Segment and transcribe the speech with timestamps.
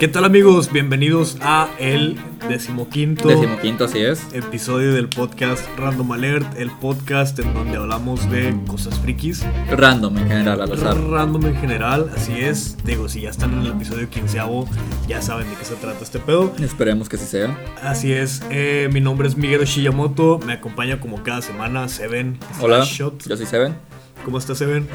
[0.00, 0.72] ¿Qué tal amigos?
[0.72, 2.16] Bienvenidos a el
[2.48, 4.26] decimoquinto, decimoquinto así es.
[4.32, 9.44] episodio del podcast Random Alert, el podcast en donde hablamos de cosas frikis.
[9.68, 10.98] Random en general, al azar.
[10.98, 12.78] Random en general, así es.
[12.82, 14.66] Digo, si ya están en el episodio quinceavo,
[15.06, 16.50] ya saben de qué se trata este pedo.
[16.58, 17.54] Esperemos que así sea.
[17.82, 22.38] Así es, eh, mi nombre es Miguel Shiyamoto, me acompaña como cada semana Seven.
[22.62, 23.28] Hola, Shot.
[23.28, 23.76] yo soy Seven.
[24.24, 24.88] ¿Cómo estás Seven?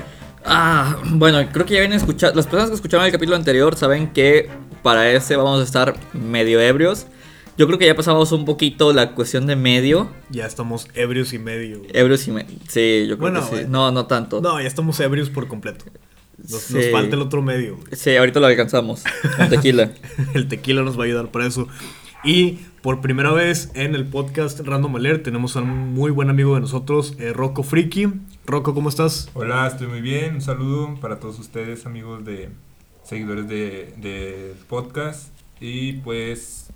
[0.43, 2.35] Ah, bueno, creo que ya vienen escuchando.
[2.35, 4.49] Las personas que escucharon el capítulo anterior saben que
[4.85, 7.07] para ese vamos a estar medio ebrios.
[7.57, 10.11] Yo creo que ya pasamos un poquito la cuestión de medio.
[10.29, 11.81] Ya estamos ebrios y medio.
[11.91, 12.55] Ebrios y medio.
[12.67, 13.61] Sí, yo creo Bueno, que sí.
[13.63, 14.41] eh, No, no tanto.
[14.41, 15.85] No, ya estamos ebrios por completo.
[16.37, 16.75] Nos, Sí.
[16.75, 17.79] nos falta el otro medio.
[17.93, 19.03] Sí, ahorita lo alcanzamos.
[19.37, 19.89] Con tequila.
[20.35, 21.67] El tequila nos va a ayudar para eso.
[22.23, 26.53] Y por primera vez en el podcast Random Alert tenemos a un muy buen amigo
[26.55, 28.09] de nosotros, eh, Rocco Friki.
[28.45, 29.29] Rocco, ¿cómo estás?
[29.33, 30.35] Hola, estoy muy bien.
[30.35, 32.49] Un saludo para todos ustedes, amigos de
[33.05, 35.29] seguidores de, del podcast.
[35.59, 36.67] Y pues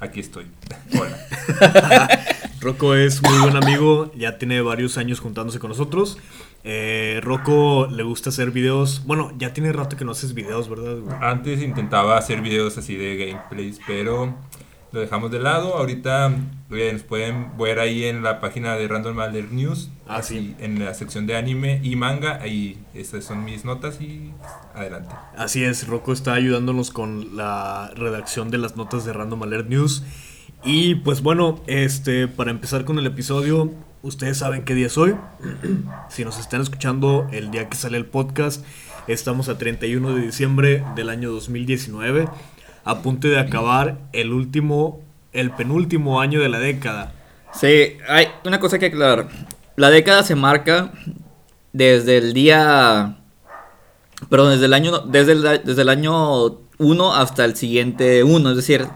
[0.00, 0.46] aquí estoy.
[0.98, 2.08] Hola.
[2.60, 6.16] Rocco es muy buen amigo, ya tiene varios años juntándose con nosotros.
[6.64, 9.02] Eh, Rocco le gusta hacer videos.
[9.04, 10.96] Bueno, ya tiene rato que no haces videos, ¿verdad?
[10.96, 11.14] güey?
[11.20, 14.34] Antes intentaba hacer videos así de gameplays, pero
[14.94, 15.74] lo dejamos de lado.
[15.74, 16.32] Ahorita
[16.70, 19.90] eh, nos pueden ver ahí en la página de Random Alert News.
[20.06, 20.56] Ah, así, sí.
[20.60, 22.40] En la sección de anime y manga.
[22.40, 24.32] Ahí estas son mis notas y
[24.72, 25.14] adelante.
[25.36, 30.04] Así es, Rocco está ayudándonos con la redacción de las notas de Random Alert News.
[30.62, 35.16] Y pues bueno, este, para empezar con el episodio, ustedes saben qué día es hoy.
[36.08, 38.64] si nos están escuchando el día que sale el podcast,
[39.08, 42.28] estamos a 31 de diciembre del año 2019,
[42.84, 45.00] a punto de acabar el último,
[45.32, 47.12] el penúltimo año de la década.
[47.52, 49.28] Sí, hay una cosa que aclarar.
[49.76, 50.92] La década se marca
[51.72, 53.18] desde el día.
[54.28, 58.56] Perdón, desde el año, desde el, desde el año 1 hasta el siguiente 1, es
[58.56, 58.86] decir,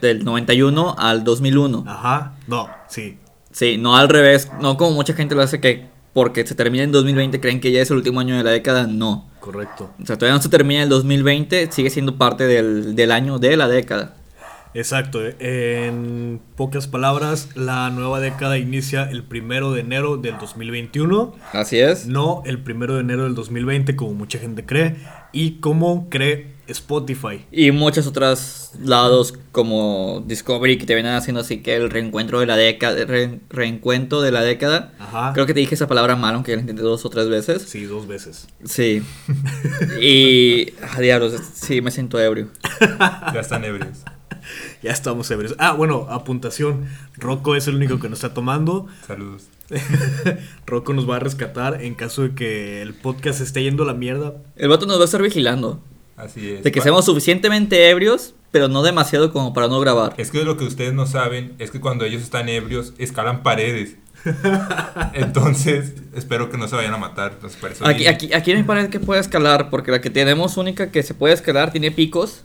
[0.00, 1.84] del 91 al 2001.
[1.86, 3.18] Ajá, no, sí.
[3.52, 6.92] Sí, no al revés, no como mucha gente lo hace que porque se termina en
[6.92, 9.28] 2020 creen que ya es el último año de la década, no.
[9.40, 9.90] Correcto.
[10.02, 13.56] O sea, todavía no se termina el 2020, sigue siendo parte del, del año de
[13.56, 14.16] la década.
[14.72, 21.34] Exacto, eh, en pocas palabras, la nueva década inicia el primero de enero del 2021,
[21.52, 22.06] Así es.
[22.06, 24.94] no el primero de enero del 2020 como mucha gente cree
[25.32, 27.44] y como cree Spotify.
[27.52, 32.46] Y muchos otros lados como Discovery que te vienen haciendo así que el reencuentro de
[32.46, 34.92] la década, re- reencuentro de la década.
[34.98, 35.32] Ajá.
[35.32, 37.62] Creo que te dije esa palabra mal, aunque la intenté dos o tres veces.
[37.62, 38.46] Sí, dos veces.
[38.64, 39.02] Sí.
[40.00, 40.72] y...
[40.82, 42.48] ah, diablos, sí, me siento ebrio.
[43.34, 43.98] Ya están ebrios.
[44.82, 45.54] Ya estamos ebrios.
[45.58, 46.86] Ah, bueno, apuntación.
[47.18, 48.86] Rocco es el único que nos está tomando.
[49.06, 49.44] Saludos.
[50.66, 53.94] Rocco nos va a rescatar en caso de que el podcast esté yendo a la
[53.94, 54.34] mierda.
[54.56, 55.82] El vato nos va a estar vigilando.
[56.20, 56.62] Así es.
[56.64, 60.14] De que seamos suficientemente ebrios, pero no demasiado como para no grabar.
[60.18, 63.96] Es que lo que ustedes no saben es que cuando ellos están ebrios escalan paredes.
[65.14, 67.32] Entonces, espero que no se vayan a matar.
[67.34, 70.56] Entonces, por eso Aquí, aquí, aquí me parece que puede escalar, porque la que tenemos
[70.56, 72.44] única que se puede escalar tiene picos,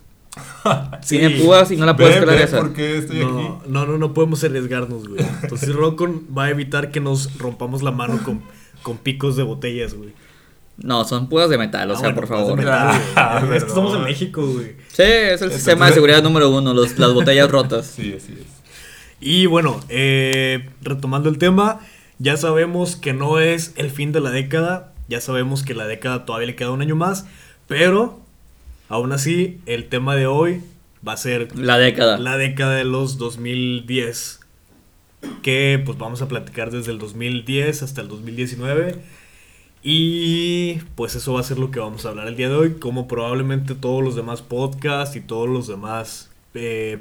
[1.07, 2.57] tiene púas y no la puede Ven, escalar ven esa.
[2.59, 3.25] por qué estoy No,
[3.59, 3.69] aquí.
[3.69, 5.24] no, no, no podemos arriesgarnos, güey.
[5.44, 8.42] Entonces Rocco va a evitar que nos rompamos la mano con,
[8.81, 10.13] con picos de botellas, güey.
[10.78, 12.59] No, son púas de metal, o Ah, sea, bueno, por favor.
[12.68, 14.74] Ah, es que estamos en México, güey.
[14.90, 17.86] Sí, es el sistema de seguridad número uno, los, las botellas rotas.
[17.88, 18.46] Sí, así es.
[19.22, 21.80] Y bueno, eh, retomando el tema,
[22.19, 26.25] ya sabemos que no es el fin de la década, ya sabemos que la década
[26.25, 27.25] todavía le queda un año más,
[27.68, 28.19] pero
[28.90, 30.62] aún así el tema de hoy
[31.07, 32.18] va a ser La década.
[32.18, 34.42] la década de los 2010,
[35.42, 39.00] que pues vamos a platicar desde el 2010 hasta el 2019.
[39.88, 42.73] Y pues eso va a ser lo que vamos a hablar el día de hoy,
[42.79, 46.97] como probablemente todos los demás podcasts y todos los demás eh,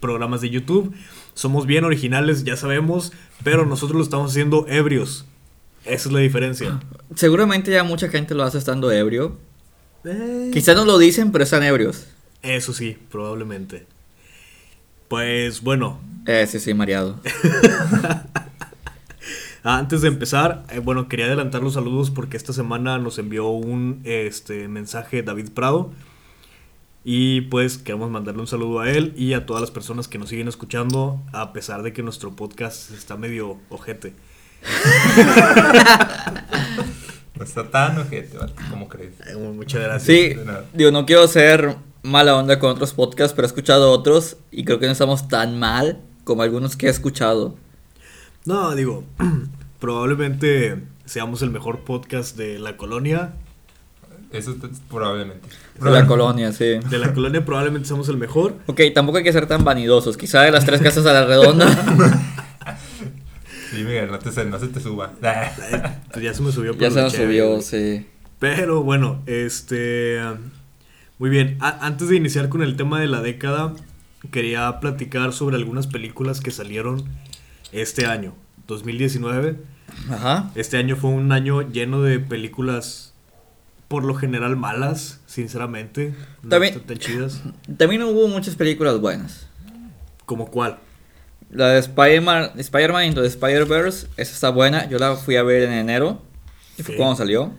[0.00, 0.94] programas de YouTube.
[1.32, 5.24] Somos bien originales, ya sabemos, pero nosotros lo estamos haciendo ebrios.
[5.86, 6.78] Esa es la diferencia.
[7.14, 9.38] Seguramente ya mucha gente lo hace estando ebrio.
[10.04, 12.06] Eh, Quizás no lo dicen, pero están ebrios.
[12.42, 13.86] Eso sí, probablemente.
[15.08, 17.18] Pues bueno, Eh, sí, sí, mareado.
[19.68, 24.00] Antes de empezar, eh, bueno, quería adelantar los saludos porque esta semana nos envió un
[24.04, 25.90] este, mensaje David Prado.
[27.02, 30.28] Y pues queremos mandarle un saludo a él y a todas las personas que nos
[30.28, 34.14] siguen escuchando, a pesar de que nuestro podcast está medio ojete.
[37.36, 38.38] No está tan ojete,
[38.70, 39.12] ¿cómo crees?
[39.26, 40.04] Eh, muchas gracias.
[40.04, 40.34] Sí,
[40.72, 44.78] digo, no quiero ser mala onda con otros podcasts, pero he escuchado otros y creo
[44.78, 47.54] que no estamos tan mal como algunos que he escuchado.
[48.46, 49.04] No, digo,
[49.80, 53.32] probablemente seamos el mejor podcast de la colonia.
[54.32, 55.48] Eso es probablemente.
[55.80, 56.78] De la colonia, sí.
[56.90, 58.54] De la colonia probablemente somos el mejor.
[58.66, 60.16] Ok, tampoco hay que ser tan vanidosos.
[60.16, 61.66] Quizá de las tres casas a la redonda.
[63.70, 65.12] Sí, Miguel, no, te, no se te suba.
[66.22, 66.72] Ya se me subió.
[66.72, 68.06] por ya se nos chévere, subió, sí.
[68.38, 70.18] Pero bueno, este.
[71.18, 71.58] Muy bien.
[71.60, 73.74] A- antes de iniciar con el tema de la década,
[74.30, 77.04] quería platicar sobre algunas películas que salieron
[77.72, 78.34] este año,
[78.66, 79.56] 2019.
[80.10, 80.50] Ajá.
[80.54, 83.14] Este año fue un año lleno de películas,
[83.88, 86.14] por lo general malas, sinceramente.
[86.42, 87.42] No También- están tan chidas.
[87.76, 89.48] También hubo muchas películas buenas.
[90.24, 90.78] ¿Como cuál?
[91.50, 94.88] La de Spider-Man Spider Into the Spider-Verse, esa está buena.
[94.88, 96.20] Yo la fui a ver en enero.
[96.76, 96.98] Que fue Ok.
[96.98, 97.52] cuando salió.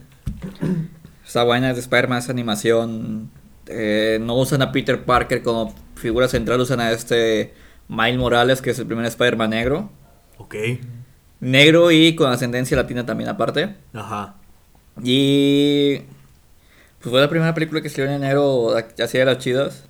[1.25, 3.29] Está buena, es de Spider-Man, esa animación.
[3.67, 7.53] Eh, no usan a Peter Parker como figura central, usan a este
[7.87, 9.89] Miles Morales, que es el primer Spider-Man negro.
[10.37, 10.55] Ok.
[11.39, 13.75] Negro y con ascendencia latina también aparte.
[13.93, 14.35] Ajá.
[15.03, 15.97] Y
[16.99, 19.85] pues fue la primera película que salió en enero así de las chidas.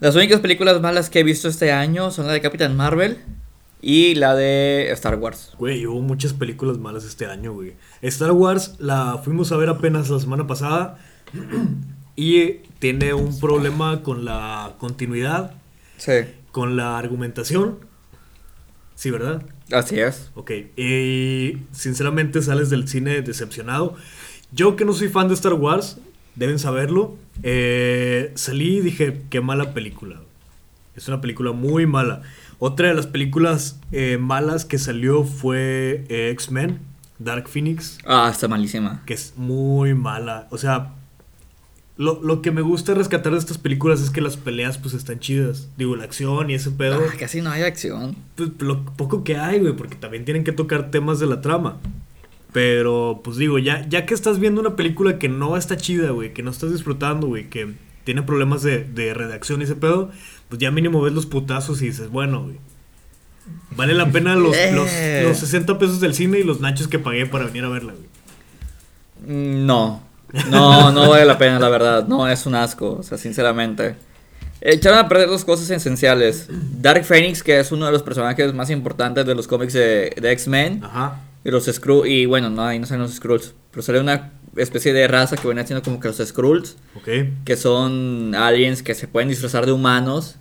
[0.00, 3.18] Las únicas películas malas que he visto este año son la de Captain Marvel
[3.80, 5.52] y la de Star Wars.
[5.58, 7.74] Güey, hubo muchas películas malas este año, güey.
[8.02, 10.98] Star Wars la fuimos a ver apenas la semana pasada
[12.16, 15.54] y tiene un problema con la continuidad,
[15.96, 16.12] Sí,
[16.52, 17.78] con la argumentación.
[18.94, 19.42] Sí, ¿verdad?
[19.72, 20.30] Así es.
[20.34, 20.50] Ok.
[20.76, 23.96] Y sinceramente sales del cine decepcionado.
[24.52, 25.98] Yo que no soy fan de Star Wars,
[26.34, 27.16] deben saberlo.
[27.42, 30.20] eh, salí y dije, qué mala película.
[30.96, 32.22] Es una película muy mala.
[32.58, 36.80] Otra de las películas eh, malas que salió fue eh, X-Men,
[37.20, 39.02] Dark Phoenix, Ah, está malísima.
[39.06, 40.48] que es muy mala.
[40.50, 40.94] O sea,
[41.98, 45.18] lo, lo que me gusta rescatar de estas películas es que las peleas pues están
[45.18, 45.68] chidas.
[45.76, 47.02] Digo, la acción y ese pedo.
[47.06, 48.16] Ah, casi no hay acción.
[48.36, 51.78] Pues lo poco que hay, güey, porque también tienen que tocar temas de la trama.
[52.52, 56.32] Pero, pues digo, ya, ya que estás viendo una película que no está chida, güey,
[56.32, 57.74] que no estás disfrutando, güey, que
[58.04, 60.10] tiene problemas de, de redacción y ese pedo,
[60.48, 62.56] pues ya mínimo ves los putazos y dices, bueno, güey.
[63.76, 65.24] Vale la pena los, los, Eh.
[65.26, 68.06] los 60 pesos del cine y los nachos que pagué para venir a verla, güey.
[69.66, 70.02] No,
[70.50, 72.06] no, no vale la pena, la verdad.
[72.06, 73.96] No, es un asco, o sea, sinceramente.
[74.60, 76.48] Echaron a perder dos cosas esenciales.
[76.80, 80.32] Dark Phoenix, que es uno de los personajes más importantes de los cómics de, de
[80.32, 80.82] X-Men.
[80.84, 81.20] Ajá.
[81.44, 83.54] Y los Skrulls, y bueno, no, ahí no salen los Skrulls.
[83.70, 87.08] Pero sale una especie de raza que viene haciendo como que los Skrulls, Ok.
[87.44, 90.34] que son aliens que se pueden disfrazar de humanos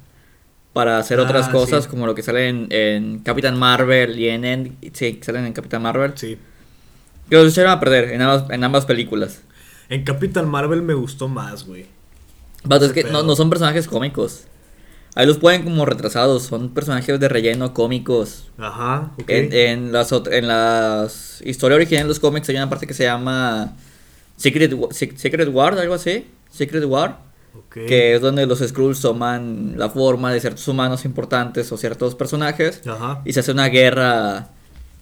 [0.74, 1.90] para hacer otras Ah, cosas, sí.
[1.90, 5.84] como lo que sale en, en Capitán Marvel y en, en- sí, salen en Capitán
[5.84, 6.14] Marvel.
[6.16, 6.38] Sí.
[7.30, 9.42] Que los echaron a perder en ambas, en ambas películas.
[9.90, 11.86] En Capital Marvel me gustó más, güey.
[12.64, 14.44] Vato, es que no, no son personajes cómicos.
[15.16, 18.50] Ahí los ponen como retrasados, son personajes de relleno cómicos.
[18.58, 19.12] Ajá.
[19.20, 19.30] Ok.
[19.30, 23.06] En, en las en las historia original de los cómics hay una parte que se
[23.06, 23.74] llama
[24.36, 26.28] Secret, Secret War, algo así.
[26.52, 27.20] Secret War,
[27.56, 27.74] ok.
[27.88, 32.82] que es donde los Skrulls toman la forma de ciertos humanos importantes o ciertos personajes
[32.88, 33.22] Ajá.
[33.26, 34.50] y se hace una guerra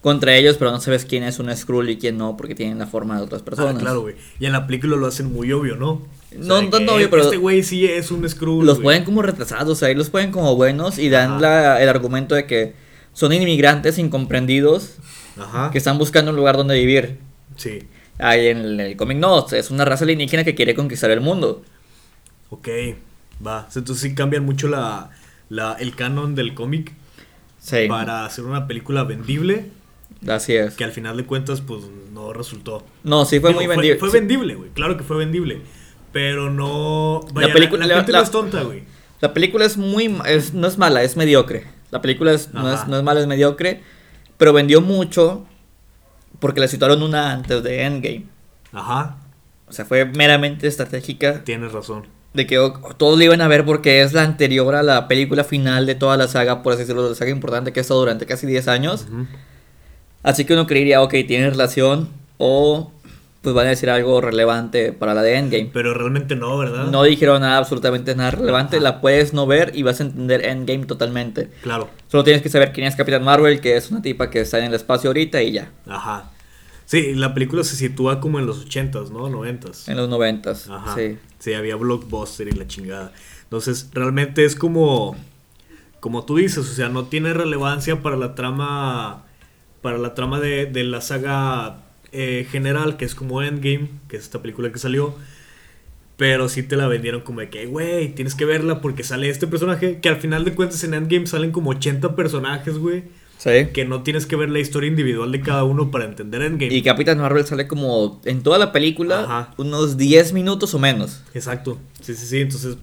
[0.05, 2.85] contra ellos, pero no sabes quién es un Skrull y quién no porque tienen la
[2.85, 3.73] forma de otras personas.
[3.75, 4.13] Ah, claro, güey.
[4.39, 6.03] Y en la película lo hacen muy obvio, ¿no?
[6.37, 8.63] No, no obvio, pero- Este güey sí es un Skrull.
[8.67, 8.83] Los güey.
[8.83, 12.75] ponen como retrasados, ahí los ponen como buenos y dan la- el argumento de que
[13.13, 14.97] son inmigrantes incomprendidos
[15.39, 15.71] Ajá.
[15.71, 17.17] que están buscando un lugar donde vivir.
[17.55, 17.79] Sí.
[18.19, 21.63] Ahí en el, el cómic no, es una raza alienígena que quiere conquistar el mundo.
[22.51, 22.67] Ok.
[23.45, 23.67] Va.
[23.75, 25.09] Entonces sí cambian mucho la,
[25.49, 26.93] la, el canon del cómic
[27.59, 29.71] Sí, para hacer una película vendible
[30.27, 30.75] así es.
[30.75, 32.85] que al final de cuentas pues no resultó.
[33.03, 33.97] No, sí fue Digo, muy vendible.
[33.99, 34.17] Fue, Sí.
[34.17, 34.69] vendible, güey.
[34.71, 35.61] Claro que fue vendible.
[36.11, 37.21] Pero no...
[37.33, 38.83] Vaya, la, película- la la- gente la- no es tonta, güey.
[39.21, 41.65] La película es muy, es, no es mala, es mediocre.
[41.91, 43.81] La película es, no, es, no es mala, es mediocre,
[44.37, 45.45] pero vendió mucho
[46.39, 48.25] porque la situaron una antes de Endgame.
[48.73, 49.17] Ajá.
[49.67, 52.03] O sea, fue meramente estratégica Tienes razón.
[52.33, 55.43] de que oh, todos lo iban a ver porque es la anterior a la película
[55.43, 58.01] final de toda la saga, por así decirlo, de la saga importante que ha estado
[58.01, 59.07] durante casi 10 años.
[59.11, 59.25] Ujú.
[60.25, 62.91] Así que uno creería, ok, tiene relación o
[63.43, 65.69] pues van a decir algo relevante para la de Endgame.
[65.71, 66.87] Pero realmente no, ¿verdad?
[66.87, 68.83] No dijeron nada, absolutamente nada relevante, Ajá.
[68.83, 71.51] la puedes no ver y vas a entender Endgame totalmente.
[71.61, 71.89] Claro.
[72.07, 74.63] Solo tienes que saber quién es Capitán Marvel, que es una tipa que está en
[74.65, 76.31] el espacio ahorita y ya, Ajá.
[76.87, 79.29] Sí, la película se sitúa como en los 80s, ¿no?
[79.29, 79.89] 90s.
[79.89, 80.67] en los noventas.
[80.67, 80.95] Ajá.
[80.95, 81.19] Sí.
[81.37, 83.11] Sí, había blockbuster y la chingada.
[83.43, 85.15] Entonces, realmente es como
[85.99, 89.24] como tú dices, o sea, no tiene relevancia para la trama
[89.85, 94.23] para la trama de, de la saga eh, general, que es como Endgame, que es
[94.23, 95.13] esta película que salió.
[96.17, 99.45] Pero sí te la vendieron como de que, güey, tienes que verla porque sale este
[99.45, 99.99] personaje.
[100.01, 103.03] Que al final de cuentas en Endgame salen como 80 personajes, güey.
[103.37, 103.67] Sí.
[103.73, 106.73] que no tienes que ver la historia individual de cada uno para entender Endgame.
[106.73, 109.53] Y Capitán Marvel sale como en toda la película Ajá.
[109.57, 111.21] unos 10 minutos o menos.
[111.35, 111.77] Exacto.
[112.01, 112.39] Sí, sí, sí.
[112.39, 112.77] Entonces,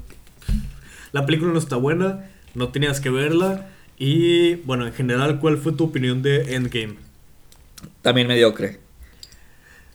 [1.10, 3.70] la película no está buena, no tenías que verla.
[4.04, 6.96] Y bueno, en general, ¿cuál fue tu opinión de Endgame?
[8.02, 8.80] También mediocre.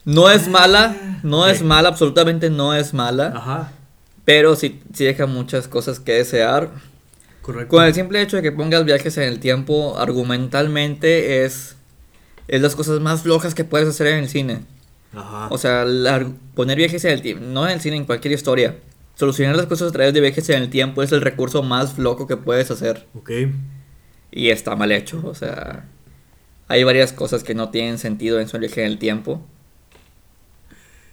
[0.06, 3.34] No es mala, no es mala, absolutamente no es mala.
[3.36, 3.72] Ajá,
[4.24, 6.70] Pero sí, sí deja muchas cosas que desear.
[7.42, 7.68] correcto.
[7.68, 11.76] Con el simple hecho de que pongas viajes en el tiempo, argumentalmente es,
[12.46, 14.60] es las cosas más flojas que puedes hacer en el cine.
[15.14, 15.48] Ajá.
[15.50, 18.76] O sea, la- poner viajes en el tiempo, no en el cine, en cualquier historia.
[19.16, 22.26] Solucionar las cosas a través de viajes en el tiempo es el recurso más flojo
[22.26, 23.06] que puedes hacer.
[23.14, 23.30] ok.
[24.30, 25.86] Y está mal hecho, o sea,
[26.68, 29.42] hay varias cosas que no tienen sentido en su viaje en el tiempo.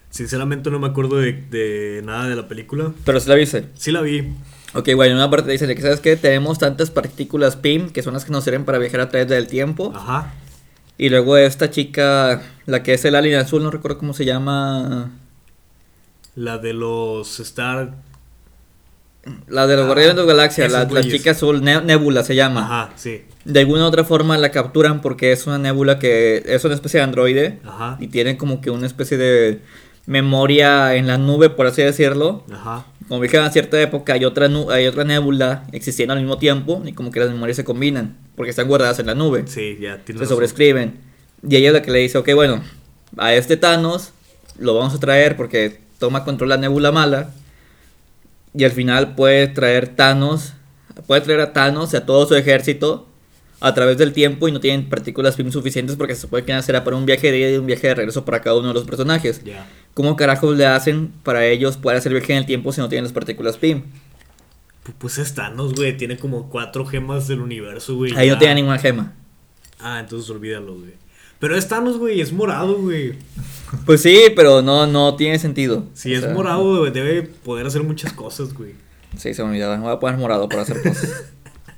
[0.09, 2.93] Sinceramente no me acuerdo de, de nada de la película.
[3.03, 3.65] Pero sí la viste.
[3.75, 4.33] Sí la vi.
[4.73, 6.17] Ok, bueno, en una parte dice que, ¿sabes qué?
[6.17, 9.47] Tenemos tantas partículas PIM que son las que nos sirven para viajar a través del
[9.47, 9.93] tiempo.
[9.95, 10.33] Ajá.
[10.97, 15.11] Y luego esta chica, la que es el alien azul, no recuerdo cómo se llama.
[16.35, 17.95] La de los Star.
[19.47, 22.35] La de los Ah, Guardianes de la Galaxia, la, la chica azul, Ne- Nebula se
[22.35, 22.61] llama.
[22.65, 23.23] Ajá, sí.
[23.43, 26.99] De alguna u otra forma la capturan porque es una nebula que es una especie
[26.99, 27.97] de androide Ajá.
[27.99, 29.61] y tiene como que una especie de
[30.05, 32.43] memoria en la nube, por así decirlo.
[32.51, 32.85] Ajá.
[33.07, 36.93] Como dijeron a cierta época, hay otra, hay otra nebula existiendo al mismo tiempo y
[36.93, 39.43] como que las memorias se combinan porque están guardadas en la nube.
[39.47, 40.27] Sí, ya tienes se razón.
[40.29, 40.99] sobrescriben.
[41.47, 42.63] Y ella es la que le dice, ok, bueno,
[43.17, 44.11] a este Thanos
[44.57, 47.29] lo vamos a traer porque toma control la nebula mala.
[48.57, 50.53] Y al final puede traer Thanos,
[51.07, 53.07] puede traer a Thanos y a todo su ejército
[53.61, 56.81] a través del tiempo y no tienen partículas PIM suficientes porque se supone que hacer
[56.83, 58.83] para un viaje de ida y un viaje de regreso para cada uno de los
[58.83, 59.43] personajes.
[59.43, 59.65] Ya.
[59.93, 63.05] ¿Cómo carajos le hacen para ellos poder hacer viaje en el tiempo si no tienen
[63.05, 63.83] las partículas PIM?
[64.85, 65.97] Pu- Pues es Thanos, güey.
[65.97, 68.13] Tiene como cuatro gemas del universo, güey.
[68.15, 68.39] Ahí no ya.
[68.39, 69.13] tienen ninguna gema.
[69.79, 70.93] Ah, entonces olvídalo, güey.
[71.39, 72.21] Pero es Thanos, güey.
[72.21, 73.13] Es morado, güey.
[73.85, 75.85] Pues sí, pero no, no tiene sentido.
[75.93, 78.73] Si O es sea, morado, güey, debe poder hacer muchas cosas, güey.
[79.17, 79.77] Sí, se me olvidaba.
[79.77, 81.25] Me voy a poner morado para hacer cosas.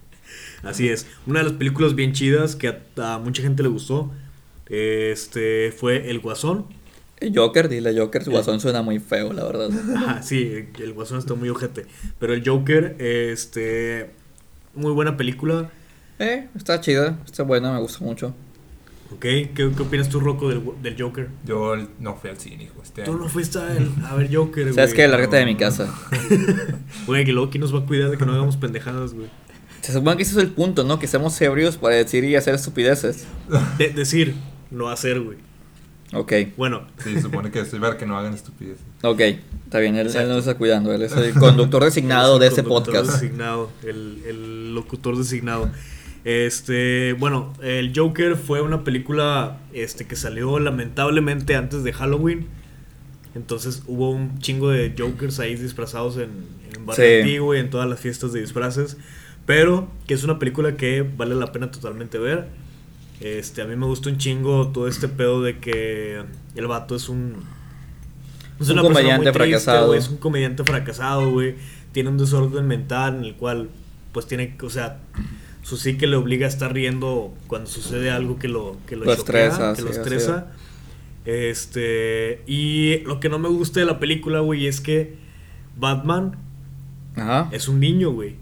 [0.64, 1.08] Así es.
[1.26, 4.12] Una de las películas bien chidas que a, a mucha gente le gustó.
[4.68, 6.66] Este fue El Guasón.
[7.34, 9.70] Joker, dile Joker, su guasón suena muy feo, la verdad.
[9.96, 11.86] Ajá, sí, el Guasón está muy ojete.
[12.20, 14.12] Pero el Joker, este.
[14.76, 15.72] Muy buena película.
[16.20, 18.36] Eh, está chida, está buena, me gusta mucho.
[19.12, 19.20] ¿Ok?
[19.22, 21.30] ¿Qué, qué opinas tú, Rocco, del, del Joker?
[21.46, 22.82] Yo no fui al cine, hijo.
[22.84, 24.76] Este Tú no fuiste a, el- a ver Joker, güey.
[24.76, 25.08] ¿Sabes qué?
[25.08, 25.94] Lárgate de mi casa.
[27.06, 29.28] Güey, que luego, ¿quién nos va a cuidar de que no hagamos pendejadas, güey?
[29.82, 31.00] Se supone que ese es el punto, ¿no?
[31.00, 33.26] Que seamos ebrios para decir y hacer estupideces.
[33.78, 34.36] De- decir,
[34.72, 35.38] no hacer, güey.
[36.14, 38.82] Ok, Bueno, Sí, se supone que estoy para que no hagan estupideces.
[39.04, 39.20] ok,
[39.66, 42.54] está bien, él, él nos está cuidando, él es el conductor designado Es de el
[42.54, 43.22] ese conductor podcast.
[43.22, 45.70] Designado, el, el locutor designado.
[46.28, 52.48] Este, bueno, el Joker fue una película este, que salió lamentablemente antes de Halloween.
[53.34, 56.32] Entonces hubo un chingo de Jokers ahí disfrazados en,
[56.76, 57.22] en Barrio Sí.
[57.22, 58.98] Antiguo y en todas las fiestas de disfraces.
[59.46, 62.50] Pero que es una película que vale la pena totalmente ver.
[63.22, 66.24] Este, a mí me gusta un chingo todo este pedo de que
[66.56, 67.36] el vato es un.
[68.60, 69.94] Es Un comediante muy triste, fracasado.
[69.94, 71.56] Es un comediante fracasado, güey.
[71.94, 73.70] Tiene un desorden mental en el cual,
[74.12, 75.00] pues tiene, o sea,
[75.68, 79.14] su psique le obliga a estar riendo cuando sucede algo que lo, que lo, Lo
[79.18, 80.48] choquea, estresa, que lo sí, estresa.
[81.26, 85.16] Este, y lo que no me gusta de la película, güey, es que
[85.76, 86.38] Batman
[87.18, 87.50] Ajá.
[87.52, 88.38] es un niño, güey.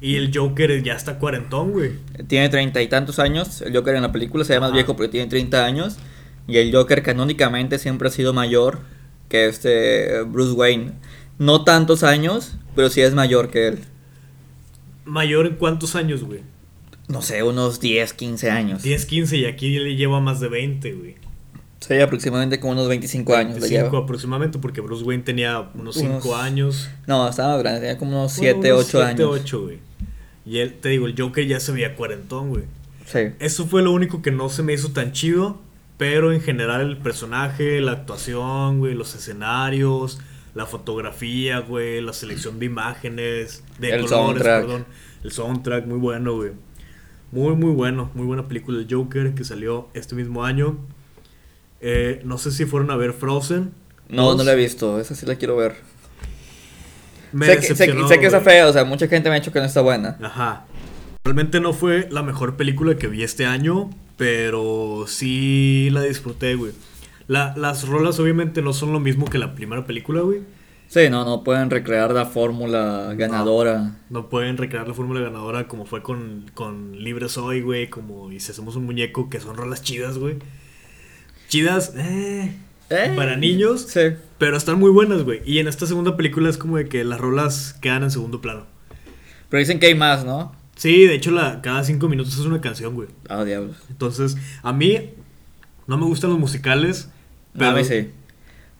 [0.00, 1.94] Y el Joker ya está cuarentón, güey.
[2.28, 3.60] Tiene treinta y tantos años.
[3.62, 5.96] El Joker en la película se ve más viejo porque tiene 30 años.
[6.46, 8.78] Y el Joker canónicamente siempre ha sido mayor
[9.28, 10.92] que este Bruce Wayne.
[11.40, 13.78] No tantos años, pero sí es mayor que él.
[15.06, 16.40] ¿Mayor en cuántos años, güey?
[17.08, 18.82] No sé, unos 10, 15 años.
[18.82, 21.14] 10, 15 y aquí le lleva más de 20, güey.
[21.80, 23.54] Sí, aproximadamente como unos 25 años.
[23.54, 24.02] le 25 lleva.
[24.04, 26.90] aproximadamente, porque Bruce Wayne tenía unos 5 Unos- años.
[27.06, 29.40] No, estaba más grande, tenía como unos Bueno, 7, unos 8 siete, años.
[29.40, 29.78] 8, güey.
[30.44, 32.64] Y él, te digo, el Joker ya se veía cuarentón, güey.
[33.04, 33.20] Sí.
[33.38, 35.60] Eso fue lo único que no se me hizo tan chido.
[35.98, 40.18] Pero en general el personaje, la actuación, güey, los escenarios,
[40.56, 44.60] la fotografía, güey, la selección de imágenes, de El colores, soundtrack.
[44.62, 44.86] perdón.
[45.22, 46.52] El soundtrack, muy bueno, güey.
[47.30, 48.10] Muy, muy bueno.
[48.14, 50.78] Muy buena película El Joker que salió este mismo año.
[51.82, 53.74] Eh, no sé si fueron a ver Frozen.
[54.08, 55.76] No, no la he visto, esa sí la quiero ver.
[57.32, 58.54] Me sé, que, sé, decepcionó, sé que está güey.
[58.54, 60.16] fea, o sea, mucha gente me ha dicho que no está buena.
[60.22, 60.64] Ajá.
[61.22, 66.72] Realmente no fue la mejor película que vi este año, pero sí la disfruté, güey.
[67.28, 70.40] La- las rolas obviamente no son lo mismo que la primera película, güey.
[70.88, 73.98] Sí, no, no pueden recrear la fórmula ganadora.
[74.08, 78.38] No pueden recrear la fórmula ganadora como fue con, con Libre Soy, güey, como y
[78.38, 80.36] si hacemos un muñeco que son rolas chidas, güey.
[81.48, 82.54] Chidas, eh,
[82.88, 84.00] Eh, para niños, Sí.
[84.38, 85.40] pero están muy buenas, güey.
[85.44, 88.66] Y en esta segunda película es como de que las rolas quedan en segundo plano.
[89.48, 90.54] Pero dicen que hay más, ¿no?
[90.76, 93.08] Sí, de hecho, la, cada cinco minutos es una canción, güey.
[93.28, 93.76] Ah, diablos.
[93.90, 95.10] Entonces, a mí
[95.88, 97.10] no me gustan los musicales,
[97.58, 97.70] pero...
[97.70, 98.10] A mí sí.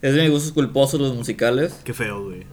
[0.02, 1.80] Es de mis gustos culposos los musicales.
[1.84, 2.44] Qué feo, güey.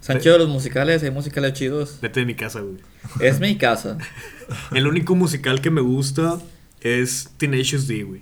[0.00, 1.98] Están chidos los musicales, hay musicales chidos.
[2.00, 2.76] Vete de mi casa, güey.
[3.20, 3.98] Es mi casa.
[4.72, 6.38] El único musical que me gusta
[6.80, 8.20] es Tenacious D, güey.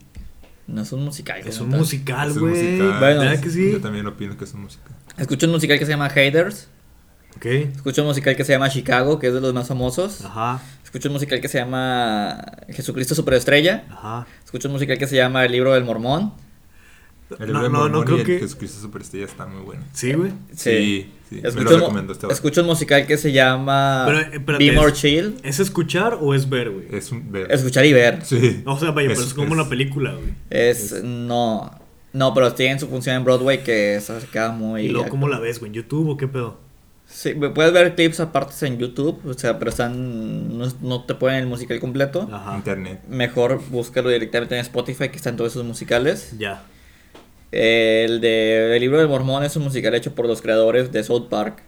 [0.67, 1.41] No es un musical.
[1.47, 2.55] Es un musical, güey.
[2.55, 2.99] musical.
[2.99, 3.73] Bueno, ¿Verdad que sí?
[3.73, 4.93] Yo también opino que es un musical.
[5.17, 6.69] Escucho un musical que se llama Haters.
[7.37, 7.47] Ok.
[7.47, 10.25] Escucho un musical que se llama Chicago, que es de los más famosos.
[10.25, 13.85] Ajá, Escucho un musical que se llama Jesucristo Superestrella.
[13.91, 14.27] ajá.
[14.45, 16.33] Escucho un musical que se llama El Libro del Mormón.
[17.41, 19.83] El No, no, no creo y el que- Jesucristo Superestrella está muy bueno.
[19.93, 20.31] Sí, güey.
[20.55, 24.29] Sí, sí, me Escucho, lo un- este escucho un musical que se llama Pero, eh,
[24.35, 25.35] espérate, Be More es- Chill.
[25.43, 26.87] ¿Es escuchar o es ver, güey?
[26.93, 27.51] Es un ver.
[27.51, 28.25] Escuchar y ver.
[28.25, 28.63] Sí.
[28.65, 30.35] O sea, vaya, pero Es- es como es- una película, güey.
[30.51, 31.03] Es.
[31.03, 31.71] No.
[32.13, 34.83] No, pero tienen su función en Broadway que se queda muy.
[34.83, 35.71] ¿Y luego cómo la ves, güey?
[35.71, 36.59] ¿En YouTube o qué pedo?
[37.09, 40.57] Sí, puedes ver clips aparte en YouTube, o sea, pero están.
[40.59, 42.29] No, no te ponen el musical completo.
[42.33, 42.57] Ajá.
[42.57, 43.01] Internet.
[43.09, 46.35] Mejor búscalo directamente en Spotify, que están todos esos musicales.
[46.39, 46.65] Ya.
[47.53, 51.29] El de El libro del Mormón es un musical hecho por los creadores de South
[51.29, 51.63] Park.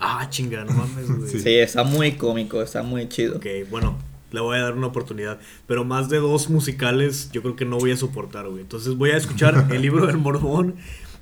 [0.00, 1.28] Ah, chinga, no mames, güey.
[1.42, 3.36] Sí, está muy cómico, está muy chido.
[3.36, 3.98] Ok, bueno,
[4.30, 5.38] le voy a dar una oportunidad.
[5.66, 8.60] Pero más de dos musicales yo creo que no voy a soportar, güey.
[8.62, 10.76] Entonces voy a escuchar El libro del Mormón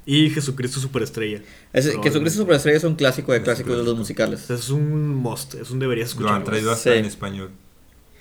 [0.04, 1.40] y Jesucristo Superestrella.
[1.72, 1.86] Es.
[2.02, 4.50] Jesucristo Superestrella es un clásico de clásicos de los musicales.
[4.50, 6.34] Es un must, es un deberías Lo escuchar.
[6.36, 6.98] han traído hasta Sí.
[6.98, 7.50] en español.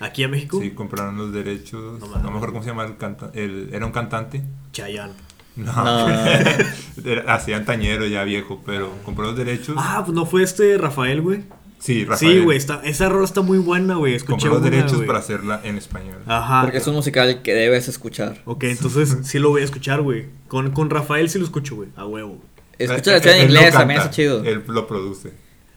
[0.00, 2.00] Aquí a México, Sí, compraron los derechos.
[2.00, 3.68] No No, me acuerdo cómo se llama el cantante.
[3.72, 4.42] Era un cantante.
[4.72, 5.12] Chayanne.
[5.56, 5.72] No.
[5.72, 6.08] No.
[7.04, 9.74] Era- Hacían tañero ya viejo, pero compró los derechos.
[9.78, 11.44] Ah, pues no fue este Rafael, güey.
[11.78, 12.32] sí, Rafael.
[12.38, 14.14] Sí, güey, está- esa rola está muy buena, güey.
[14.14, 16.18] Escuché Compró los una, derechos para hacerla en español.
[16.26, 16.62] Ajá.
[16.62, 18.42] Porque es un musical que debes escuchar.
[18.44, 20.26] Ok, entonces sí lo voy a escuchar, güey.
[20.48, 21.88] Con, con Rafael sí lo escucho, güey.
[21.96, 22.40] A huevo.
[22.78, 24.44] Escucha la escena en inglés, también está chido.
[24.44, 25.28] Él lo produce.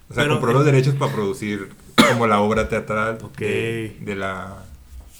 [0.10, 1.70] O sea, Pero- compró los derechos para producir
[2.12, 3.38] como la obra teatral Ok.
[3.40, 4.66] de, de la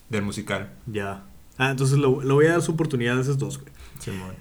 [0.10, 0.70] del musical.
[0.88, 1.24] Ya.
[1.58, 3.72] Ah, entonces lo- le voy a dar su oportunidad a esos dos, güey.
[4.00, 4.20] Simón.
[4.20, 4.34] Bueno,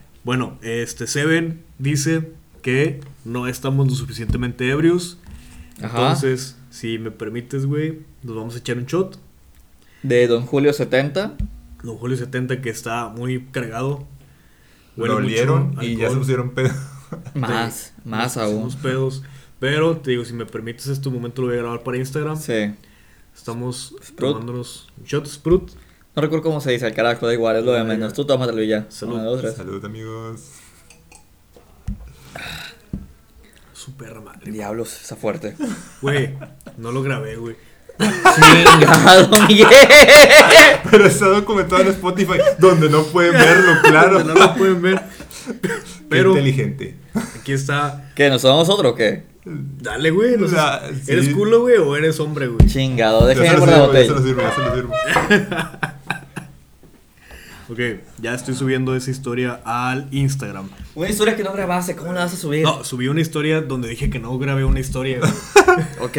[0.63, 5.19] este Seven dice que no estamos lo suficientemente ebrios.
[5.83, 5.99] Ajá.
[5.99, 9.19] Entonces, si me permites, güey, nos vamos a echar un shot.
[10.03, 11.37] De Don Julio 70.
[11.83, 14.07] Don Julio 70 que está muy cargado.
[14.97, 16.71] Mucho olieron y ya se pusieron pedo.
[17.35, 18.65] Más, más aún.
[18.65, 19.23] pusimos pedos.
[19.61, 22.37] Pero te digo, si me permites, este momento lo voy a grabar para Instagram.
[22.37, 22.75] Sí.
[23.35, 24.33] Estamos Sprut.
[24.33, 25.71] tomándonos un shot Sprut.
[26.17, 28.13] No recuerdo cómo se dice el carajo, da igual, es lo de menos.
[28.13, 28.87] Tú tómatelo y ya.
[28.89, 29.15] Salud.
[29.15, 29.55] Una, dos, tres.
[29.55, 30.41] Salud amigos.
[33.73, 34.51] Su perra madre.
[34.51, 35.55] Diablos, está fuerte.
[36.03, 36.35] Güey,
[36.77, 37.57] no lo grabé, güey.
[37.99, 39.67] Chingado, Miguel.
[40.91, 44.23] Pero está documentado en Spotify donde no pueden verlo, claro.
[44.25, 45.03] No lo pueden ver.
[45.63, 45.71] Qué
[46.09, 46.97] Pero inteligente.
[47.41, 48.11] aquí está.
[48.15, 49.25] ¿Qué, nos somos otro o qué?
[49.45, 50.37] Dale, güey.
[50.37, 51.33] no sé La- ¿Eres sí.
[51.33, 52.69] culo, güey, o eres hombre, güey?
[52.69, 54.19] Chingado, por la se lo botella.
[54.19, 54.95] sirvo, ya se lo sirvo.
[57.71, 57.79] Ok,
[58.23, 60.71] ya estoy subiendo esa historia al Instagram.
[60.95, 62.63] Una historia que no grabaste, ¿cómo la vas a subir?
[62.63, 65.21] No, subí una historia donde dije que no grabé una historia.
[66.01, 66.17] Ok.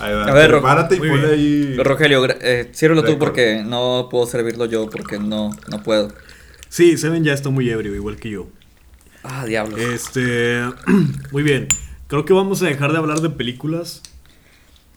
[0.00, 0.24] Ahí va.
[0.26, 1.72] A ver, Ro- prepárate y ponle bien.
[1.76, 1.76] ahí.
[1.82, 6.12] Rogelio, gra- eh, sírvelo tú porque no puedo servirlo yo porque no, no puedo.
[6.68, 8.48] Sí, Seven ya está muy ebrio, igual que yo.
[9.22, 9.80] Ah, diablos.
[9.80, 10.60] Este.
[11.32, 11.68] Muy bien.
[12.08, 14.02] Creo que vamos a dejar de hablar de películas.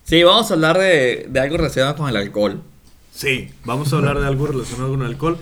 [0.03, 2.61] Sí, vamos a hablar de, de algo relacionado con el alcohol.
[3.17, 5.39] Sí, vamos a hablar de algo relacionado con el alcohol.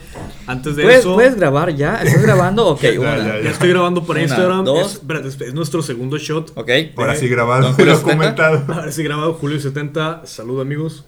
[0.48, 1.14] Antes de ¿Puedes, eso.
[1.14, 1.98] ¿Puedes grabar ya?
[2.02, 2.68] ¿Estás grabando?
[2.68, 3.18] Ok, Ya, una.
[3.18, 4.64] ya, Ya estoy grabando para Una, Instagram.
[4.64, 4.86] dos.
[4.88, 6.54] Es, espérate, es, es nuestro segundo shot.
[6.56, 6.70] Ok.
[6.96, 8.16] Ahora sí Don grabado, Julio lo 70.
[8.18, 8.64] comentado.
[8.74, 10.26] Ahora sí grabado, Julio 70.
[10.26, 11.04] Salud, amigos.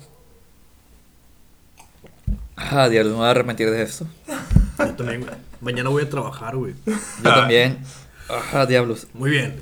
[2.58, 4.06] Ah, diablos, me voy a arrepentir de esto.
[4.78, 5.34] Yo también, güey.
[5.62, 6.74] Mañana voy a trabajar, güey.
[6.86, 7.78] Yo también.
[8.54, 9.08] Ah, diablos.
[9.14, 9.56] Muy bien.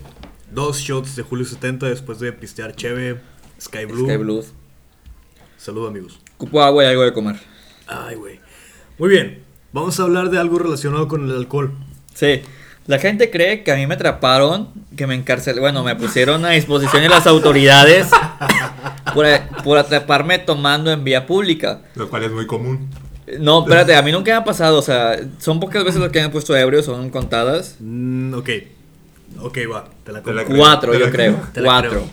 [0.52, 3.22] Dos shots de Julio 70 después de pistear Cheve,
[3.62, 4.08] Sky Blue.
[4.08, 4.54] Sky Blues.
[5.58, 6.20] Salud, amigos.
[6.38, 7.36] Cupo agua y algo de comer.
[7.88, 8.40] Ay, güey.
[8.98, 9.44] Muy bien.
[9.72, 11.74] Vamos a hablar de algo relacionado con el alcohol.
[12.14, 12.42] Sí.
[12.88, 16.52] La gente cree que a mí me atraparon, que me encarcelaron, bueno, me pusieron a
[16.52, 18.08] disposición de las autoridades
[19.14, 19.26] por,
[19.64, 21.82] por atraparme tomando en vía pública.
[21.96, 22.90] Lo cual es muy común.
[23.40, 26.20] No, espérate, a mí nunca me ha pasado, o sea, son pocas veces las que
[26.20, 27.78] me han puesto ebrio, son contadas.
[27.80, 28.50] Mm, ok.
[29.42, 29.86] Ok, va.
[30.04, 30.46] Te la Te la compro.
[30.46, 30.58] creo.
[30.58, 31.40] Cuatro, te yo la creo.
[31.54, 32.04] Te la Cuatro.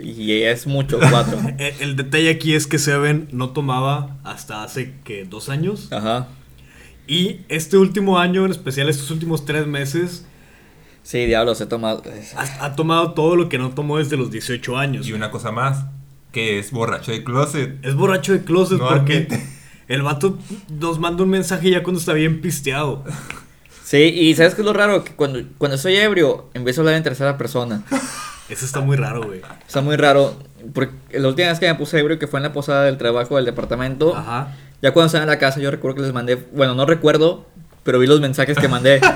[0.00, 1.38] Y es mucho, cuatro.
[1.58, 5.92] El, el detalle aquí es que Seven no tomaba hasta hace que dos años.
[5.92, 6.28] Ajá.
[7.06, 10.26] Y este último año, en especial estos últimos tres meses,
[11.02, 12.02] Sí, diablos, he tomado.
[12.36, 15.06] Ha, ha tomado todo lo que no tomó desde los 18 años.
[15.08, 15.86] Y una cosa más,
[16.30, 17.84] que es borracho de closet.
[17.84, 19.42] Es borracho de closet No porque admite.
[19.88, 20.38] el vato
[20.70, 23.04] nos manda un mensaje ya cuando está bien pisteado.
[23.84, 25.02] Sí, y ¿sabes qué es lo raro?
[25.02, 27.82] Que cuando, cuando soy ebrio, empiezo a hablar en tercera persona.
[28.48, 29.40] Eso está muy raro, güey.
[29.66, 30.36] Está muy raro.
[30.74, 33.36] Porque la última vez que me puse ebrio, que fue en la posada del trabajo
[33.36, 34.54] del departamento, Ajá.
[34.80, 36.36] ya cuando estaba en la casa, yo recuerdo que les mandé.
[36.52, 37.46] Bueno, no recuerdo,
[37.82, 39.00] pero vi los mensajes que mandé.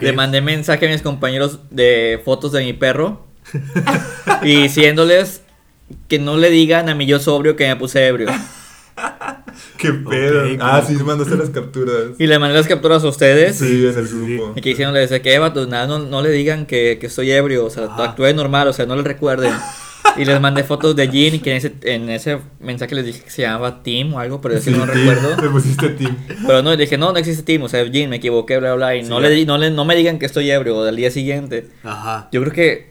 [0.00, 3.26] Le mandé mensaje a mis compañeros de fotos de mi perro.
[4.42, 5.42] y diciéndoles
[6.08, 8.28] que no le digan a mi yo sobrio que me puse ebrio.
[9.80, 10.42] Qué pedo.
[10.60, 11.96] Ah, sí, mandaste las capturas.
[12.18, 13.56] Y le mandé las capturas a ustedes.
[13.56, 14.52] Sí, en el grupo.
[14.56, 17.30] Y que diciéndoles de que, Eva, pues nada, no, no le digan que, que estoy
[17.30, 19.52] ebrio, o sea, actúe normal, o sea, no le recuerden.
[20.16, 23.22] Y les mandé fotos de Jean y que en ese, en ese mensaje les dije
[23.22, 25.36] que se llamaba Tim o algo, pero yo sí Sí, no Tim, recuerdo.
[25.42, 26.16] Le pusiste Tim.
[26.46, 28.96] Pero no, le dije, no, no existe Tim, o sea, Jean, me equivoqué, bla, bla,
[28.96, 31.12] y Sí, no, le, di- no, le, no me digan que estoy ebrio del día
[31.12, 31.68] siguiente.
[31.84, 32.28] Ajá.
[32.32, 32.90] Yo creo que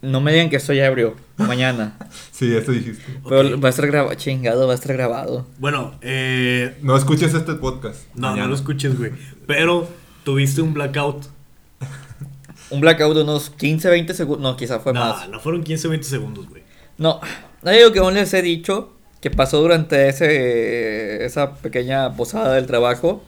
[0.00, 1.96] no me digan que estoy ebrio mañana.
[2.32, 3.02] Sí, eso dijiste.
[3.28, 5.44] Pero va a estar grabado, chingado, va a estar grabado.
[5.58, 8.02] Bueno, eh, No escuches este podcast.
[8.14, 8.42] no, mañana.
[8.44, 9.10] no lo escuches, güey.
[9.46, 9.88] Pero
[10.24, 11.24] tuviste un blackout.
[12.70, 15.26] Un blackout de unos 15, 20 segundos, no, quizá fue no, más.
[15.30, 16.62] no fueron 15, 20 segundos, güey.
[16.98, 17.18] No,
[17.64, 22.66] hay algo que aún les he dicho que pasó durante ese esa pequeña posada del
[22.66, 23.24] trabajo.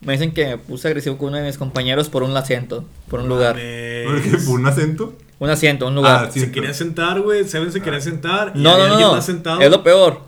[0.00, 3.20] Me dicen que me puse agresivo con uno de mis compañeros por un asiento, por
[3.20, 3.54] un lugar.
[3.54, 4.06] Mames.
[4.06, 4.44] ¿Por qué?
[4.44, 5.14] ¿Por un acento?
[5.40, 6.26] Un asiento, un lugar.
[6.28, 6.30] Ah.
[6.30, 7.44] Se quería sentar, güey.
[7.48, 8.52] Seven se quería sentar.
[8.54, 9.60] y no, había no, no, más sentado.
[9.60, 10.20] Es lo peor.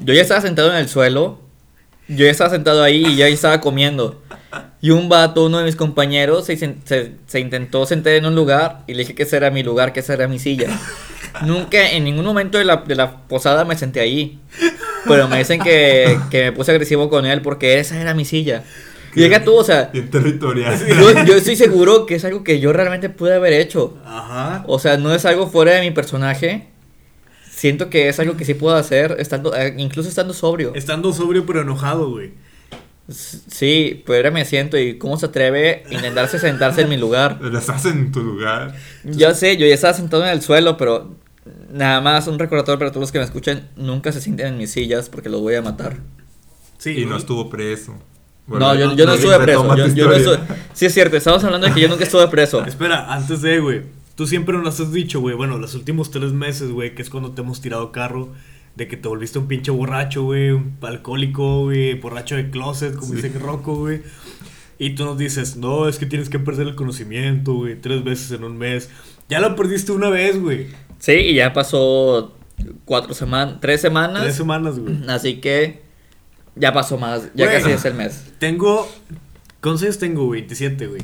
[0.00, 1.40] Yo ya estaba sentado en el suelo.
[2.08, 4.20] Yo ya estaba sentado ahí y ya estaba comiendo.
[4.80, 8.82] Y un vato, uno de mis compañeros, se, se- se intentó sentar en un lugar
[8.86, 10.68] y le dije que ese era mi lugar, que esa era mi silla.
[11.44, 14.38] Nunca, en ningún momento de la, de la posada me senté ahí.
[15.06, 18.64] Pero me dicen que, que me puse agresivo con él porque esa era mi silla.
[19.14, 20.78] Llega tú, o sea, Bien territorial.
[20.88, 23.96] yo, yo estoy seguro que es algo que yo realmente pude haber hecho.
[24.04, 24.64] Ajá.
[24.66, 26.68] O sea, no es algo fuera de mi personaje.
[27.50, 30.74] Siento que es algo que sí puedo hacer, estando, eh, incluso estando sobrio.
[30.74, 32.32] Estando sobrio pero enojado, güey.
[33.08, 37.38] Sí, pero ahora me siento y cómo se atreve a intentarse sentarse en mi lugar.
[37.40, 38.74] Pero estás en tu lugar.
[39.04, 41.14] Ya sé, yo ya estaba sentado en el suelo, pero
[41.72, 44.72] nada más un recordatorio para todos los que me escuchan, nunca se sienten en mis
[44.72, 45.98] sillas porque los voy a matar.
[46.78, 46.98] Sí.
[46.98, 47.94] Y no estuvo preso.
[48.46, 49.76] No, yo, yo no estuve preso.
[49.94, 50.38] Yo, no estuve-
[50.72, 52.64] Sí, es cierto, estamos hablando de que yo nunca estuve preso.
[52.66, 53.82] Espera, antes de, güey.
[54.14, 55.34] Tú siempre nos has dicho, güey.
[55.36, 58.30] Bueno, los últimos tres meses, güey, que es cuando te hemos tirado carro.
[58.76, 60.50] De que te volviste un pinche borracho, güey.
[60.50, 61.94] Un alcohólico, güey.
[61.94, 63.22] Borracho de closet, como Sí.
[63.22, 64.02] dice Rocco, güey.
[64.78, 67.80] Y tú nos dices, no, es que tienes que perder el conocimiento, güey.
[67.80, 68.90] Tres veces en un mes.
[69.30, 70.66] Ya lo perdiste una vez, güey.
[70.98, 72.34] Sí, y ya pasó
[72.84, 74.22] cuatro semanas, tres semanas.
[74.22, 74.94] Tres semanas, güey.
[75.08, 75.82] Así que
[76.56, 78.24] ya pasó más, ya casi es el mes.
[78.38, 78.90] Tengo.
[79.60, 80.40] ¿Cuántos años tengo, güey?
[80.40, 81.02] 27, güey.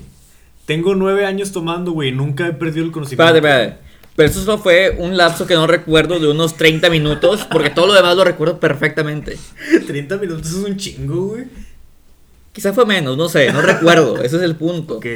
[0.66, 2.12] Tengo nueve años tomando, güey.
[2.12, 3.24] Nunca he perdido el conocimiento.
[3.24, 3.92] Espérate, espérate.
[4.14, 7.86] Pero eso solo fue un lapso que no recuerdo de unos 30 minutos, porque todo
[7.86, 9.38] lo demás lo recuerdo perfectamente.
[9.86, 11.44] 30 minutos es un chingo, güey.
[12.52, 14.96] Quizá fue menos, no sé, no recuerdo, ese es el punto.
[14.98, 15.06] Ok.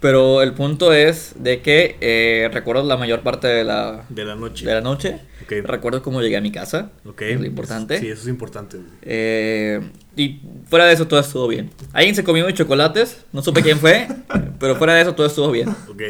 [0.00, 4.34] Pero el punto es de que eh, recuerdo la mayor parte de la, De la
[4.34, 4.64] noche.
[4.66, 5.20] de la noche.
[5.64, 6.90] Recuerdo cómo llegué a mi casa.
[7.04, 7.22] Ok.
[7.22, 7.98] Es lo importante.
[7.98, 8.88] Sí, eso es importante, güey.
[9.02, 9.80] Eh,
[10.16, 11.70] y fuera de eso todo estuvo bien.
[11.92, 14.06] Alguien se comió mis chocolates, no supe quién fue,
[14.58, 15.68] pero fuera de eso todo estuvo bien.
[15.68, 16.02] Ok.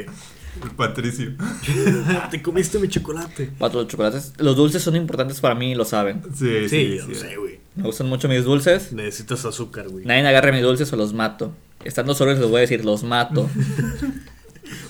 [0.77, 1.33] Patricio.
[2.31, 3.51] Te comiste mi chocolate.
[3.59, 6.23] Pato, los chocolates, los dulces son importantes para mí y lo saben.
[6.35, 7.09] Sí, Sí, sí, yo sí.
[7.09, 7.61] lo sé, güey.
[7.77, 8.93] Me gustan mucho mis dulces.
[8.93, 10.05] Necesitas azúcar, güey.
[10.05, 11.53] Nadie agarre mis dulces o los mato.
[11.85, 13.49] Estando solos les voy a decir, los mato.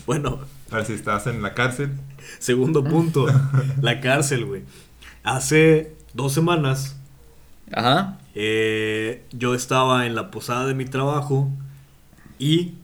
[0.07, 1.92] Bueno, A ver si estás en la cárcel.
[2.38, 3.26] segundo punto.
[3.81, 4.62] la cárcel, güey.
[5.22, 6.96] Hace dos semanas
[7.72, 8.18] Ajá.
[8.35, 11.48] eh, yo estaba en la posada de mi trabajo
[12.38, 12.74] y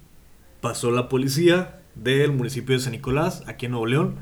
[0.60, 4.14] pasó la policía del municipio de San Nicolás, aquí en Nuevo León.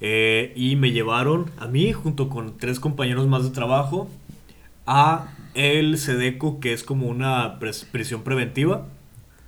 [0.00, 4.10] eh, y me llevaron a mí, junto con tres compañeros más de trabajo,
[4.86, 8.86] a el SEDECO, que es como una pres- prisión preventiva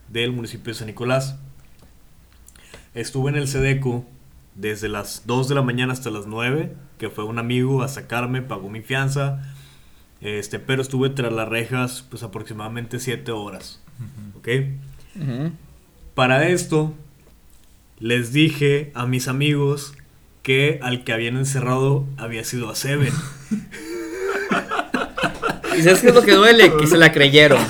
[0.08, 1.36] del municipio de San Nicolás.
[2.94, 4.06] Estuve en el SEDECO
[4.54, 8.40] desde las 2 de la mañana hasta las 9, que fue un amigo a sacarme,
[8.42, 9.42] pagó mi fianza,
[10.20, 13.80] este, pero estuve tras las rejas pues aproximadamente 7 horas,
[14.36, 14.48] ¿ok?
[16.14, 16.94] Para esto,
[18.00, 19.94] les dije a mis amigos
[20.42, 23.12] que al que habían encerrado había sido a Seven.
[25.78, 26.72] ¿Y sabes qué es lo que duele?
[26.76, 27.62] Que se la creyeron.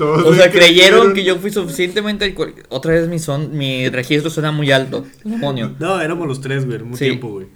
[0.00, 2.24] Todos O sea, creyeron que yo fui suficientemente...
[2.24, 5.06] alcohol- Otra vez mi, son, mi registro suena muy alto.
[5.24, 5.76] Demonio.
[5.78, 7.04] No, éramos los tres, güey, Sí.
[7.04, 7.46] tiempo, güey.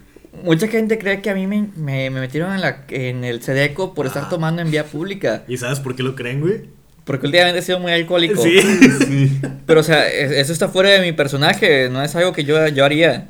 [0.43, 3.93] Mucha gente cree que a mí me, me- me metieron en, la, en el Sedeco
[3.95, 4.29] por estar Ah.
[4.29, 5.43] tomando en vía pública.
[5.47, 6.61] ¿Y sabes por qué lo creen, güey?
[7.03, 8.41] Porque últimamente he sido muy alcohólico.
[8.43, 8.59] Sí.
[9.07, 9.39] Sí.
[9.65, 11.89] Pero, o sea, es- eso está fuera de mi personaje.
[11.89, 13.29] No es algo que yo, yo haría.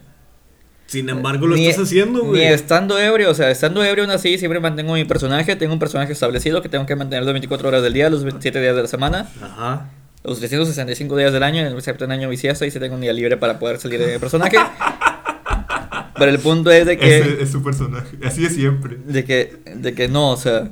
[0.88, 2.44] Sin embargo, lo Ni- estás haciendo, Ni güey.
[2.46, 3.32] estando ebrio.
[3.32, 5.56] O sea, estando ebrio aún así, siempre mantengo mi personaje.
[5.56, 8.62] Tengo un personaje establecido que tengo que mantener las 24 horas del día, los 27
[8.62, 9.28] días de la semana.
[9.42, 9.90] Ajá.
[10.24, 13.38] Los 365 días del año, excepto en año bisiesto, y si tengo un día libre
[13.38, 14.58] para poder salir de mi personaje.
[16.18, 18.18] Pero el punto es de que, Ese es su personaje.
[18.24, 18.98] Así es siempre.
[19.06, 20.70] de que, de que no, o sea,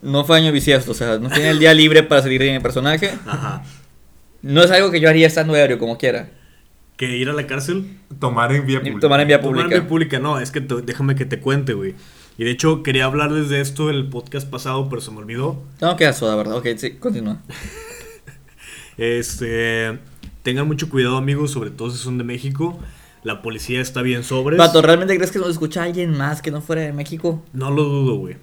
[0.00, 2.58] no fue año bisiesto, o sea, no tiene el día libre para salir de mi
[2.60, 3.10] personaje.
[3.26, 3.62] Ajá.
[4.40, 6.30] No es algo que yo haría estando ebrio, como quiera.
[7.08, 7.98] Que ir a la cárcel.
[8.20, 9.00] Tomar en vía pública.
[9.00, 9.80] tomar en vía Tomar en pública.
[9.80, 11.96] vía pública, no, es que te- déjame que te cuente, güey.
[12.38, 15.62] Y de hecho, quería hablarles de esto en el podcast pasado, pero se me olvidó.
[15.80, 16.56] Tengo que dar soda, ¿verdad?
[16.58, 17.38] Ok, sí, continúa.
[18.96, 19.98] Este.
[20.42, 22.78] Tengan mucho cuidado, amigos, sobre todo si son de México.
[23.24, 24.58] La policía está bien sobres.
[24.58, 27.42] Pato, ¿realmente crees que nos escucha alguien más que no fuera de México?
[27.52, 28.36] No lo dudo, güey.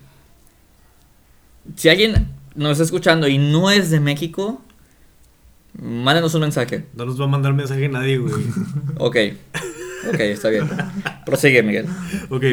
[1.75, 4.61] Si alguien nos está escuchando y no es de México,
[5.81, 6.85] mándenos un mensaje.
[6.95, 8.33] No nos va a mandar mensaje nadie, güey.
[8.97, 9.15] Ok.
[10.07, 10.69] Ok, está bien.
[11.25, 11.87] Prosigue, Miguel.
[12.29, 12.43] ok.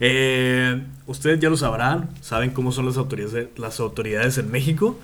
[0.00, 2.10] Eh, ustedes ya lo sabrán.
[2.20, 4.98] Saben cómo son las autoridades, las autoridades en México.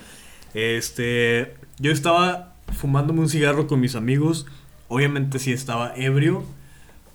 [0.55, 1.55] Este.
[1.79, 4.47] Yo estaba fumándome un cigarro con mis amigos.
[4.89, 6.45] Obviamente sí estaba ebrio.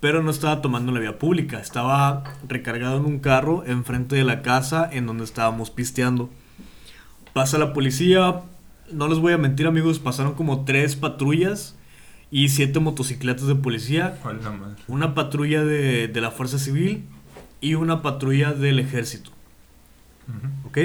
[0.01, 1.59] Pero no estaba tomando la vía pública.
[1.59, 6.29] Estaba recargado en un carro enfrente de la casa en donde estábamos pisteando.
[7.33, 8.41] Pasa la policía.
[8.91, 9.99] No les voy a mentir, amigos.
[9.99, 11.75] Pasaron como tres patrullas
[12.32, 14.17] y siete motocicletas de policía.
[14.88, 17.06] Una patrulla de, de la Fuerza Civil
[17.62, 19.32] y una patrulla del Ejército.
[20.65, 20.78] ¿Ok?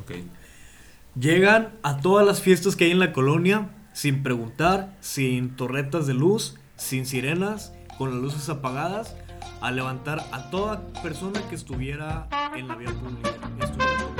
[0.00, 0.12] Ok.
[1.18, 6.14] Llegan a todas las fiestas que hay en la colonia sin preguntar, sin torretas de
[6.14, 9.16] luz, sin sirenas, con las luces apagadas,
[9.60, 13.30] a levantar a toda persona que estuviera en la vía pública.
[13.60, 14.19] Estuviera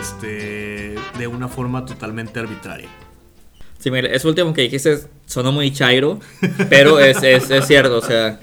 [0.00, 2.88] Este, de una forma totalmente arbitraria.
[3.78, 6.18] Sí, Miguel, eso último que dijiste sonó muy chairo,
[6.70, 8.40] pero es, es, es cierto, o sea,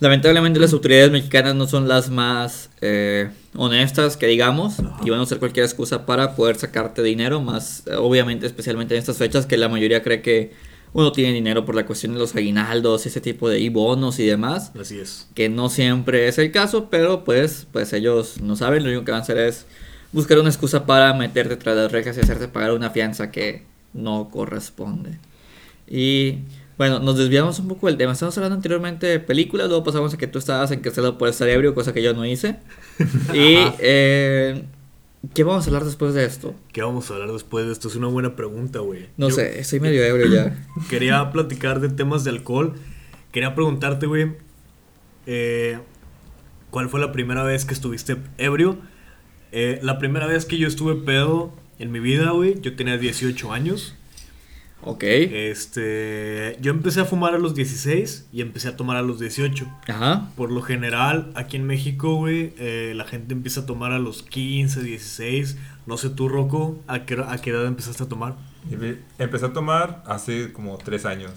[0.00, 5.22] lamentablemente las autoridades mexicanas no son las más eh, honestas que digamos y van a
[5.22, 9.56] usar cualquier excusa para poder sacarte dinero, más eh, obviamente especialmente en estas fechas que
[9.56, 10.52] la mayoría cree que
[10.92, 14.26] uno tiene dinero por la cuestión de los aguinaldos, ese tipo de y bonos y
[14.26, 15.28] demás, Así es.
[15.34, 19.12] que no siempre es el caso, pero pues, pues ellos no saben, lo único que
[19.12, 19.66] van a hacer es
[20.12, 24.28] buscar una excusa para meterte tras las rejas y hacerte pagar una fianza que no
[24.30, 25.18] corresponde.
[25.86, 26.38] Y
[26.78, 28.12] bueno, nos desviamos un poco del tema.
[28.12, 31.74] Estamos hablando anteriormente de películas, luego pasamos a que tú estabas encarcelado por estar ebrio,
[31.74, 32.56] cosa que yo no hice.
[33.34, 34.64] Y eh,
[35.34, 36.54] ¿qué vamos a hablar después de esto?
[36.72, 37.88] ¿Qué vamos a hablar después de esto?
[37.88, 39.08] Es una buena pregunta, güey.
[39.16, 40.66] No Yo sé, estoy medio ebrio ya.
[40.88, 42.74] Quería platicar de temas de alcohol.
[43.32, 44.32] Quería preguntarte, güey,
[45.26, 45.78] eh,
[46.70, 48.78] ¿cuál fue la primera vez que estuviste ebrio?
[49.52, 53.52] Eh, la primera vez que yo estuve pedo en mi vida, güey, yo tenía 18
[53.52, 53.94] años.
[54.82, 55.02] Ok.
[55.04, 59.66] Este, yo empecé a fumar a los 16 y empecé a tomar a los 18.
[59.88, 60.30] Ajá.
[60.36, 64.22] Por lo general, aquí en México, güey, eh, la gente empieza a tomar a los
[64.22, 65.58] 15, 16.
[65.86, 68.36] No sé tú, Rocco, ¿a qué, a qué edad empezaste a tomar?
[69.18, 71.32] Empecé a tomar hace como tres años.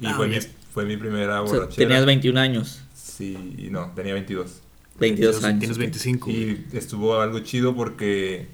[0.00, 0.36] Y Ah, fue, mi,
[0.72, 1.88] fue mi primera O sea, borrachera.
[1.88, 2.82] tenías 21 años.
[2.94, 4.62] Sí, y no, tenía 22.
[4.98, 5.58] 22 Entonces, años.
[5.60, 5.80] Tienes ok.
[5.80, 6.24] 25.
[6.26, 6.66] güey.
[6.72, 8.48] Y estuvo algo chido porque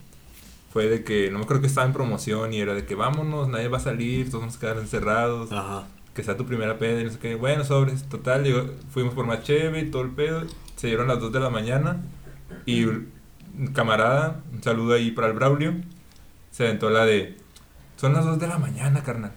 [0.72, 3.48] fue de que, no me acuerdo que estaba en promoción y era de que vámonos,
[3.48, 5.86] nadie va a salir, todos vamos a quedar encerrados, Ajá.
[6.14, 7.34] que sea tu primera peda y no sé qué.
[7.36, 10.42] Bueno, sobres, total, llegó- fuimos por más cheve y todo el pedo,
[10.76, 12.02] se dieron las 2 de la mañana
[12.66, 13.08] y un
[13.72, 15.74] camarada, un saludo ahí para el Braulio,
[16.50, 17.36] se aventó la de,
[17.96, 19.32] son las 2 de la mañana, carnal.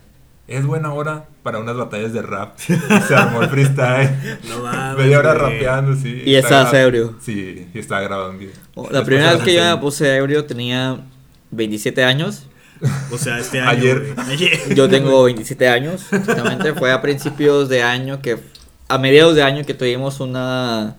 [0.47, 2.57] Es buena hora para unas batallas de rap.
[3.07, 4.39] Se armó el freestyle.
[4.47, 5.03] No mames.
[5.03, 6.23] Media hora rapeando, sí.
[6.25, 6.77] Y grabado.
[6.77, 7.15] ebrio.
[7.21, 8.53] Sí, y estaba grabado en video.
[8.75, 11.01] Oh, La Después primera vez que yo me puse ebrio tenía
[11.51, 12.47] 27 años.
[13.11, 13.69] O sea, este año.
[13.71, 14.13] Ayer.
[14.17, 14.73] Ayer.
[14.73, 18.37] Yo tengo 27 años, justamente fue a principios de año que,
[18.87, 20.95] a mediados de año que tuvimos una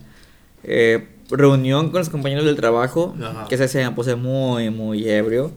[0.63, 3.47] eh, reunión con los compañeros del trabajo, Ajá.
[3.49, 5.53] que ese se me puse muy, muy ebrio.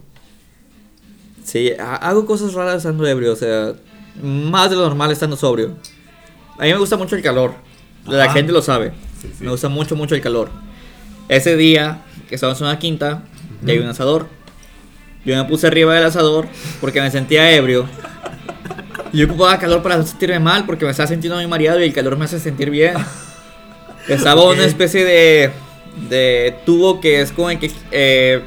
[1.44, 3.72] Sí, ha- hago cosas raras estando ebrio, o sea,
[4.22, 5.72] más de lo normal estando sobrio.
[6.58, 7.54] A mí me gusta mucho el calor,
[8.06, 8.34] la Ajá.
[8.34, 9.44] gente lo sabe, Sí, sí.
[9.44, 10.50] me gusta mucho, mucho el calor.
[11.28, 13.22] Ese día que estábamos en una quinta
[13.66, 14.26] y hay un asador.
[15.24, 16.46] Yo me puse arriba del asador
[16.80, 17.86] porque me sentía ebrio.
[19.12, 21.92] Yo ocupaba calor para no sentirme mal porque me estaba sintiendo muy mareado y el
[21.92, 22.94] calor me hace sentir bien.
[24.08, 24.54] Estaba Ok.
[24.54, 25.50] una especie de,
[26.08, 27.70] de tubo que es como el que...
[27.92, 28.42] Eh,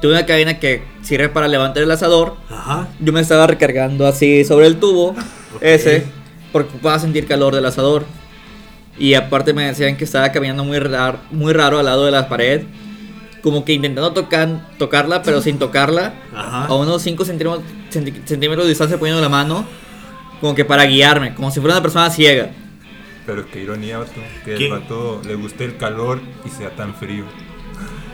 [0.00, 2.36] tuve una cadena que sirve para levantar el asador.
[2.50, 2.88] Ajá.
[3.00, 5.08] Yo me estaba recargando así sobre el tubo
[5.56, 5.62] Ok.
[5.62, 6.04] ese.
[6.52, 8.04] porque ocupaba sentir calor del asador.
[8.98, 12.28] Y aparte me decían que estaba caminando muy raro, muy raro al lado de la
[12.28, 12.62] pared.
[13.42, 16.12] Como que intentando tocar, tocarla, pero sin tocarla.
[16.34, 16.66] Ajá.
[16.66, 19.64] A unos 5 centímetros, centímetros de distancia poniendo la mano.
[20.42, 22.50] Como que para guiarme, como si fuera una persona ciega.
[23.26, 24.12] Pero qué ironía, vato.
[24.44, 24.66] Que ¿Qué?
[24.66, 27.24] el vato le guste el calor y sea tan frío.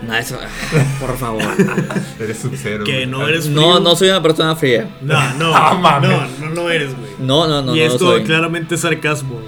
[0.07, 0.39] No, eso,
[1.01, 1.43] por favor.
[2.21, 2.85] Eres sub-zero.
[2.85, 3.81] Que no eres No, frío.
[3.81, 4.89] no soy una persona fría.
[5.03, 5.99] No, no, Ah,
[6.41, 7.11] no, no, no eres, güey.
[7.19, 8.25] No, no, no, y no esto soy.
[8.25, 9.41] claramente es sarcasmo.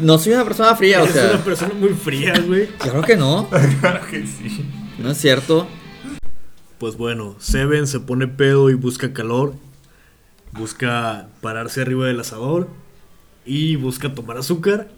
[0.00, 2.66] No soy una persona fría, o Eres una persona muy fría, güey.
[2.78, 3.48] Claro que no.
[3.80, 4.64] claro que sí.
[4.98, 5.66] No es cierto.
[6.78, 9.54] Pues bueno, Seven se pone pedo y busca calor.
[10.52, 12.68] Busca pararse arriba del asador.
[13.44, 14.88] Y busca tomar azúcar.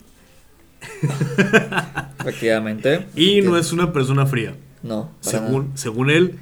[2.21, 3.07] Efectivamente.
[3.17, 4.55] Y no es una persona fría.
[4.83, 5.11] No.
[5.21, 6.39] Según, según él,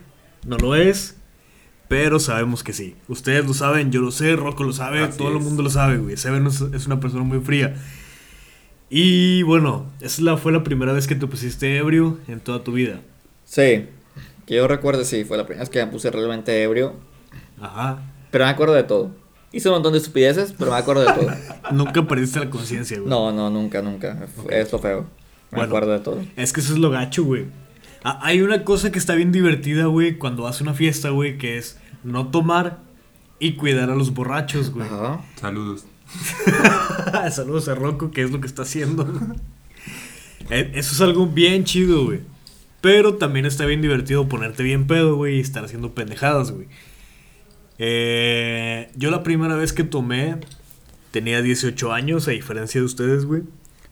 [0.46, 1.14] no lo es.
[1.88, 2.96] Pero sabemos que sí.
[3.08, 5.42] Ustedes lo saben, yo lo sé, Rocco lo sabe, Así todo el es.
[5.42, 6.18] mundo lo sabe, güey.
[6.18, 7.76] Seven es, una persona muy fría.
[8.90, 12.72] Y bueno, esa la, fue la primera vez que te pusiste ebrio en toda tu
[12.72, 13.00] vida.
[13.44, 13.86] Sí.
[14.46, 16.94] Que yo recuerde, sí, fue la primera vez que me puse realmente ebrio.
[17.60, 18.02] Ajá.
[18.30, 19.10] Pero me acuerdo de todo.
[19.52, 21.30] Hice un montón de estupideces, pero me acuerdo de todo.
[21.72, 23.08] Nunca perdiste la conciencia, güey.
[23.08, 24.26] No, no, nunca, nunca.
[24.36, 25.06] Fue- Es lo feo.
[25.50, 25.64] Me Bueno.
[25.64, 26.20] acuerdo de todo.
[26.36, 27.46] Es que eso es lo gacho, güey.
[28.04, 31.58] Ah, hay una cosa que está bien divertida, güey, cuando a una fiesta, güey, que
[31.58, 32.80] es no tomar
[33.40, 34.86] y cuidar a los borrachos, güey.
[34.86, 35.20] Ajá.
[35.36, 35.86] Saludos.
[37.30, 39.06] Saludos a Rocco, que es lo que está haciendo.
[40.50, 42.20] Eh, Eso es algo bien chido, güey.
[42.80, 46.68] Pero también está bien divertido ponerte bien pedo, güey, y estar haciendo pendejadas, güey.
[47.76, 50.36] Eh, yo la primera vez que tomé
[51.10, 53.42] tenía 18 años, a diferencia de ustedes, güey.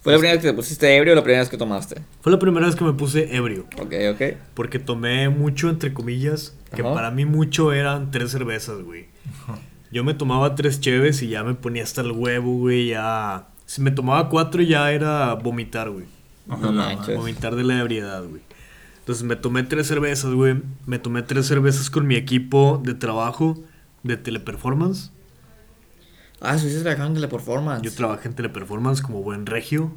[0.06, 2.00] ¿Fue la primera vez que te pusiste ebrio o la primera vez que tomaste?
[2.20, 3.66] Fue la primera vez que me puse ebrio.
[3.76, 4.36] Ok, ok.
[4.54, 6.94] Porque tomé mucho, entre comillas, que Ajá.
[6.94, 9.08] para mí mucho eran tres cervezas, güey.
[9.90, 13.48] Yo me tomaba tres cheves y ya me ponía hasta el huevo, güey, ya...
[13.64, 16.04] Si me tomaba cuatro ya era vomitar, güey.
[16.46, 17.16] No manches.
[17.16, 18.42] Vomitar de la ebriedad, güey.
[19.00, 20.62] Entonces me tomé tres cervezas, güey.
[20.86, 23.58] Me tomé tres cervezas con mi equipo de trabajo
[24.04, 25.10] de teleperformance.
[26.40, 27.82] Ah, estuviste trabajando en Teleperformance.
[27.84, 29.92] Yo trabajé en teleperformance como buen regio.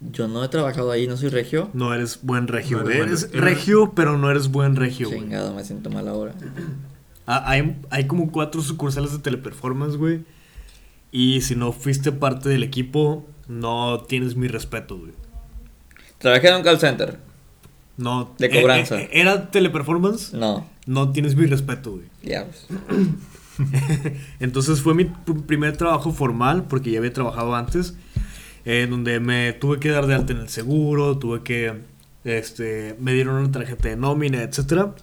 [0.00, 1.68] Yo no he trabajado ahí, no soy regio.
[1.74, 2.98] No eres buen regio, No güey.
[2.98, 5.20] eres Eres buen- regio, pero no eres buen regio, güey.
[5.20, 6.34] Chingado, me siento mal ahora.
[7.26, 10.24] Ah, Hay, hay como cuatro sucursales de teleperformance, güey.
[11.12, 15.12] Y si no fuiste parte del equipo, no tienes mi respeto, güey.
[16.18, 17.18] Trabajé en un call center.
[17.96, 18.34] No.
[18.38, 18.98] De eh, cobranza.
[19.00, 20.32] eh, ¿Era teleperformance?
[20.36, 20.66] No.
[20.86, 22.04] No tienes mi respeto, güey.
[22.22, 22.66] Ya, pues.
[24.40, 27.94] Entonces fue mi pr- primer trabajo formal, porque ya había trabajado antes,
[28.64, 31.74] en donde me tuve que dar de alta en el seguro, tuve que,
[32.24, 34.94] este, me dieron una tarjeta de nómina, etcétera.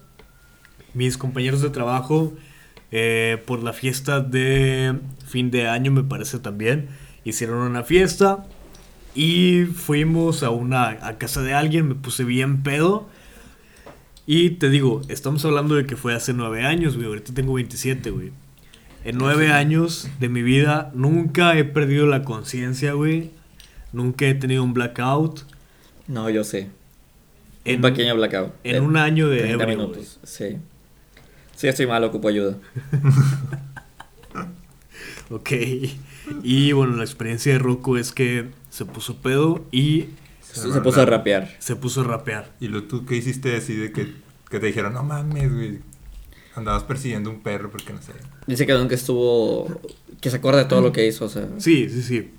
[0.93, 2.34] Mis compañeros de trabajo,
[2.91, 6.89] eh, por la fiesta de fin de año, me parece también,
[7.24, 8.46] hicieron una fiesta
[9.13, 13.10] y fuimos a una a casa de alguien, me puse bien pedo.
[14.26, 17.08] Y te digo, estamos hablando de que fue hace nueve años, güey.
[17.08, 18.32] Ahorita tengo 27, güey.
[19.08, 23.32] En nueve años de mi vida nunca he perdido la conciencia, güey.
[23.93, 25.43] Nunca he tenido un blackout.
[26.08, 26.67] No, yo sé.
[27.63, 28.52] En, un pequeño blackout.
[28.65, 30.20] en De un año de 30 ebrio, minutos.
[30.24, 30.58] Sí.
[31.56, 32.58] Sí, estoy mal, ocupo ayuda.
[35.30, 35.52] Ok.
[36.43, 40.08] Y bueno, la experiencia de Rocco es que se puso pedo y
[40.41, 41.50] Se, se puso a rapear.
[41.60, 42.52] se puso a rapear.
[42.62, 44.13] ¿Y lo tú qué hiciste así de que,
[44.50, 45.80] que te dijeron, no mames, güey?
[46.58, 48.13] Andabas persiguiendo un perro porque no sé.
[48.48, 49.80] Dice que nunca estuvo.
[50.20, 51.48] Que se acuerda de todo lo que hizo, o sea.
[51.60, 52.32] Sí, sí, sí.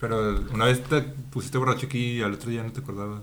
[0.00, 3.20] Pero una vez te pusiste borracho aquí y al otro día no te acordabas.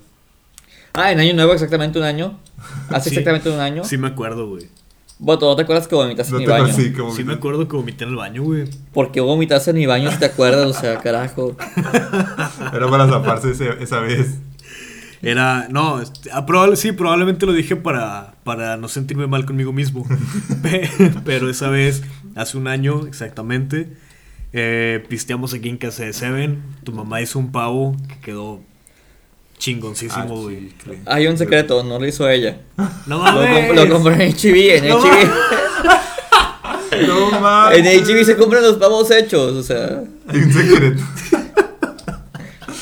[0.94, 2.38] Ah, en Año Nuevo, exactamente un año.
[2.90, 3.16] Hace Sí.
[3.16, 3.84] exactamente un año.
[3.84, 4.70] Sí me acuerdo, güey.
[5.20, 6.74] Boto, ¿no te acuerdas que vomitaste No en mi baño?
[6.74, 8.66] sí, como Sí que me acuerdo que vomité en el baño, güey.
[8.94, 10.68] ¿Por qué vomitaste en mi baño si te acuerdas?
[10.68, 11.56] O sea, carajo.
[12.74, 14.36] Era para zafarse ese- esa vez.
[15.24, 19.72] Era, no, este, ah, probable- sí, probablemente lo dije para, para no sentirme mal conmigo
[19.72, 20.06] mismo.
[20.62, 20.90] Pe-
[21.24, 22.04] Pero esa vez,
[22.36, 23.88] hace un año exactamente,
[24.52, 26.62] eh, pisteamos aquí en casa de Seven.
[26.84, 28.60] Tu mamá hizo un pavo que quedó
[29.58, 30.74] chingoncísimo, Ah, güey.
[31.06, 32.58] Hay un secreto, no lo hizo ella.
[33.08, 33.72] No Lo, mames.
[33.72, 35.30] comp- lo compré en HB, en No HB.
[37.08, 37.80] No mames.
[37.80, 40.04] En HB se compran los pavos hechos, o sea.
[40.28, 41.04] Hay un secreto.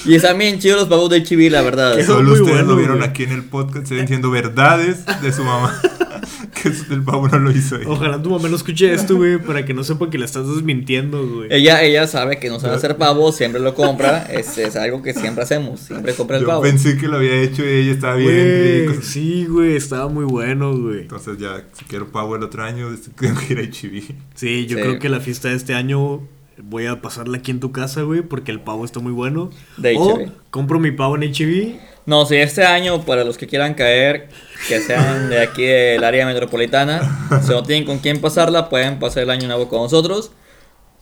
[0.05, 1.99] Y están bien chidos los pavos de HB, la verdad.
[2.05, 3.09] Solo ustedes bueno, lo vieron güey.
[3.09, 3.85] aquí en el podcast.
[3.87, 5.79] Se ven diciendo verdades de su mamá.
[6.61, 7.85] que del pavo no lo hizo ella.
[7.89, 11.25] Ojalá tu mamá no escuche esto, güey, para que no sepa que la estás desmintiendo,
[11.27, 11.47] güey.
[11.51, 14.23] Ella, ella sabe que no sabe hacer pavo, siempre lo compra.
[14.23, 16.61] Es, es algo que siempre hacemos, siempre compra el Yo pavo.
[16.61, 19.01] pensé que lo había hecho y ella estaba bien Güey, rico.
[19.03, 21.01] sí, güey, estaba muy bueno, güey.
[21.01, 22.87] Entonces ya, si quiero pavo el otro año,
[23.19, 24.15] tengo que ir a HB.
[24.35, 24.83] Sí, yo Sí.
[24.83, 26.21] creo que la fiesta de este año
[26.63, 29.49] voy a pasarla aquí en tu casa, güey, porque el pavo está muy bueno.
[29.77, 30.31] De o HB.
[30.49, 31.79] compro mi pavo en HB.
[32.05, 34.29] No, si este año, para los que quieran caer,
[34.67, 39.23] que sean de aquí del área metropolitana, si no tienen con quién pasarla, pueden pasar
[39.23, 40.31] el año nuevo con nosotros.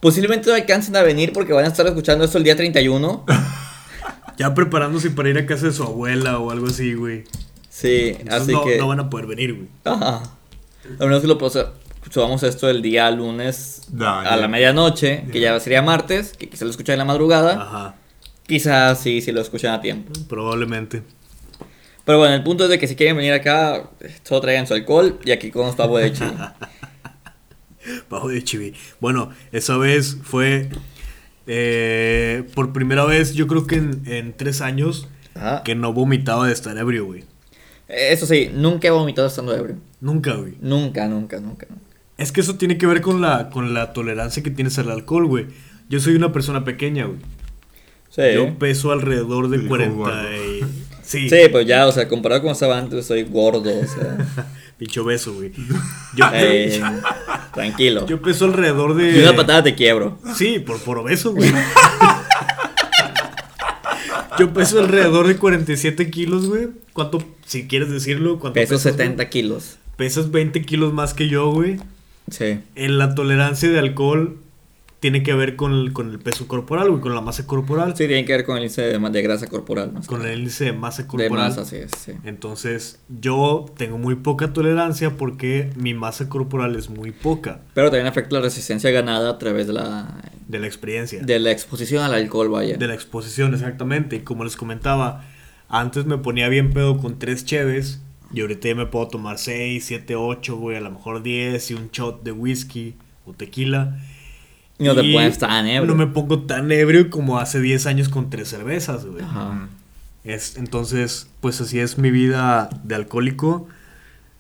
[0.02, 3.26] Posiblemente no alcancen a venir porque van a estar escuchando esto el día 31.
[4.38, 7.26] Ya preparándose para ir a casa de su abuela o algo así, güey.
[7.70, 8.78] Sí, Entonces así no, que...
[8.78, 9.68] no van a poder venir, güey.
[9.84, 10.24] Ajá.
[10.98, 11.38] A menos que lo
[12.10, 14.36] subamos esto el día lunes No, a ya.
[14.38, 17.62] la medianoche, que ya sería martes, que quizá lo escuchen en la madrugada.
[17.62, 17.96] Ajá.
[18.48, 20.12] Quizás sí, si lo escuchan a tiempo.
[20.28, 21.04] Probablemente.
[22.06, 23.90] Pero bueno, el punto es de que si quieren venir acá,
[24.24, 26.32] solo traigan su alcohol y aquí con los pavos de chile.
[28.08, 28.74] Pavo de HB.
[29.00, 30.70] Bueno, esa vez fue
[31.48, 35.64] eh, por primera vez, yo creo que en, en tres años, Ajá.
[35.64, 37.24] que no vomitaba de estar ebrio, güey.
[37.88, 39.78] Eso sí, nunca he vomitado estando ebrio.
[40.02, 40.56] Nunca, güey.
[40.62, 41.66] Nunca, nunca, nunca.
[41.70, 41.84] nunca.
[42.20, 45.26] Es que eso tiene que ver con la, con la tolerancia que tienes al alcohol,
[45.26, 45.48] güey.
[45.88, 47.18] Yo soy una persona pequeña, güey.
[48.10, 48.22] Sí.
[48.36, 50.36] Yo peso alrededor de Dijo 40 gordo.
[50.36, 50.66] y...
[51.02, 54.46] Sí, Sí, pues ya, o sea, comparado con estaba antes, soy gordo, o sea.
[54.78, 55.52] pincho beso, güey.
[56.16, 56.80] Yo, eh,
[57.54, 58.06] tranquilo.
[58.06, 59.18] yo peso alrededor de...
[59.18, 60.20] Y una patada te quiebro.
[60.36, 61.52] Sí, por, por obeso, güey.
[64.38, 66.68] Yo peso alrededor de 47 kilos, güey.
[66.94, 68.40] ¿Cuánto, si quieres decirlo?
[68.40, 69.08] ¿cuánto Peso pesas, güey?
[69.08, 69.78] 70 kilos.
[69.98, 71.78] Pesas 20 kilos más que yo, güey.
[72.32, 72.60] Sí.
[72.76, 74.38] En la tolerancia de alcohol
[75.00, 77.96] tiene que ver con el, con el peso corporal, güey, con la masa corporal.
[77.96, 79.94] Sí, tiene que ver con el índice de, de grasa corporal.
[79.94, 81.14] más Con que el índice de masa nada.
[81.14, 81.50] de corporal.
[81.50, 82.12] masa, sí, sí.
[82.26, 88.08] Entonces, yo tengo muy poca tolerancia porque mi masa corporal es muy poca Pero también
[88.08, 91.22] afecta la resistencia ganada a través de la, de la experiencia.
[91.22, 92.76] de la exposición al alcohol, vaya.
[92.76, 94.18] De la exposición, exactamente.
[94.18, 95.24] Y como les comentaba,
[95.70, 98.02] antes me ponía bien pedo con tres cheves.
[98.32, 101.74] Y ahorita ya me puedo tomar 6, 7, 8, güey, a lo mejor 10 y
[101.74, 104.00] un shot de whisky o tequila.
[104.78, 105.86] No te pones tan ebrio.
[105.88, 109.24] No me pongo tan ebrio como hace 10 años con tres cervezas, güey.
[109.24, 109.68] Ajá.
[110.24, 113.68] Es, entonces, pues así es mi vida de alcohólico.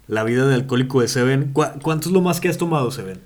[0.08, 1.52] La vida de alcohólico de Seven.
[1.54, 3.20] ¿Cu- ¿Cuánto es lo más que has tomado, Seven?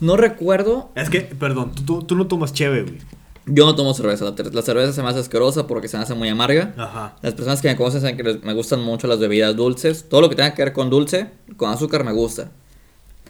[0.00, 0.90] No recuerdo.
[0.94, 2.98] Es que, perdón, tú, tú, tú no tomas cheve, güey.
[3.46, 4.32] Yo no tomo cerveza.
[4.52, 6.74] La, cerveza se me hace asquerosa porque se me hace muy amarga.
[6.78, 7.16] Ajá.
[7.20, 10.08] Las personas que me conocen saben que les- me gustan mucho las bebidas dulces.
[10.08, 12.50] Todo lo que tenga que ver con dulce, con azúcar me gusta.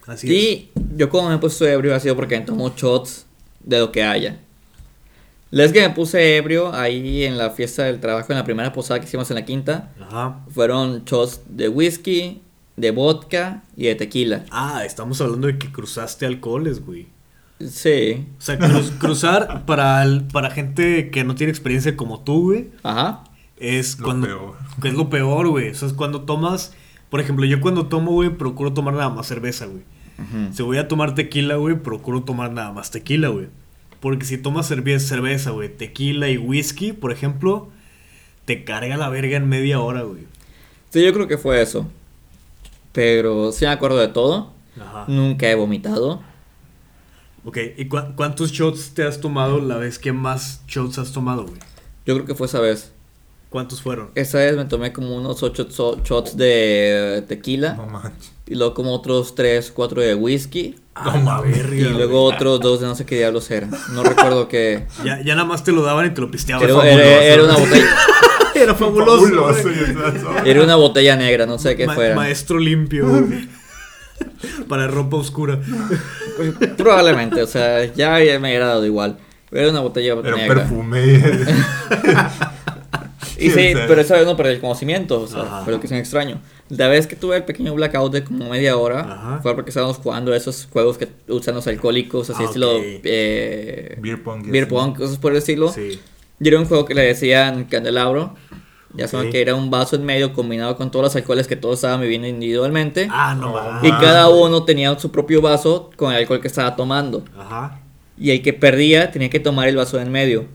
[0.07, 0.33] Así es.
[0.33, 3.27] y yo cuando me he puesto ebrio ha sido porque me tomo shots
[3.61, 4.39] de lo que haya.
[5.51, 8.99] Vez que me puse ebrio ahí en la fiesta del trabajo, en la primera posada
[9.01, 10.41] que hicimos en la quinta, Ajá.
[10.51, 12.43] fueron shots de whisky,
[12.77, 14.45] de vodka y de tequila.
[14.51, 17.07] Ah, estamos hablando de que cruzaste alcoholes, güey.
[17.71, 18.27] Sí.
[18.39, 22.69] O sea, cruz- cruzar para, el- para gente que no tiene experiencia como tú, güey,
[22.83, 23.25] Ajá.
[23.59, 24.27] es Lo cuando...
[24.27, 24.55] peor.
[24.85, 25.71] es lo peor, güey.
[25.71, 26.75] O sea, es cuando tomas...
[27.11, 29.83] Por ejemplo, yo cuando tomo, güey, procuro tomar nada más cerveza, güey.
[30.19, 30.53] Ujú.
[30.53, 33.47] Si voy a tomar tequila, güey, procuro tomar nada más tequila, güey.
[34.01, 37.71] Porque si tomas cerve- cerveza, güey, tequila y whisky, por ejemplo,
[38.45, 40.23] te carga la verga en media hora, güey.
[40.91, 41.89] Sí, yo creo que fue eso.
[42.93, 44.53] Pero sí me acuerdo de todo.
[44.81, 45.05] Ajá.
[45.09, 46.21] Nunca he vomitado.
[47.45, 51.43] Ok, ¿y cua- cuántos shots te has tomado la vez que más shots has tomado,
[51.45, 51.59] güey?
[52.07, 52.91] Yo creo que fue esa vez.
[53.51, 54.11] ¿Cuántos fueron?
[54.17, 55.69] Esa vez me tomé como unos 8
[56.03, 57.75] shots de tequila.
[57.75, 58.33] No manches.
[58.47, 60.75] Y luego como otros 3, 4 de whisky.
[60.97, 62.35] Ah, la verga, Y luego güey.
[62.35, 63.71] otros dos de no sé qué diablos eran.
[63.93, 64.87] No recuerdo qué.
[65.05, 66.65] Ya, ya nada más te lo daban y te lo pisteabas.
[66.65, 66.99] Era, Fabuloso.
[67.01, 67.87] era- era una botella,
[68.55, 69.51] Era fabuloso.
[70.45, 72.15] Era una botella negra, no sé qué Ma- fuera.
[72.17, 73.49] Maestro limpio, güey.
[74.69, 75.59] Para ropa oscura.
[76.37, 79.19] Pues, Probablemente, o sea, ya, me hubiera dado igual.
[79.51, 80.55] Pero era una botella Era un negra.
[80.63, 81.23] perfume.
[83.37, 86.41] Y sí, pero esa vez no perdí el conocimiento, o sea, lo que es extraño.
[86.69, 89.41] La vez que tuve el pequeño blackout de como media hora Ajá.
[89.43, 92.83] fue porque estábamos jugando esos juegos que usan los alcohólicos, así Ah, estilo ok.
[93.05, 94.51] eh, Beer pong.
[94.51, 95.69] beer pong, cosas por el estilo.
[95.73, 96.01] Sí.
[96.41, 98.35] Y era un juego que le decían candelabro.
[98.97, 99.33] Ya saben Ok.
[99.33, 102.29] que era un vaso en medio combinado con todos los alcoholes que todos estaban bebiendo
[102.29, 103.09] individualmente.
[103.11, 103.85] Ah, no No, mames.
[103.85, 107.25] y cada uno tenía su propio vaso con el alcohol que estaba tomando.
[107.39, 107.81] Ajá.
[108.19, 110.47] Y el que perdía tenía que tomar el vaso en medio.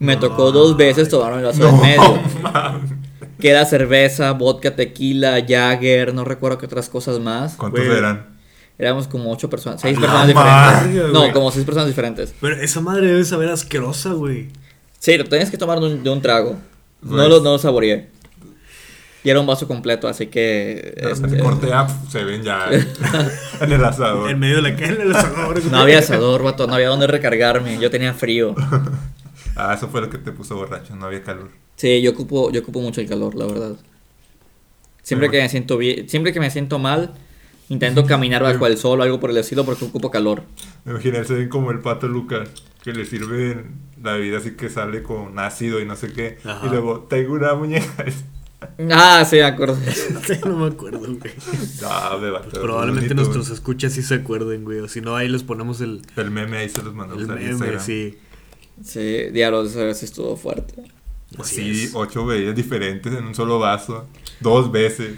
[0.00, 0.52] Me tocó Ay.
[0.54, 2.22] dos veces tomar el vaso No, en medio.
[2.42, 2.90] mames.
[3.38, 7.54] Que era cerveza, vodka, tequila, Jagger, no recuerdo qué otras cosas más.
[7.56, 7.98] ¿Cuántos Güey.
[7.98, 8.34] eran?
[8.78, 11.10] Éramos como ocho personas, seis Ah, personas madre, diferentes.
[11.12, 11.26] güey.
[11.28, 12.34] No, como seis personas diferentes.
[12.40, 14.48] Pero esa madre debe saber asquerosa, güey.
[14.98, 16.56] Sí, lo tenías que tomar de un, de un trago.
[17.04, 18.08] No Pues- lo, no lo saboreé.
[19.22, 20.94] Y era un vaso completo, así que...
[21.10, 22.68] Hasta este, que corte up, se ven ya
[23.60, 24.30] en el asador.
[24.30, 25.64] En medio de la calle, en el asador.
[25.64, 27.78] no había asador, vato, no había donde recargarme.
[27.78, 28.54] Yo tenía frío.
[29.56, 31.48] Ah, eso fue lo que te puso borracho, no había calor.
[31.76, 33.76] Sí, yo ocupo, yo ocupo mucho el calor, la verdad.
[35.04, 37.12] Siempre que me siento bien, siempre que me siento mal,
[37.68, 40.42] intento caminar bajo el sol o algo por el estilo porque ocupo calor.
[40.84, 42.48] Me imaginé se ven como el pato Lucas,
[42.84, 43.64] que le sirve
[44.02, 46.38] la bebida así que sale con ácido y no sé qué.
[46.44, 46.66] Ajá.
[46.66, 48.04] Y luego, tengo una muñeca.
[48.90, 49.76] Ah, sí, me acuerdo.
[50.46, 51.18] no me acuerdo, güey.
[51.82, 54.78] No, me vato, Probablemente bonito, nuestros escuchas sí se acuerden, güey.
[54.80, 57.36] O si no, ahí les ponemos el, El meme ahí se los el mandamos al
[57.36, 57.80] meme, Instagram.
[57.82, 58.18] sí.
[58.82, 59.00] Sí,
[59.32, 60.74] diablos, esa vez sí estuvo fuerte.
[61.38, 61.94] Así Sí, es.
[61.94, 64.08] ocho bebidas diferentes en un solo vaso.
[64.40, 65.12] Dos veces.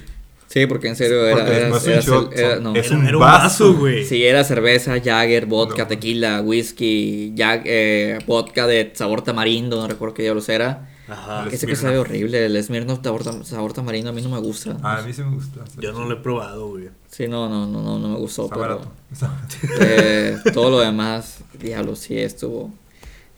[0.57, 1.69] Sí, porque en serio era.
[1.69, 2.75] No es un era- shot, era- son- no.
[2.75, 3.75] es Era, un era un vaso.
[3.75, 4.07] güey.
[4.07, 5.89] Sí, era cerveza, Jagger, vodka, No.
[5.89, 10.89] tequila, whisky, jag, eh, vodka de sabor tamarindo, no recuerdo qué diablos era.
[11.09, 11.47] Ajá.
[11.53, 14.79] Ese que sabe horrible, el Smirnoff sabor, sabor tamarindo a mí no me gusta.
[14.83, 15.63] Ah, a mí sí me gusta.
[15.63, 16.89] está Yo no lo he probado, güey.
[17.11, 18.93] Sí, no, no, no, no, no me gustó, Está pero barato.
[19.13, 19.31] Está-
[19.81, 22.73] eh, todo lo demás, diablo, sí estuvo.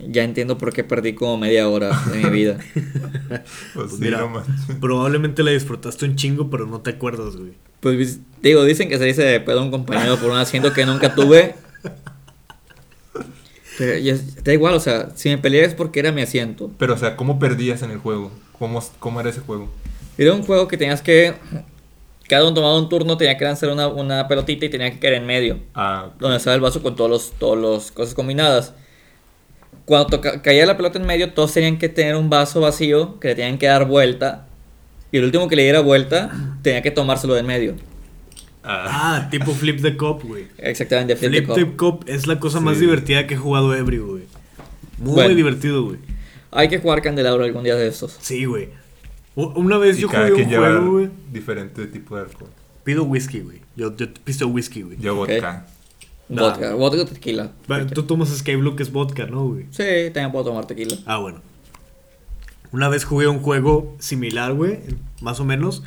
[0.00, 2.58] Ya entiendo por qué perdí como media hora de mi vida.
[3.28, 3.42] Pues
[3.74, 4.42] Pues sí, mira, no
[4.80, 7.52] probablemente la disfrutaste un chingo, pero no te acuerdas, güey.
[7.80, 10.86] Pues digo, dicen que se dice de pedo a un compañero por un asiento que
[10.86, 11.54] nunca tuve.
[13.76, 16.70] Pero ya- da igual, o sea, si me peleé es porque era mi asiento.
[16.78, 18.32] Pero, o sea, ¿cómo perdías en el juego?
[18.58, 19.68] ¿Cómo, cómo era ese juego?
[20.16, 21.34] Era un juego que tenías que.
[22.28, 25.14] Cada uno tomaba un turno, tenía que lanzar una, una pelotita y tenía que caer
[25.14, 25.60] en medio.
[25.74, 28.74] Ah, Donde estaba el vaso con todas los, todos los cosas combinadas.
[29.88, 33.28] Cuando toca- caía la pelota en medio, todos tenían que tener un vaso vacío que
[33.28, 34.46] le tenían que dar vuelta.
[35.10, 36.30] Y el último que le diera vuelta
[36.60, 37.74] tenía que tomárselo de en medio.
[38.62, 40.44] ah, Ah, tipo Flip the Cup, güey.
[40.58, 41.56] Exactamente, flip the Flip cup.
[41.56, 44.24] the Cup es la cosa más divertida que he jugado ebrio, güey.
[44.98, 45.34] Muy Bueno.
[45.34, 45.98] divertido, güey.
[46.50, 48.18] Hay que jugar candelabro algún día de estos.
[48.20, 48.68] Sí, güey.
[49.36, 51.08] Una vez y yo cada jugué quien un juego, güey.
[51.32, 52.50] diferente tipo de alcohol.
[52.84, 53.60] Pido whisky, güey.
[53.76, 54.98] Yo, yo pisto whisky, güey.
[54.98, 55.28] Yo Ok.
[55.30, 55.66] vodka.
[56.28, 56.42] Nah.
[56.42, 57.52] Vodka, vodka o tequila.
[57.70, 59.66] Va, Tú tomas Sky Blue, que es vodka, ¿no, güey?
[59.70, 60.96] Sí, también puedo tomar tequila.
[61.06, 61.40] Ah, bueno.
[62.70, 64.80] Una vez jugué un juego similar, güey,
[65.22, 65.82] más o menos,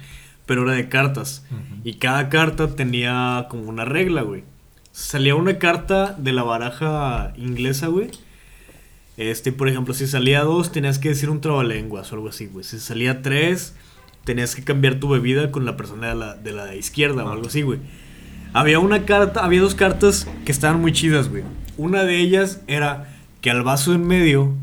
[0.48, 1.46] pero era de cartas.
[1.84, 4.44] Y cada carta tenía como una regla, güey.
[4.92, 8.10] Salía una carta de la baraja inglesa, güey.
[9.18, 12.64] Este, por ejemplo, si salía dos, tenías que decir un trabalenguas o algo así, güey.
[12.64, 13.76] Si salía tres,
[14.24, 17.46] tenías que cambiar tu bebida con la persona de la, de la izquierda o algo
[17.48, 17.80] así, güey.
[18.54, 21.43] Había una carta, había dos cartas que estaban muy chidas, güey.
[21.78, 24.54] Una de ellas era que al vaso en medio,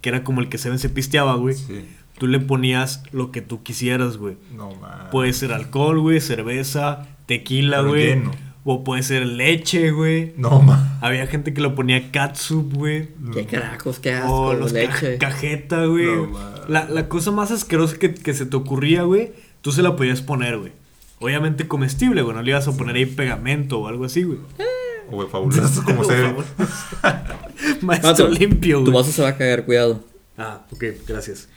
[0.00, 1.84] que era como el que Seven se pisteaba, güey, Sí.
[2.18, 4.36] tú le ponías lo que tú quisieras, güey.
[4.54, 5.08] No mames.
[5.10, 8.06] Puede ser alcohol, güey, cerveza, tequila, Pero güey.
[8.06, 8.30] lleno.
[8.64, 10.34] O puede ser leche, güey.
[10.36, 10.86] No mames.
[11.00, 13.08] Había gente que lo ponía catsup, güey.
[13.32, 15.18] Qué carajos, qué asco, O los ca- leche.
[15.18, 16.06] cajeta, güey.
[16.06, 16.52] No, man.
[16.68, 20.20] la, la cosa más asquerosa que, que se te ocurría, güey, tú se la podías
[20.22, 20.72] poner, güey.
[21.20, 22.34] Obviamente comestible, güey.
[22.36, 24.38] No le ibas a poner ahí pegamento o algo así, güey.
[25.10, 26.34] Güey, fabuloso como se ve.
[27.82, 28.94] Maestro Ah, tu- limpio, Tu güey.
[28.96, 30.02] vaso se va a caer, cuidado.
[30.36, 31.48] Ah, ok, gracias.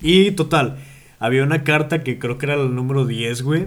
[0.00, 0.78] Y total,
[1.18, 3.66] había una carta que creo que era el número 10, güey.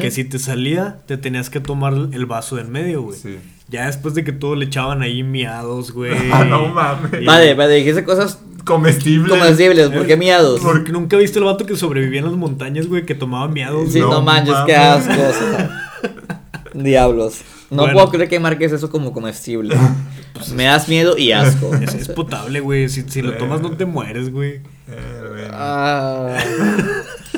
[0.00, 3.16] Que si te salía, te tenías que tomar el vaso del medio, güey.
[3.16, 3.38] Sí.
[3.68, 6.12] Ya después de que todo le echaban ahí miados, güey.
[6.32, 7.22] Ah, no mames.
[7.22, 9.28] Y- Vale, vale, dijiste cosas Comestible.
[9.28, 10.60] comestibles, ¿por qué miados?
[10.60, 13.92] Porque nunca viste el vato que sobrevivía en las montañas, güey, que tomaba miados.
[13.92, 15.12] Sí, no, No manches, qué asco.
[15.12, 15.90] o sea.
[16.74, 17.40] Diablos.
[17.70, 17.92] No Bueno.
[17.94, 19.76] puedo creer que marques eso como comestible.
[20.54, 21.74] Me das miedo y asco.
[21.76, 22.88] Es, es potable, güey.
[22.88, 24.60] Si, si lo tomas, no te mueres, güey.
[24.88, 25.48] Eh, bueno.
[25.52, 26.36] Ah.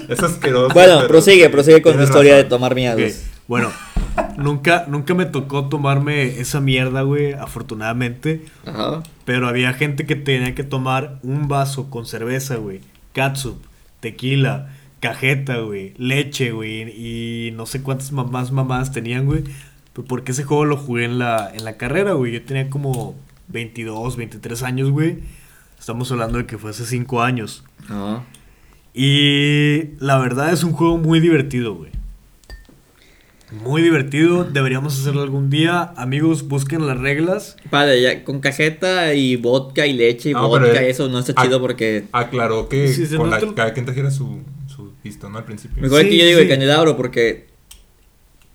[0.08, 0.74] Es asqueroso.
[0.74, 3.00] Bueno, pero- prosigue, prosigue con tu historia de tomar miados.
[3.00, 3.12] Ok,
[3.46, 3.70] Bueno,
[4.36, 8.44] nunca, nunca me tocó tomarme esa mierda, güey, afortunadamente.
[8.66, 9.02] Ajá.
[9.24, 12.80] Pero había gente que tenía que tomar un vaso con cerveza, güey.
[13.12, 13.56] Catsup,
[14.00, 14.70] tequila,
[15.00, 15.94] cajeta, güey.
[15.96, 16.82] Leche, güey.
[16.90, 19.44] Y no sé cuántas mamás mamás tenían, güey.
[19.92, 22.32] Pero Porque ese juego lo jugué en la, en la carrera, güey.
[22.32, 23.14] Yo tenía como
[23.48, 25.20] 22, 23 años, güey.
[25.78, 27.64] Estamos hablando de que fue hace 5 años.
[27.84, 28.22] Ajá.
[28.94, 31.90] Y la verdad es un juego muy divertido, güey.
[33.62, 34.44] Muy divertido.
[34.44, 35.92] Deberíamos hacerlo algún día.
[35.96, 37.56] Amigos, busquen las reglas.
[37.70, 41.34] Vale, ya con cajeta y vodka y leche y No, vodka y eso no está
[41.42, 42.04] chido porque...
[42.12, 45.38] Aclaró que Sí, con la- cada quien trajera su, su pisto, ¿no?
[45.38, 45.82] Al principio.
[45.82, 46.44] Mejor Sí, que yo digo sí.
[46.44, 47.46] el candelabro porque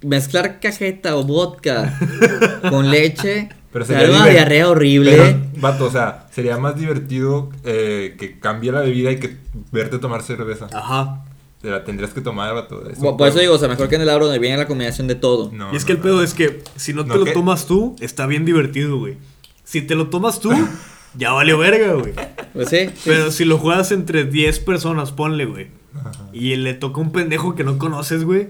[0.02, 1.98] mezclar cajeta o vodka
[2.70, 5.16] con leche Pero sería una diarrea horrible.
[5.16, 9.38] Pero, vato, o sea, sería más divertido eh, que cambie la bebida y que
[9.72, 10.68] verte tomar cerveza.
[10.74, 11.24] Ajá.
[11.62, 12.88] Te la tendrías que tomar, vato.
[12.90, 15.52] es Por eso digo, o sea, mejor candelabro donde viene la combinación de todo.
[15.52, 16.04] No, y es no, que el no.
[16.04, 19.16] pedo es que si no te No, lo que- tomas tú, está bien divertido, güey.
[19.64, 20.52] Si te lo tomas tú,
[21.18, 22.14] ya valió verga, güey.
[22.54, 22.88] Pues sí.
[22.96, 23.02] sí.
[23.06, 25.68] Pero si lo juegas entre 10 personas, ponle, güey.
[26.00, 26.12] Ajá.
[26.32, 28.50] Y le toca un pendejo que no conoces, güey.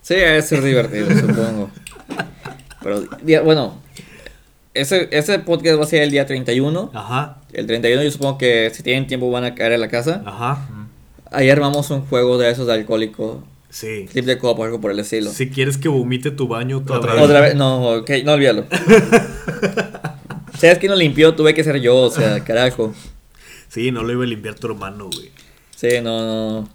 [0.00, 1.70] Sí, debe ser divertido, supongo.
[2.82, 3.02] Pero,
[3.44, 3.78] bueno,
[4.74, 6.90] ese, ese podcast va a ser el día 31.
[6.94, 10.22] Ajá, El 31 yo supongo que si tienen tiempo van a caer a la casa.
[10.24, 10.66] ajá.
[11.32, 13.42] Ahí armamos un juego de esos de alcohólico.
[13.70, 14.06] Sí.
[14.10, 15.30] Clip de copa, algo por el estilo.
[15.30, 17.22] Si quieres que vomite tu baño otra, Otra vez.
[17.22, 18.66] Otra vez, no, ok, no olvídalo.
[20.58, 21.34] ¿Sabes quién lo limpió?
[21.34, 22.94] Tuve que ser yo, o sea, carajo.
[23.68, 25.30] Sí, no lo iba a limpiar tu hermano, güey.
[25.74, 26.68] Sí, no, no.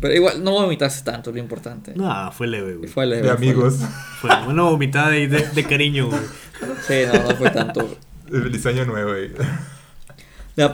[0.00, 1.94] Pero igual, no vomitaste tanto, lo importante.
[1.96, 2.88] Nah, fue leve, güey.
[2.88, 3.76] Fue leve, De fue amigos.
[4.20, 6.20] Fue una vomitada de, de cariño, güey.
[6.86, 7.96] Sí, no, no fue tanto.
[8.30, 9.30] Feliz año nuevo, güey.
[10.56, 10.72] La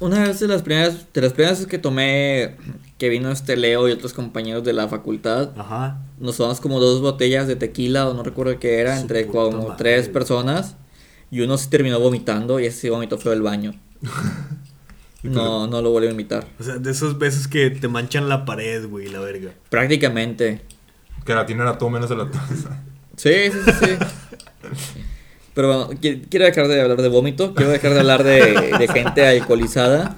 [0.00, 2.56] una vez de las primeras, de las primeras veces que tomé,
[2.96, 5.98] que vino este Leo y otros compañeros de la facultad, Ajá.
[6.18, 9.58] nos tomamos como dos botellas de tequila o no recuerdo qué era, Su entre como
[9.58, 9.74] madre.
[9.76, 10.76] tres personas.
[11.30, 13.74] Y uno se terminó vomitando y ese sí vomitó fue del baño.
[15.22, 16.46] No, no lo volví a invitar.
[16.58, 19.50] O sea, de esas veces que te manchan la pared, güey, la verga.
[19.68, 20.62] Prácticamente.
[21.26, 22.82] Que la tienen a todo menos a la taza.
[23.16, 23.86] Sí, sí, sí,
[24.72, 25.00] sí.
[25.60, 28.88] Pero bueno, qui- quiero dejar de hablar de vómito, quiero dejar de hablar de, de
[28.88, 30.16] gente alcoholizada,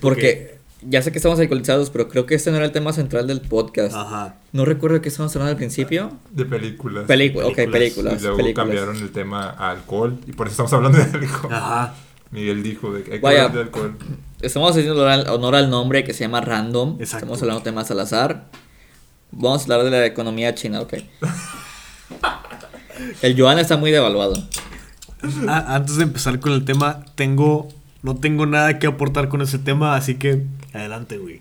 [0.00, 3.26] porque ya sé que estamos alcoholizados, pero creo que este no era el tema central
[3.26, 3.92] del podcast.
[3.96, 4.36] Ajá.
[4.52, 6.12] No recuerdo qué estábamos hablando al principio.
[6.30, 7.06] De películas.
[7.06, 8.20] Películas, ok, Películas.
[8.20, 8.66] y luego películas.
[8.68, 10.16] cambiaron el tema a alcohol.
[10.28, 11.52] Y por eso estamos hablando de alcohol.
[11.52, 11.94] Ajá.
[12.30, 13.38] Miguel dijo de que hay que Vaya.
[13.46, 13.96] hablar de alcohol.
[14.42, 16.98] Estamos haciendo honor al, honor al nombre que se llama Random.
[17.00, 17.16] Exacto.
[17.24, 18.44] Estamos hablando de temas al azar.
[19.32, 20.94] Vamos a hablar de la economía china, ok.
[23.22, 24.34] El yuan está muy devaluado.
[25.48, 27.68] Ah, antes de empezar con el tema, tengo.
[28.02, 30.42] No tengo nada que aportar con ese tema, así que
[30.74, 31.40] adelante, güey.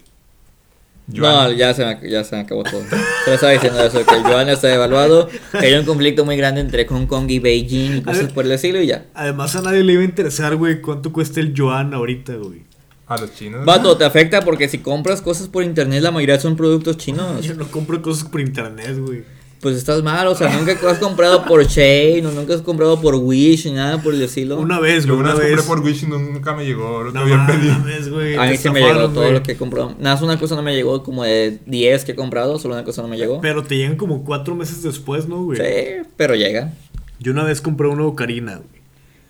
[1.07, 1.57] No, Joan.
[1.57, 2.81] ya se, me, ya se me acabó todo.
[3.25, 6.61] Solo estaba diciendo eso, que el yuan está devaluado, que hay un conflicto muy grande
[6.61, 9.05] entre Hong Kong y Beijing y cosas por el estilo y ya.
[9.13, 12.63] Además, a nadie le iba a interesar, güey, cuánto cuesta el yuan ahorita, güey.
[13.07, 13.65] A los chinos.
[13.65, 17.43] Vato, te afecta porque si compras cosas por internet, la mayoría son productos chinos.
[17.43, 19.23] Yo no compro cosas por internet, güey.
[19.63, 23.15] Pues estás mal, o sea, nunca has comprado por Shane, o nunca has comprado por
[23.15, 24.59] Wish, ni nada por el estilo.
[24.59, 27.13] Una vez, Yo güey, una una vez compré por Wish y nunca me llegó lo
[27.13, 27.73] que No había pedido.
[27.79, 28.35] mames, güey.
[28.35, 29.95] A mí se me llegó todo lo que he comprado.
[29.99, 32.83] Nada, más una cosa no me llegó, como de 10 que he comprado, solo una
[32.83, 33.39] cosa no me llegó.
[33.39, 35.57] Pero te llegan como cuatro meses después, ¿no, güey?
[35.57, 36.73] Sí, pero llega.
[37.19, 38.81] Yo una vez compré una ocarina, güey.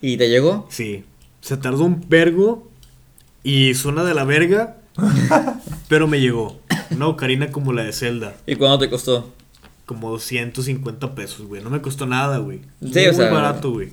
[0.01, 0.65] ¿Y te llegó?
[0.69, 1.03] Sí.
[1.41, 2.67] Se tardó un vergo
[3.43, 4.77] y suena de la verga,
[5.89, 6.57] pero me llegó.
[6.89, 8.35] Una ocarina como la de Zelda.
[8.47, 9.31] ¿Y cuánto te costó?
[9.85, 11.61] Como 250 pesos, güey.
[11.61, 12.59] No me costó nada, güey.
[12.81, 13.91] Sí, Muy o sea, barato, güey.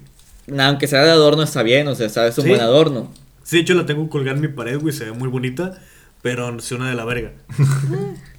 [0.58, 2.50] Aunque sea de adorno está bien, o sea, sabes, es un Sí.
[2.50, 3.12] buen adorno.
[3.42, 4.92] Sí, de hecho la tengo colgada en mi pared, güey.
[4.94, 5.78] Se ve muy bonita,
[6.22, 7.32] pero suena de la verga.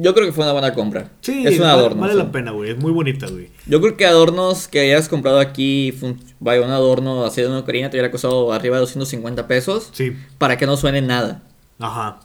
[0.00, 1.10] Yo creo que fue una buena compra.
[1.20, 2.00] Sí, es un vale- adorno.
[2.00, 2.70] Vale la pena, güey.
[2.70, 3.50] Es muy bonita, güey.
[3.66, 5.92] Yo creo que adornos que hayas comprado aquí,
[6.38, 10.16] vaya, un adorno así de una ocarina te hubiera costado arriba de 250 pesos Sí.
[10.38, 11.42] para que no suene nada.
[11.78, 12.20] Ajá.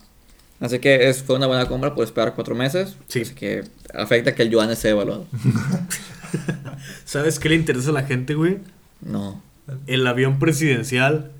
[0.61, 2.95] Así que es, fue una buena compra, puedes esperar cuatro meses.
[3.07, 3.21] Sí.
[3.21, 5.25] Así que afecta que el yuan esté evaluado.
[7.05, 8.59] ¿Sabes qué le interesa a la gente, güey?
[9.01, 9.41] No.
[9.87, 11.31] El avión presidencial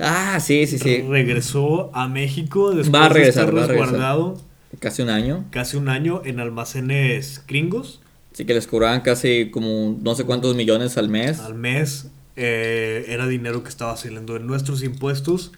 [0.00, 1.02] Ah, sí, sí, sí.
[1.08, 4.40] regresó a México después Va a regresar, de va a estar resguardado
[4.78, 5.44] Casi un año.
[5.50, 8.00] casi un año en almacenes gringos
[8.32, 11.40] Así que les cobraban casi como no sé cuántos millones al mes.
[11.40, 12.06] al mes.
[12.36, 15.50] Eh, era dinero que estaba saliendo de nuestros impuestos.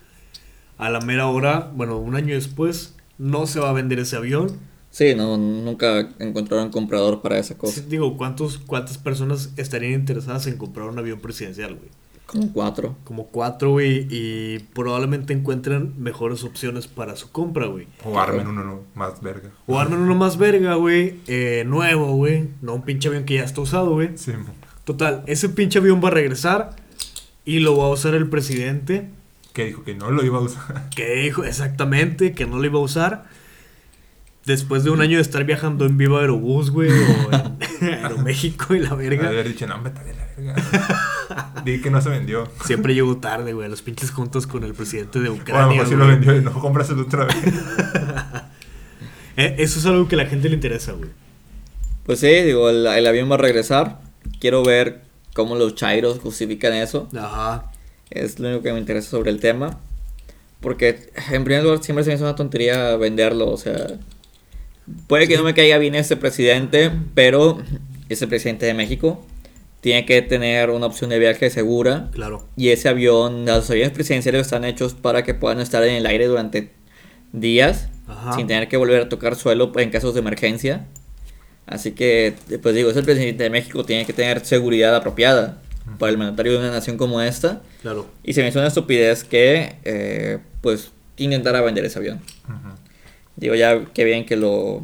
[0.80, 4.58] A la mera hora, bueno, un año después, no se va a vender ese avión.
[4.90, 7.74] Sí, no, nunca encontraron comprador para esa cosa.
[7.74, 11.90] Sí, Digo, ¿cuántos, ¿cuántas personas estarían interesadas en comprar un avión presidencial, güey?
[12.24, 12.96] Como cuatro.
[13.04, 17.86] Como cuatro, güey, y probablemente encuentren mejores opciones para su compra, güey.
[18.04, 19.50] O armen uno no, más verga.
[19.66, 22.48] O armen uno más verga, güey, eh, nuevo, güey.
[22.62, 24.16] No un pinche avión que ya está usado, güey.
[24.16, 24.54] Sí, mo.
[24.84, 26.76] Total, ese pinche avión va a regresar
[27.44, 29.10] y lo va a usar el presidente.
[29.52, 30.88] Que dijo que no lo iba a usar.
[30.94, 33.24] Que dijo exactamente que no lo iba a usar.
[34.46, 37.30] Después de un año de estar viajando en Viva Aerobús, güey, o
[37.82, 39.28] en Aeroméxico y la verga.
[39.28, 41.62] Haber dicho, no, vete de la verga.
[41.64, 42.48] Di que no se vendió.
[42.64, 45.66] Siempre llego tarde, güey, a los pinches juntos con el presidente de Ucrania.
[45.66, 46.06] mejor sí güey.
[46.06, 47.36] lo vendió y no cómpraselo otra vez.
[49.36, 51.10] Eh, eso es algo que a la gente le interesa, güey.
[52.04, 54.00] Pues sí, digo, el, el avión va a regresar.
[54.40, 55.02] Quiero ver
[55.34, 57.08] cómo los chairos justifican eso.
[57.16, 57.70] Ajá.
[58.10, 59.80] Es lo único que me interesa sobre el tema.
[60.60, 63.50] Porque, en primer lugar, siempre se me hace una tontería venderlo.
[63.50, 63.86] O sea,
[65.06, 67.62] puede que no me caiga bien este presidente, pero
[68.08, 69.24] es el presidente de México.
[69.80, 72.10] Tiene que tener una opción de viaje segura.
[72.12, 72.46] Claro.
[72.56, 76.26] Y ese avión, los aviones presidenciales están hechos para que puedan estar en el aire
[76.26, 76.70] durante
[77.32, 78.34] días Ajá.
[78.34, 80.86] sin tener que volver a tocar suelo en casos de emergencia.
[81.64, 85.62] Así que, pues digo, es el presidente de México, tiene que tener seguridad apropiada
[85.98, 87.62] para el mandatario de una nación como esta.
[87.82, 88.06] Claro.
[88.22, 92.20] Y se me hizo una estupidez que, eh, pues, intentara vender ese avión.
[92.44, 92.74] Ujú.
[93.36, 94.82] Digo, ya, qué bien que lo...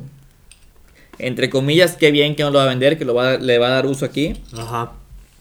[1.19, 3.69] Entre comillas, qué bien que no lo va a vender, que lo va, le va
[3.69, 4.35] a dar uso aquí.
[4.53, 4.93] Ajá.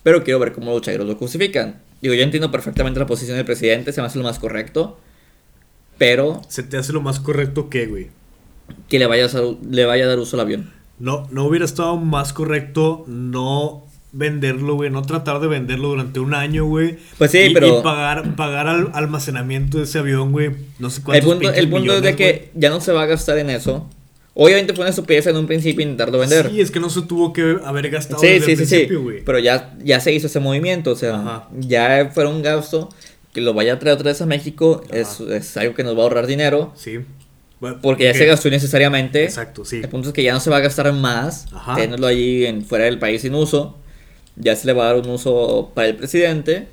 [0.04, 1.82] Pero quiero ver cómo los chairos lo justifican.
[2.02, 5.00] Digo, yo entiendo perfectamente la posición del presidente, se me hace lo más correcto.
[5.98, 8.08] Pero, Se te hace lo más correcto que, güey.
[8.90, 10.74] que le vaya a, dar- le vaya a dar uso al avión.
[11.00, 13.85] No, no hubiera estado más correcto no
[14.18, 16.98] venderlo, güey, no tratar de venderlo durante un año, güey.
[17.18, 21.00] Pues sí, y, pero- y pagar, pagar al almacenamiento de ese avión, güey, no sé
[21.00, 23.50] El cuántos punto, el punto es de que ya no se va a gastar en
[23.50, 23.90] eso.
[24.34, 26.50] Obviamente fue una estupidez en un principio intentarlo vender.
[26.50, 28.70] Sí, es que no se tuvo que haber gastado Sí, desde sí, el sí, sí.
[28.76, 29.24] principio, güey.
[29.24, 31.48] Pero ya, ya se hizo ese movimiento, o sea, Ajá.
[31.60, 32.90] ya fue un gasto
[33.34, 36.00] que lo vaya a traer otra vez a México, es, es algo que nos va
[36.00, 37.00] a ahorrar dinero, Sí.
[37.62, 39.24] Bueno, porque ya se gastó innecesariamente.
[39.24, 39.78] Exacto, sí.
[39.78, 41.74] El punto es que ya no se va a gastar más, Ajá.
[41.76, 43.78] teniéndolo allí en, fuera del país sin uso,
[44.36, 46.68] ya se le va a dar un uso para el presidente.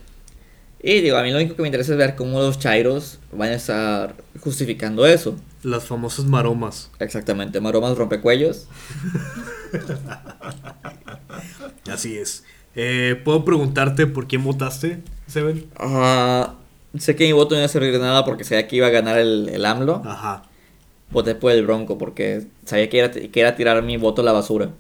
[0.83, 3.51] Y digo, a mí lo único que me interesa es ver cómo los chairos van
[3.51, 5.37] a estar justificando eso.
[5.63, 6.91] Las famosas maromas.
[6.99, 8.67] Exactamente, maromas rompecuellos.
[11.91, 12.45] Así es.
[12.75, 15.67] Eh, ¿Puedo preguntarte por quién votaste, Seven?
[15.77, 16.55] Ah,
[16.99, 18.91] sé que mi voto no iba a servir de nada porque sabía que iba a
[18.91, 20.03] ganar el, el AMLO.
[20.05, 20.43] Ajá.
[21.13, 24.33] Voté por el Bronco porque sabía que era, que era tirar mi voto a la
[24.33, 24.71] basura.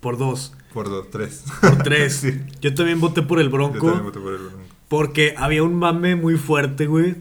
[0.00, 0.52] Por dos.
[0.72, 1.44] Por dos, tres.
[1.60, 2.12] Por tres.
[2.20, 2.40] Sí.
[2.60, 3.78] Yo también voté por el Yo Bronco.
[3.86, 4.58] también voté por el Bronco.
[4.88, 7.16] Porque había un mame muy fuerte, güey.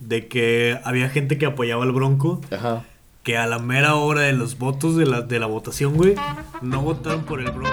[0.00, 2.40] De que había gente que apoyaba al Bronco.
[2.50, 2.84] Ajá.
[3.22, 6.14] Que a la mera hora de los votos de la, de la votación, güey.
[6.62, 7.70] No votaron por el Bronco.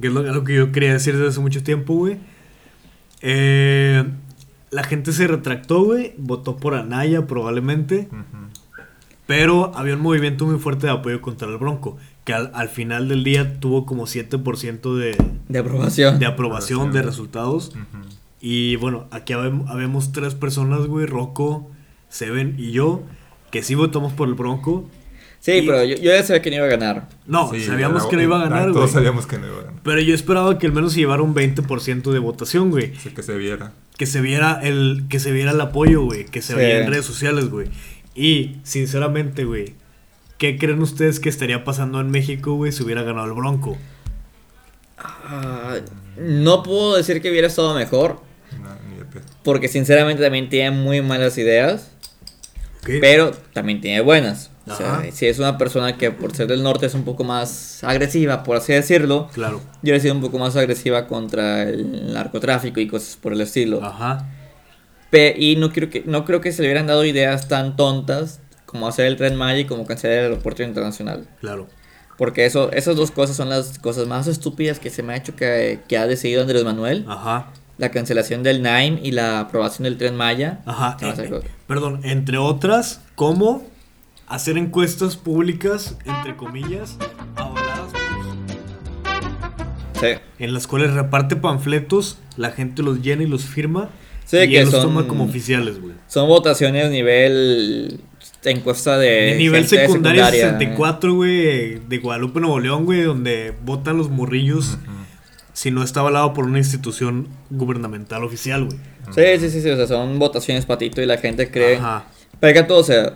[0.00, 2.18] Que es lo, lo que yo quería decir desde hace mucho tiempo, güey.
[3.22, 4.04] Eh,
[4.70, 6.14] la gente se retractó, güey.
[6.18, 8.08] Votó por Anaya, probablemente.
[8.10, 8.24] Ujú.
[9.26, 11.96] Pero había un movimiento muy fuerte de apoyo contra el Bronco.
[12.24, 15.16] Que al, al final del día tuvo como 7% de,
[15.48, 16.18] De aprobación.
[16.18, 17.72] de aprobación de resultados.
[18.40, 21.70] Y bueno, aquí habem- habemos tres personas, güey, Rocco,
[22.08, 23.02] Seven y yo,
[23.50, 24.88] que sí votamos por el Bronco.
[25.40, 27.08] Sí, Y- pero yo, yo ya sabía que no iba a ganar.
[27.26, 28.88] No, Sí, sabíamos era- que no iba a ganar, Todos güey.
[28.88, 29.80] sabíamos que no iba a ganar.
[29.82, 32.92] Pero yo esperaba que al menos se llevara un 20% de votación, güey.
[32.96, 33.72] Así que se viera.
[33.98, 36.24] Que se viera el, que se viera el apoyo, güey.
[36.24, 36.58] Que se Sí.
[36.58, 37.68] veía en redes sociales, güey.
[38.14, 39.74] Y, sinceramente, güey,
[40.52, 43.78] ¿qué creen ustedes que estaría pasando en México, güey, si hubiera ganado el Bronco?
[44.98, 45.76] Ah,
[46.18, 48.20] no puedo decir que hubiera estado mejor.
[48.62, 49.22] No, ni de pedo.
[49.42, 51.90] Porque sinceramente también tiene muy malas ideas.
[52.82, 54.50] Pero también tiene buenas.
[54.66, 57.82] O sea, si es una persona que por ser del norte es un poco más
[57.82, 59.30] agresiva, por así decirlo.
[59.32, 59.62] Claro.
[59.82, 63.82] Yo he sido un poco más agresiva contra el narcotráfico y cosas por el estilo.
[63.82, 64.26] Ajá.
[65.10, 68.40] Pe- y no creo que no creo que se le hubieran dado ideas tan tontas
[68.74, 71.28] como hacer el tren Maya y como cancelar el aeropuerto internacional.
[71.40, 71.68] Claro.
[72.18, 75.36] Porque eso, esas dos cosas son las cosas más estúpidas que se me ha hecho
[75.36, 77.04] que, que ha decidido Andrés Manuel.
[77.08, 77.52] Ajá.
[77.78, 80.58] La cancelación del Naim y la aprobación del tren Maya.
[80.66, 80.96] Ajá.
[81.00, 81.46] Eh, cosa.
[81.68, 83.62] perdón, entre otras, como
[84.26, 86.96] hacer encuestas públicas, entre comillas,
[87.36, 87.92] avaladas
[90.00, 90.08] Sí.
[90.40, 93.90] en las cuales reparte panfletos, la gente los llena y los firma
[94.24, 95.94] Sí, y que los son- toma como oficiales, güey.
[96.08, 98.00] Son votaciones nivel
[98.50, 100.58] encuesta de, De nivel gente de secundaria, secundaria.
[100.58, 104.78] 64, güey, de Guadalupe, Nuevo León, güey, donde votan los morrillos
[105.52, 108.78] si no está avalado por una institución gubernamental oficial, güey.
[109.14, 111.76] Sí, sí, sí, sí, o sea, son votaciones patito y la gente cree.
[111.76, 112.06] Ajá,
[112.40, 113.14] Pero que todo, o sea,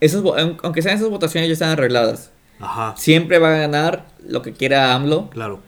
[0.00, 0.22] esas,
[0.62, 2.30] aunque sean esas votaciones ya están arregladas.
[2.60, 5.60] ajá, Siempre va a ganar lo que quiera AMLO, claro.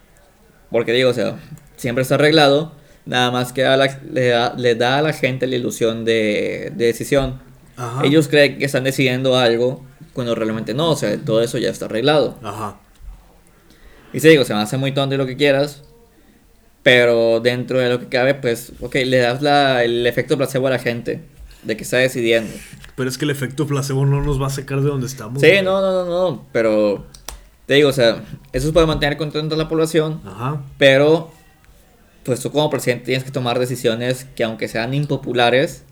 [0.70, 1.36] porque digo, o sea,
[1.76, 2.72] siempre está arreglado.
[3.06, 6.72] Nada más que a la- le, da, le da a la gente la ilusión de,
[6.74, 7.40] de decisión.
[7.76, 8.04] Ajá.
[8.04, 11.86] Ellos creen que están decidiendo algo cuando realmente no, o sea, todo eso ya está
[11.86, 12.38] arreglado.
[12.42, 12.76] Ajá.
[14.12, 15.82] Y sí, digo, se me hace muy tonto y lo que quieras.
[16.84, 20.70] Pero dentro de lo que cabe, pues, ok, le das la, el efecto placebo a
[20.70, 21.22] la gente
[21.62, 22.52] de que está decidiendo.
[22.94, 25.40] Pero es que el efecto placebo no nos va a sacar de donde estamos.
[25.40, 27.06] Sí, no, no, no, no, pero
[27.66, 28.22] te digo, o sea,
[28.52, 30.62] eso puede mantener contenta a la población, Ajá.
[30.78, 31.32] pero
[32.22, 35.84] pues tú como presidente tienes que tomar decisiones que aunque sean impopulares,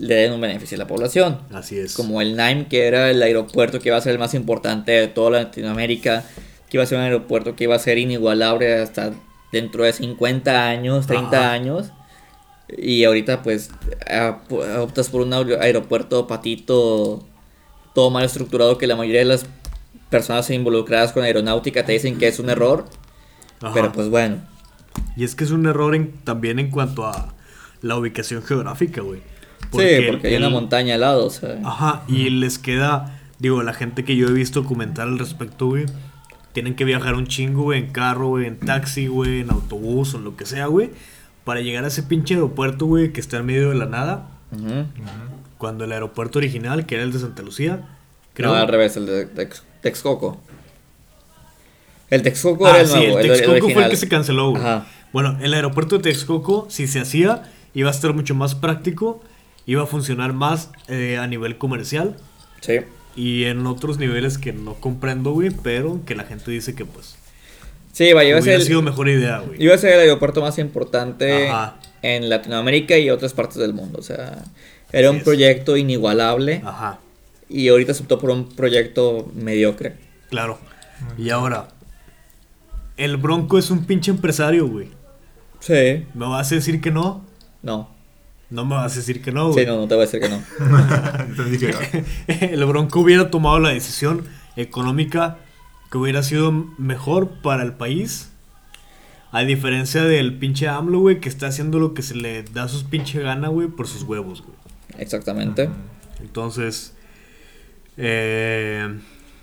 [0.00, 1.38] le den un beneficio a la población.
[1.52, 1.94] Así es.
[1.94, 5.08] Como el Naim, que era el aeropuerto que iba a ser el más importante de
[5.08, 6.24] toda Latinoamérica,
[6.68, 9.12] que iba a ser un aeropuerto que iba a ser inigualable hasta
[9.52, 11.52] dentro de 50 años, 30 Ajá.
[11.52, 11.90] años.
[12.76, 13.70] Y ahorita pues
[14.48, 17.24] pu- optas por un aer- aeropuerto patito,
[17.94, 19.46] todo mal estructurado, que la mayoría de las
[20.10, 22.86] personas involucradas con aeronáutica te dicen que es un error.
[23.62, 23.72] Ajá.
[23.72, 24.38] Pero pues bueno.
[25.16, 27.32] Y es que es un error en- también en cuanto a
[27.82, 29.20] la ubicación geográfica, güey.
[29.72, 31.58] Sí, porque hay una montaña al lado, o sea.
[31.64, 35.86] Ajá, y les queda, digo, la gente que yo he visto comentar al respecto, güey,
[36.52, 40.18] tienen que viajar un chingo, güey, en carro, güey, en taxi, güey, en autobús o
[40.18, 40.90] en lo que sea, güey,
[41.44, 44.28] para llegar a ese pinche aeropuerto, güey, que está en medio de la nada,
[45.58, 47.86] cuando el aeropuerto original, que era el de Santa Lucía,
[48.34, 48.50] creo...
[48.50, 50.40] No, al revés, el de Tex- Texcoco.
[52.08, 54.50] El Texcoco Ah, era el sí, nuevo, el el, Texcoco fue el que se canceló,
[54.50, 54.62] güey.
[54.62, 54.86] Ajá.
[55.12, 59.22] Bueno, el aeropuerto de Texcoco, si se hacía, iba a estar mucho más práctico
[59.66, 62.16] iba a funcionar más eh, a nivel comercial
[62.60, 62.78] Sí.
[63.16, 67.16] y en otros niveles que no comprendo, güey, pero que la gente dice que pues
[67.92, 69.62] Sí, vaya, iba a ser, sido mejor idea, güey.
[69.62, 71.76] iba a ser el aeropuerto más importante Ajá.
[72.02, 73.98] en Latinoamérica y otras partes del mundo.
[73.98, 74.44] O sea,
[74.92, 75.22] era un es.
[75.24, 76.98] proyecto inigualable Ajá,
[77.48, 79.94] y ahorita se optó por un proyecto mediocre.
[80.30, 80.58] claro.
[81.18, 81.68] Y ahora,
[82.96, 84.88] el Bronco es un pinche empresario, güey.
[85.60, 86.04] Sí.
[86.14, 87.24] ¿Me vas a decir que no?
[87.62, 87.94] No.
[88.50, 89.64] No me vas a decir que no, güey.
[89.64, 90.40] Sí, no, no te voy a decir que no.
[90.60, 91.26] "Ah,
[92.40, 94.24] el Bronco hubiera tomado la decisión
[94.56, 95.38] económica
[95.90, 98.30] que hubiera sido mejor para el país.
[99.32, 102.84] A diferencia del pinche AMLO, güey, que está haciendo lo que se le da sus
[102.84, 104.56] pinche gana, güey, por sus huevos, güey.
[104.98, 105.68] Exactamente.
[106.20, 106.94] Entonces,
[107.96, 108.98] eh,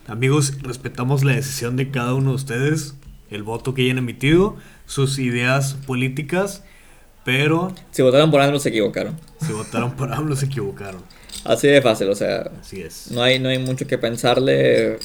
[0.08, 2.95] amigos, respetamos la decisión de cada uno de ustedes,
[3.30, 6.64] el voto que hayan emitido, sus ideas políticas,
[7.26, 9.18] pero Si votaron por AMLO se equivocaron.
[9.46, 11.02] si votaron por AMLO se equivocaron.
[11.46, 13.12] Así de fácil, o sea, Así es.
[13.12, 15.00] no hay, no hay mucho que pensarle.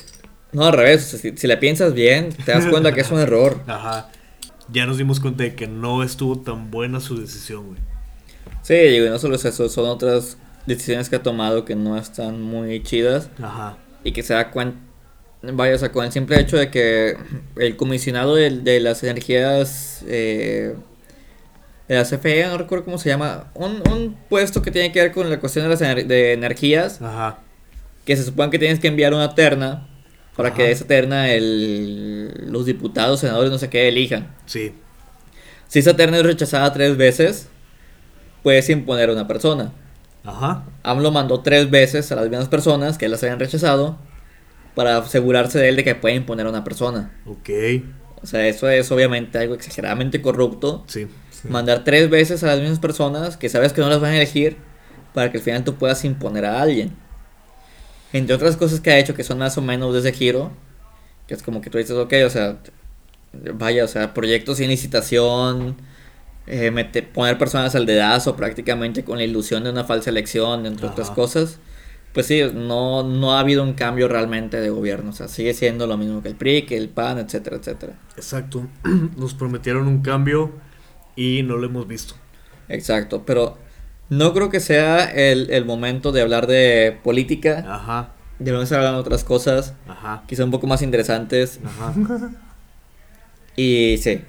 [0.52, 3.10] No, al revés, o sea, si, si le piensas bien, te das cuenta que es
[3.10, 3.60] un error.
[3.66, 4.08] Ajá.
[4.70, 7.78] Ya nos dimos cuenta de que no estuvo tan buena su decisión, güey.
[8.62, 12.42] Sí, y no solo es eso, son otras decisiones que ha tomado que no están
[12.42, 13.78] muy chidas Ajá.
[14.04, 14.78] y que se da cuenta.
[15.42, 17.16] Vaya, o sea, con el simple hecho de que
[17.56, 20.02] el comisionado de, de las energías.
[20.06, 20.74] Eh,
[21.88, 23.50] de la CFE, no recuerdo cómo se llama.
[23.54, 27.00] Un, un puesto que tiene que ver con la cuestión de las ener- de energías.
[27.02, 27.38] Ajá.
[28.04, 29.86] que se supone que tienes que enviar una terna
[30.36, 34.28] para que de esa terna el, los diputados, senadores, no sé qué, elijan.
[34.46, 34.72] Sí.
[35.66, 37.48] Si esa terna es rechazada tres veces,
[38.42, 39.72] puedes imponer a una persona.
[40.24, 40.64] Ajá.
[40.84, 43.98] AMLO mandó tres veces a las mismas personas que las habían rechazado
[44.74, 47.10] para asegurarse de él de que puede imponer a una persona.
[47.26, 47.48] Ok.
[48.22, 50.84] O sea, eso es obviamente algo exageradamente corrupto.
[50.86, 51.06] Sí.
[51.30, 51.48] sí".
[51.48, 54.56] Mandar tres veces a las mismas personas que sabes que no las van a elegir
[55.14, 56.92] para que al final tú puedas imponer a alguien.
[58.12, 60.50] Entre otras cosas que ha hecho que son más o menos de ese giro,
[61.26, 62.56] que es como que tú dices, ok, o sea,
[63.54, 65.76] vaya, o sea, proyectos sin licitación,
[66.46, 70.86] eh, mete- poner personas al dedazo prácticamente con la ilusión de una falsa elección, entre
[70.86, 71.58] otras cosas.
[72.18, 75.86] Pues sí, no, no ha habido un cambio realmente de gobierno, o sea, sigue siendo
[75.86, 77.92] lo mismo que el PRI, que el PAN, etcétera, etcétera.
[78.16, 78.66] Exacto.
[79.16, 80.50] Nos prometieron un cambio
[81.14, 82.16] y no lo hemos visto.
[82.68, 83.56] Exacto, pero
[84.08, 87.64] no creo que sea el, el momento de hablar de política.
[87.68, 88.08] Ajá.
[88.40, 90.24] Debemos hablar de otras cosas, Ajá.
[90.26, 91.60] quizá un poco más interesantes.
[91.64, 91.94] Ajá.
[93.54, 94.22] Y sí,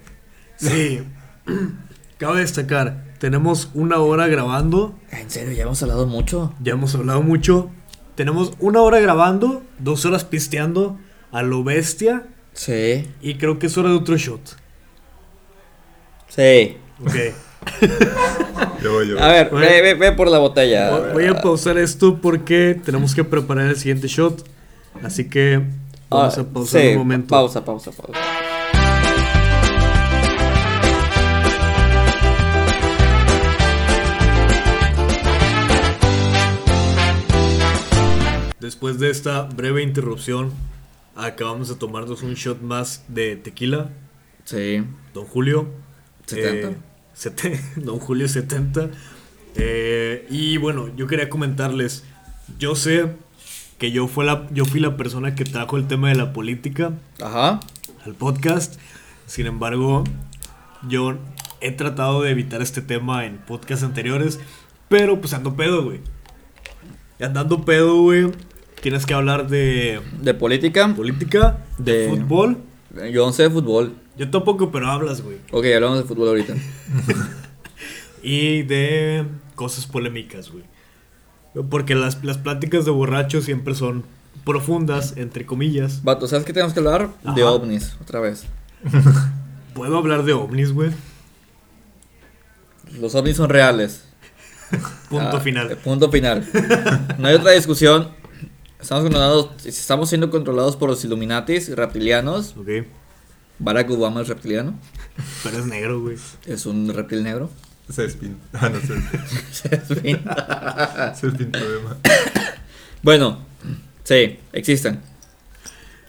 [0.58, 1.02] Sí.
[2.20, 4.94] Cabe destacar, tenemos una hora grabando.
[5.10, 6.54] en serio, ya hemos hablado mucho.
[6.62, 7.72] Ya hemos hablado mucho.
[8.20, 11.00] Tenemos una hora grabando, dos horas pisteando
[11.32, 12.24] a lo bestia.
[12.52, 14.42] Sí, Y creo que es hora de otro shot.
[16.28, 16.76] sí.
[17.02, 17.16] Ok.
[18.84, 19.24] Yo voy, yo voy.
[19.24, 19.66] A ver, Bueno.
[19.68, 20.90] ve, ve- ve por la botella.
[20.98, 24.46] Voy- Voy a pausar esto porque tenemos que preparar el siguiente shot.
[25.02, 25.62] Así que
[26.10, 27.28] vamos Ah, a pausar sí, un momento.
[27.30, 28.20] Pausa, pausa, pausa.
[38.70, 40.52] Después de esta breve interrupción,
[41.16, 43.90] acabamos de tomarnos un shot más de tequila.
[44.44, 45.70] Sí, Don Julio.
[46.28, 46.68] 70.
[46.68, 46.78] eh,
[47.16, 48.92] sete- Don Julio 70.
[49.56, 52.04] Eh, y bueno, yo quería comentarles.
[52.60, 53.08] Yo sé
[53.80, 56.92] que yo, fue la, yo fui la persona que trajo el tema de la política
[57.24, 57.62] ajá.
[58.06, 58.80] al podcast.
[59.26, 60.04] Sin embargo,
[60.88, 61.18] yo
[61.60, 64.40] he tratado de evitar este tema en podcasts anteriores.
[64.90, 66.02] Pero pues ando pedo, güey.
[67.20, 68.32] Andando pedo, güey.
[68.82, 70.94] Tienes que hablar de De política.
[70.96, 72.58] política, de, De- fútbol.
[73.12, 73.96] Yo no sé de fútbol.
[74.18, 75.38] Yo tampoco, pero hablas, güey.
[75.52, 76.54] Ok, hablamos de fútbol ahorita.
[78.22, 79.26] Y de
[79.56, 80.66] cosas polémicas, güey.
[81.70, 84.04] Porque las, las pláticas de borrachos siempre son
[84.44, 86.04] profundas, entre comillas.
[86.04, 87.10] Vato, ¿sabes qué tenemos que hablar?
[87.36, 88.44] De ovnis, otra vez.
[89.74, 90.92] ¿Puedo hablar de ovnis, güey?
[93.00, 94.04] Los ovnis son reales.
[95.10, 95.78] Punto Ah, final.
[95.78, 96.46] Punto final.
[97.18, 98.10] No hay otra discusión.
[98.80, 102.56] Estamos controlados, estamos siendo controlados por los Illuminatis reptilianos.
[102.58, 102.86] Ok.
[103.60, 104.74] Barack Obama es reptiliano.
[105.44, 106.16] Pero es negro, güey.
[106.46, 107.50] Es un reptil negro.
[107.90, 108.38] Se despin.
[108.54, 108.94] Ah, no, se
[109.70, 110.20] despin.
[111.16, 111.98] Se despin problema.
[113.04, 113.40] bueno,
[114.04, 115.02] sí, existen.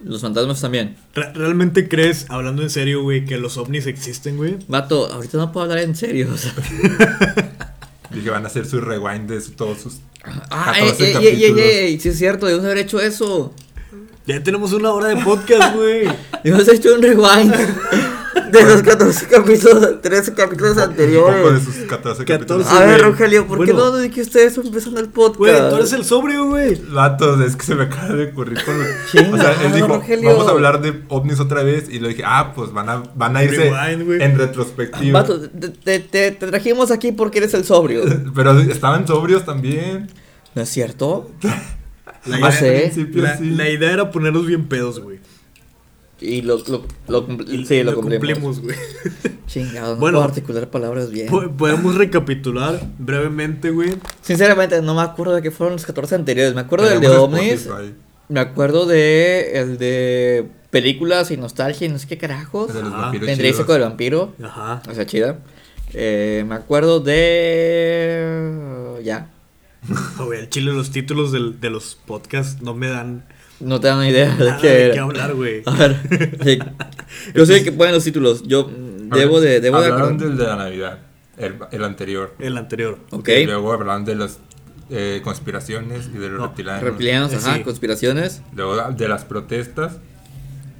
[0.05, 0.97] Los fantasmas también.
[1.15, 4.59] Re- ¿Realmente crees, hablando en serio, güey, que los ovnis existen, güey?
[4.69, 6.29] Vato, ahorita no puedo hablar en serio.
[6.33, 6.55] o sea.
[8.11, 9.99] Dije, van a hacer su rewind de su- todos sus.
[10.51, 13.55] Ah, 14 ey, ey, ey, ey, sí es cierto, debemos haber hecho eso.
[14.27, 16.09] Ya tenemos una hora de podcast, güey.
[16.45, 17.55] Debemos haber hecho un rewind.
[18.51, 21.63] De los 14 capítulos, 13 capítulos Un poco de anteriores.
[21.63, 22.25] sus 14 14.
[22.25, 22.67] capítulos.
[22.69, 23.01] A ver.
[23.03, 25.39] Rogelio, ¿por qué no dijiste eso empezando el podcast?
[25.39, 26.75] Güey, tú eres el sobrio, güey.
[26.91, 28.75] Vatos, es que se me acaba de ocurrir con
[29.35, 30.31] O sea, él dijo, Rogelio.
[30.31, 31.89] vamos a hablar de ovnis otra vez.
[31.91, 35.21] Y le dije, ah, pues van a, van a irse Rewind, en retrospectiva.
[35.23, 38.03] Vato, te, te- te- te trajimos aquí porque eres el sobrio.
[38.35, 40.09] Pero estaban sobrios también.
[40.55, 41.31] ¿No es cierto?
[42.27, 42.67] La Ah, sí.
[42.67, 43.51] Al principio La, sí.
[43.51, 45.21] la idea era ponernos bien pedos, güey.
[46.21, 48.61] Y lo, lo, lo, cumpl- Y sí, lo, cumplimos.
[48.61, 48.77] güey.
[49.47, 50.19] Chingado, no Bueno.
[50.19, 51.29] puedo articular palabras bien.
[51.29, 53.97] Po- Podemos recapitular brevemente, güey.
[54.21, 56.55] Sinceramente, no me acuerdo de qué fueron los 14 anteriores.
[56.55, 57.63] Me acuerdo del de ovnis.
[57.67, 57.95] Spotify,
[58.29, 62.69] Me acuerdo de el de películas y nostalgia y no sé qué carajos.
[62.71, 63.03] el de los Ajá.
[63.03, 63.67] vampiros Vendría chidos.
[63.67, 64.35] con el vampiro.
[64.45, 64.83] Ajá.
[64.89, 65.39] O sea, chida.
[65.95, 69.01] Eh, me acuerdo de.
[69.05, 69.31] Ya.
[69.91, 73.25] Ah, güey, al chile los títulos del- de los podcasts no me dan
[73.61, 74.95] No te dan idea de qué de era.
[74.95, 75.63] qué hablar, güey.
[75.67, 76.39] A ver.
[76.45, 76.59] sí.
[77.35, 78.43] Yo sé que ponen los títulos.
[78.47, 78.69] Yo
[79.15, 79.61] debo de.
[79.61, 80.99] Debo de Hablaron del de la Navidad,
[81.37, 82.35] el, el anterior.
[82.39, 82.99] El anterior.
[83.11, 83.29] Ok.
[83.29, 84.39] Y luego hablaron de las
[84.91, 86.83] eh, conspiraciones y de los No, reptilianos.
[86.83, 87.63] Reptilianos, Eh, ajá, sí.
[87.63, 88.43] conspiraciones.
[88.55, 89.99] Luego de las protestas.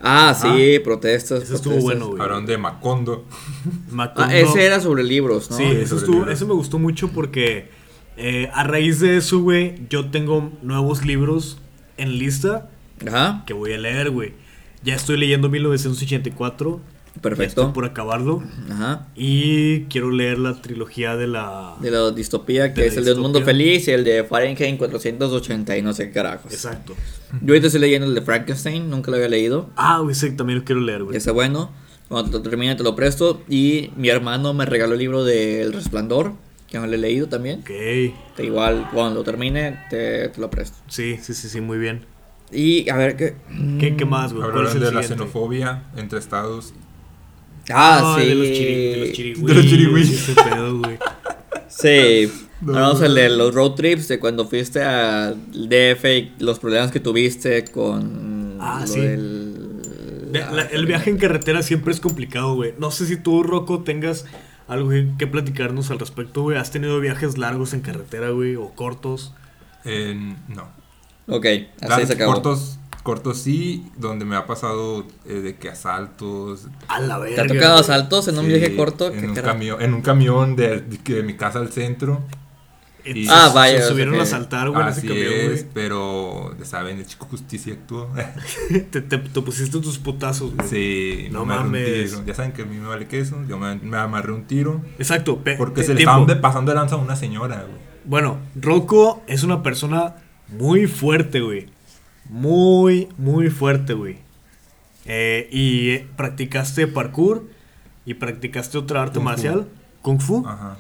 [0.03, 1.43] Ah, sí, protestas.
[1.43, 2.23] Ese estuvo bueno, güey.
[2.23, 3.27] Hablaron de Macondo.
[3.91, 5.57] Macondo- Ah, ese era sobre libros, ¿no?
[5.59, 6.35] Sí, eso, estuvo, libros.
[6.35, 7.69] eso me gustó mucho porque
[8.17, 11.59] eh, a raíz de eso, güey, yo tengo nuevos libros
[12.01, 12.69] en lista
[13.07, 14.33] Ajá, que voy a leer, güey.
[14.83, 16.81] Ya estoy leyendo 1984.
[17.15, 17.63] Ya perfecto.
[17.63, 18.43] estoy por acabarlo.
[18.71, 19.09] Ajá.
[19.17, 21.75] Y quiero leer la trilogía de la...
[21.81, 23.43] De la distopía, que De es el de Un Mundo.
[23.43, 26.53] Feliz y el de Fahrenheit 480 y no sé qué carajos.
[26.53, 26.95] Exacto.
[27.43, 29.71] Yo ahorita estoy leyendo el de Frankenstein, nunca lo había leído.
[29.77, 31.17] Ah, güey, ese también lo quiero leer, güey.
[31.17, 31.71] Está bueno.
[32.09, 33.43] Cuando lo termine te lo presto.
[33.49, 36.35] Y mi hermano me regaló el libro de El Resplandor,
[36.71, 37.61] que no lo he leído también.
[37.61, 37.67] Ok.
[37.67, 38.15] Que
[38.45, 40.79] igual cuando lo termine te, te lo presto.
[40.89, 42.05] Sí, sí, sí, sí, muy bien.
[42.53, 43.35] Y a ver qué.
[43.79, 44.43] ¿Qué, qué más, güey?
[44.45, 46.73] ¿Cuál Hablaron es el de la xenofobia entre estados.
[47.73, 48.27] Ah, sí.
[48.29, 49.47] de los chiri- de los chirigüis.
[49.47, 50.11] De los chirigüis.
[50.29, 50.99] Ese pedo, güey.
[51.69, 52.33] Sí.
[52.61, 52.75] No.
[52.75, 57.01] Hablamos el de los road trips, de cuando fuiste al DF y los problemas que
[57.01, 59.01] tuviste con Ah, lo sí.
[59.01, 59.81] del-
[60.31, 62.75] la- el viaje en carretera siempre es complicado, güey.
[62.79, 64.27] No sé si tú, Rocco, tengas
[64.71, 66.57] algo que, que platicarnos al respecto, güey.
[66.59, 68.57] ¿Has tenido viajes largos en carretera, güey?
[68.57, 69.35] ¿O cortos?
[69.85, 70.15] Eh,
[70.49, 70.69] no.
[71.27, 72.33] Ok, así Claro, se acabó.
[72.35, 76.69] cortos, cortos sí, donde me ha pasado eh, de que asaltos.
[76.89, 77.43] A la ¿Te verga.
[77.43, 77.81] ha tocado güey.
[77.81, 79.17] asaltos en un sí, viaje corto?
[79.19, 82.35] ¿Qué En un, camión, en un camión de, de, que de mi casa al centro.
[83.05, 85.67] Y Ah, vaya, Se subieron a asaltar, güey, Así camión, es, güey.
[85.73, 88.11] pero ya saben, el chico justicia actuó.
[88.91, 90.69] Te, te, te pusiste tus putazos, güey.
[90.69, 92.11] sí, No me mames.
[92.11, 92.25] tiro.
[92.27, 93.37] Ya saben que a mí me vale queso.
[93.49, 94.83] Yo me, me amarré un tiro.
[94.99, 95.41] Exacto.
[95.59, 97.81] Porque se le estaban de- pasando de lanza a una señora, güey.
[98.05, 100.17] Bueno, Rocco es una persona
[100.49, 101.67] muy fuerte, güey.
[102.29, 104.19] Muy, muy fuerte, güey.
[105.07, 107.49] Eh, y practicaste parkour
[108.05, 109.29] y practicaste otra arte Kung fu.
[109.31, 109.69] marcial,
[110.03, 110.47] kung fu.
[110.47, 110.77] Ajá.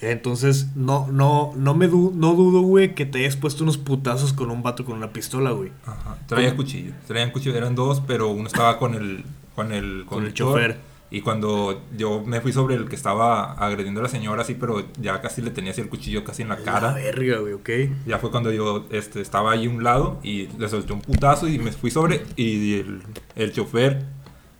[0.00, 4.32] Entonces, no, no, no me du- no dudo, güey, que te hayas puesto unos putazos
[4.32, 5.70] con un vato con una pistola, güey.
[5.86, 6.18] Ajá.
[6.26, 6.58] Traía ¿Cómo?
[6.62, 6.92] cuchillo.
[7.06, 7.56] Traían cuchillo.
[7.56, 9.24] Eran dos, pero uno estaba con el
[9.54, 10.76] con el Con el chofer.
[11.08, 14.84] Y cuando yo me fui sobre el que estaba agrediendo a la señora, así, pero
[15.00, 16.92] ya casi le tenía así el cuchillo casi en la La cara.
[16.94, 17.70] verga, güey, ok.
[18.06, 21.46] Ya fue cuando yo este, estaba ahí a un lado y le solté un putazo
[21.48, 22.22] y me fui sobre.
[22.34, 23.02] Y el,
[23.36, 24.04] el chofer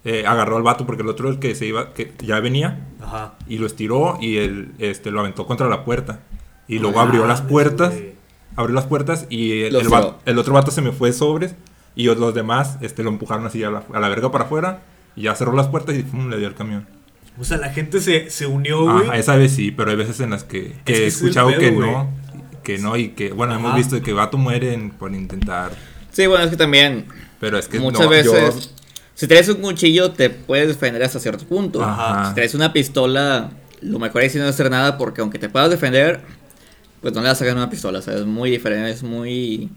[0.09, 3.35] eh, agarró al vato porque el otro, el que se iba, que ya venía, Ajá.
[3.49, 6.21] y lo estiró y él este, lo aventó contra la puerta.
[6.69, 7.93] Y luego abrió las puertas.
[7.93, 8.15] güey.
[8.55, 9.87] Abrió las puertas y el, el
[10.25, 11.55] el otro vato se me fue sobres.
[11.95, 14.83] Y los demás este, lo empujaron así a la, a la verga para afuera.
[15.17, 16.87] Y ya cerró las puertas y pum, le dio el camión.
[17.39, 19.09] O sea, la gente se, se unió, güey.
[19.09, 21.49] Ajá, esa vez sí, pero hay veces en las que, que que he es escuchado
[21.49, 21.91] pedo, que güey.
[21.91, 22.11] no.
[22.63, 25.73] Que no y que, bueno, hemos visto que vato mueren por intentar.
[26.11, 27.07] Sí, bueno, es que también
[27.39, 28.75] Pero es que muchas no, veces,
[29.17, 31.83] si traes un cuchillo, te puedes defender hasta cierto punto.
[31.83, 32.29] Ajá.
[32.29, 33.51] Si traes una pistola,
[33.81, 36.21] lo mejor es no hacer nada porque aunque te puedas defender,
[37.01, 37.99] pues no le vas a sacar una pistola.
[37.99, 39.71] O sea, es muy diferente, es muy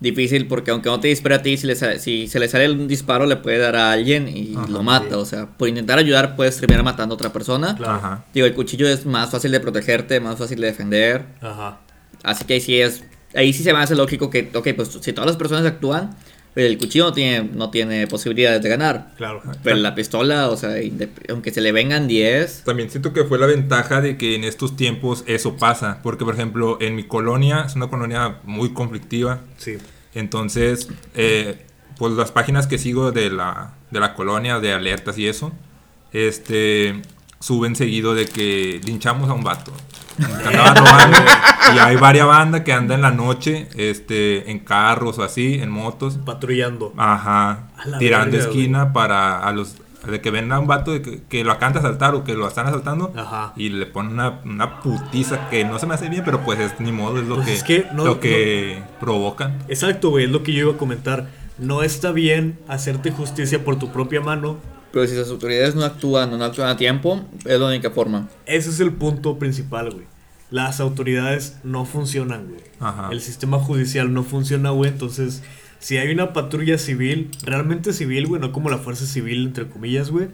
[0.00, 2.70] difícil porque aunque no te dispare a ti, si, le sa- si se le sale
[2.70, 5.08] un disparo, le puede dar a alguien y Ajá, lo mata.
[5.08, 5.14] sí.
[5.14, 7.76] O sea, por intentar ayudar, puedes terminar matando a otra persona.
[7.84, 8.24] Ajá.
[8.32, 11.24] Digo, el cuchillo es más fácil de protegerte, más fácil de defender.
[11.40, 11.80] Ajá.
[12.22, 13.04] Así que ahí sí es.
[13.34, 16.10] Ahí sí se me hace lógico que, ok, pues si todas las personas actúan,
[16.54, 19.12] el cuchillo no tiene, no tiene posibilidades de ganar.
[19.16, 19.42] Claro.
[19.62, 20.74] Pero la pistola, o sea,
[21.28, 22.64] aunque se le vengan 10.
[22.64, 26.00] También siento que fue la ventaja de que en estos tiempos eso pasa.
[26.02, 29.40] Porque, por ejemplo, en mi colonia, es una colonia muy conflictiva.
[29.56, 29.78] Sí.
[30.14, 31.66] Entonces, eh,
[31.98, 35.52] pues las páginas que sigo de la, de la colonia, de alertas y eso,
[36.12, 37.02] este,
[37.40, 39.72] suben seguido de que linchamos a un vato.
[40.18, 40.82] Robando.
[41.74, 45.70] y hay varias bandas que andan en la noche, este, en carros o así, en
[45.70, 46.18] motos.
[46.24, 46.92] Patrullando.
[46.96, 47.68] Ajá.
[47.98, 51.44] Tirando verga, esquina para a los de que ven a un vato de que, que
[51.44, 53.52] lo acaban de asaltar o que lo están asaltando Ajá.
[53.56, 56.78] y le ponen una, una putiza que no se me hace bien, pero pues es
[56.80, 59.58] ni modo, es lo Pues que, es que no- lo que provocan.
[59.68, 61.26] Exacto, güey, es lo que yo iba a comentar.
[61.58, 64.56] No está bien hacerte justicia por tu propia mano.
[64.92, 68.28] Pero si las autoridades no actúan o no actúan a tiempo, es la única forma.
[68.46, 70.06] Ese es el punto principal, güey.
[70.50, 72.62] Las autoridades no funcionan, güey.
[72.80, 73.10] Ajá.
[73.12, 74.90] El sistema judicial no funciona, güey.
[74.90, 75.42] Entonces,
[75.78, 80.10] si hay una patrulla civil, realmente civil, güey, no como la fuerza civil, entre comillas,
[80.10, 80.28] güey,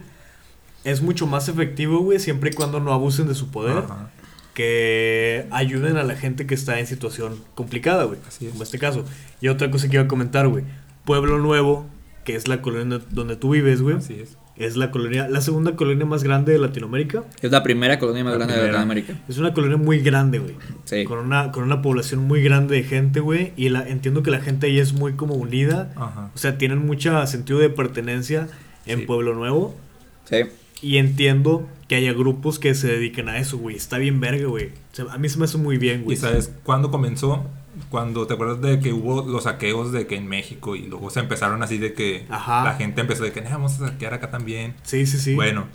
[0.85, 3.79] es mucho más efectivo, güey, siempre y cuando no abusen de su poder.
[3.79, 4.11] Ajá.
[4.53, 8.19] que ayuden a la gente que está en situación complicada, güey.
[8.25, 8.51] Así es.
[8.51, 9.03] Como este caso.
[9.41, 10.63] Y otra cosa que iba a comentar, güey.
[11.03, 11.85] Pueblo Nuevo,
[12.23, 13.97] que es la colonia donde tú vives, güey.
[13.97, 14.37] Así es.
[14.57, 17.23] Es la colonia, la segunda colonia más grande de Latinoamérica.
[17.41, 18.61] Es la primera colonia más La grande de.
[18.67, 19.13] Latinoamérica.
[19.27, 20.55] Es una colonia muy grande, güey.
[20.85, 21.03] Sí.
[21.03, 23.51] Con una, con una población muy grande de gente, güey.
[23.57, 25.91] Y la, entiendo que la gente ahí es muy como unida.
[25.97, 26.31] Ajá.
[26.33, 28.47] O sea, tienen mucho sentido de pertenencia
[28.85, 29.05] en Sí.
[29.05, 29.75] Pueblo Nuevo.
[30.23, 30.37] Sí.
[30.81, 33.75] Y entiendo que haya grupos que se dediquen a eso, güey.
[33.75, 34.67] Está bien verga, güey.
[34.67, 36.15] O sea, a mí se me hace muy bien, güey.
[36.15, 37.45] ¿Y sabes cuándo comenzó?
[37.89, 41.19] Cuando te acuerdas de que hubo los saqueos de que en México y luego se
[41.19, 42.63] empezaron así de que Ajá.
[42.63, 44.75] la gente empezó de que "Nah, vamos a saquear acá también.
[44.83, 45.35] Sí, sí, sí.
[45.35, 45.65] Bueno,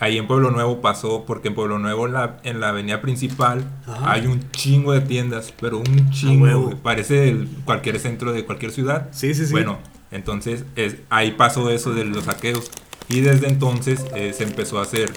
[0.00, 3.64] ahí en Pueblo Nuevo pasó porque en Pueblo Nuevo en la, en la avenida principal
[3.86, 4.12] Ajá.
[4.12, 9.08] hay un chingo de tiendas, pero un chingo, parece el- cualquier centro de cualquier ciudad.
[9.12, 9.52] Sí, sí, sí.
[9.52, 9.78] Bueno,
[10.10, 12.70] entonces es, ahí pasó eso de los saqueos.
[13.08, 15.12] Y desde entonces eh, se empezó a hacer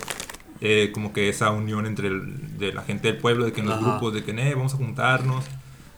[0.62, 3.68] eh, como que esa unión entre el- de la gente del pueblo, de que en
[3.68, 3.92] los Ajá.
[3.92, 5.46] grupos, de que "Eh, vamos a juntarnos.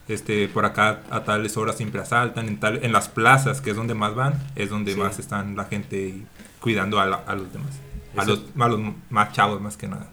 [0.08, 2.48] Este, por acá a tales horas siempre asaltan.
[2.48, 5.00] En, tal, en las plazas, que es donde más van, es donde Sí.
[5.00, 6.16] más están la gente
[6.60, 7.72] cuidando a, la- a los demás.
[8.18, 8.80] A Eso- los, a los
[9.10, 10.08] más chavos, más que nada.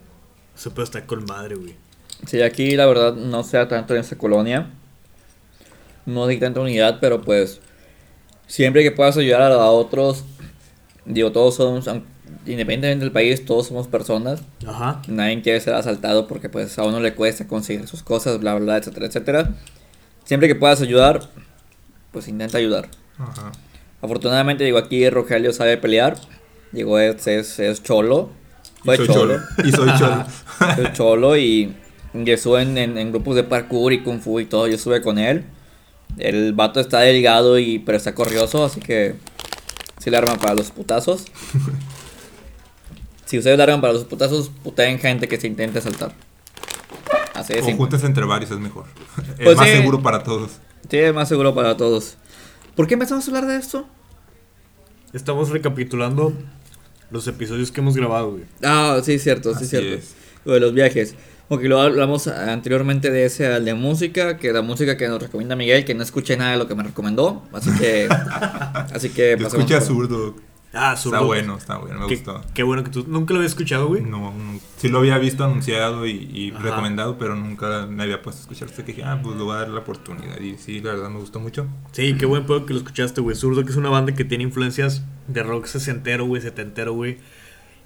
[0.55, 1.75] Se puede estar con madre, güey.
[2.27, 4.71] Sí, aquí la verdad no sea tanto en esta colonia.
[6.07, 7.61] No hay tanta unidad, pero pues
[8.47, 10.25] siempre que puedas ayudar a, a otros,
[11.05, 11.87] digo, todos somos,
[12.47, 14.41] independientemente del país, todos somos personas.
[14.67, 15.03] Ajá.
[15.07, 18.79] Nadie quiere ser asaltado porque pues a uno le cuesta conseguir sus cosas, bla, bla,
[18.79, 19.51] etcétera, etcétera.
[20.29, 21.27] Siempre que puedas ayudar,
[22.13, 22.91] pues intenta ayudar.
[23.17, 23.51] Ajá.
[24.03, 26.19] Afortunadamente, digo, aquí Rogelio sabe pelear.
[26.71, 28.29] Digo, es, es, es cholo.
[28.85, 29.39] Fue y soy cholo.
[29.39, 29.67] cholo.
[29.67, 30.27] Y soy cholo.
[30.83, 31.75] Es cholo y,
[32.13, 34.67] y estuve en, en, en grupos de parkour y kung fu y todo.
[34.67, 35.45] Yo estuve con él.
[36.19, 39.15] El vato está delgado y pero está corrioso, así que
[39.99, 41.25] si le arman para los putazos.
[43.25, 46.13] Si ustedes le arman para los putazos, puteen gente que se intente saltar.
[47.41, 47.77] Así de o simple.
[47.79, 48.85] juntas entre varios es mejor.
[49.39, 49.77] es Pues más sí.
[49.77, 50.51] seguro para todos.
[50.91, 52.17] Sí, es más seguro para todos.
[52.77, 53.87] ¿Por qué empezamos a hablar de esto?
[55.13, 56.33] Estamos recapitulando
[57.11, 58.45] los episodios que hemos grabado, güey.
[58.63, 59.95] Ah, sí, cierto, sí, Así cierto.
[59.95, 60.15] es.
[60.45, 61.15] Lo de los viajes.
[61.49, 65.57] Porque lo hablamos anteriormente de ese al de música, que la música que nos recomienda
[65.57, 67.43] Miguel, que no escuché nada de lo que me recomendó.
[67.55, 68.07] Así que.
[68.93, 70.37] así que Yo pasemos escuché a por- Zurdo.
[70.75, 71.25] Ah, Está zurdo.
[71.25, 72.43] bueno, está bueno, me Qué, gustó.
[72.53, 74.03] qué bueno que tú nunca lo había escuchado, güey.
[74.03, 78.43] No, no, sí lo había visto anunciado y, recomendado, pero nunca me había puesto a
[78.43, 78.69] escuchar.
[78.69, 80.39] Hasta que dije, ah, pues le voy a dar la oportunidad.
[80.41, 81.67] Y sí, la verdad me gustó mucho.
[81.93, 83.35] Sí, qué buen pedo que lo escuchaste, güey.
[83.35, 87.17] Zurdo, que es una banda que tiene influencias de rock sesentero, güey, setentero, güey.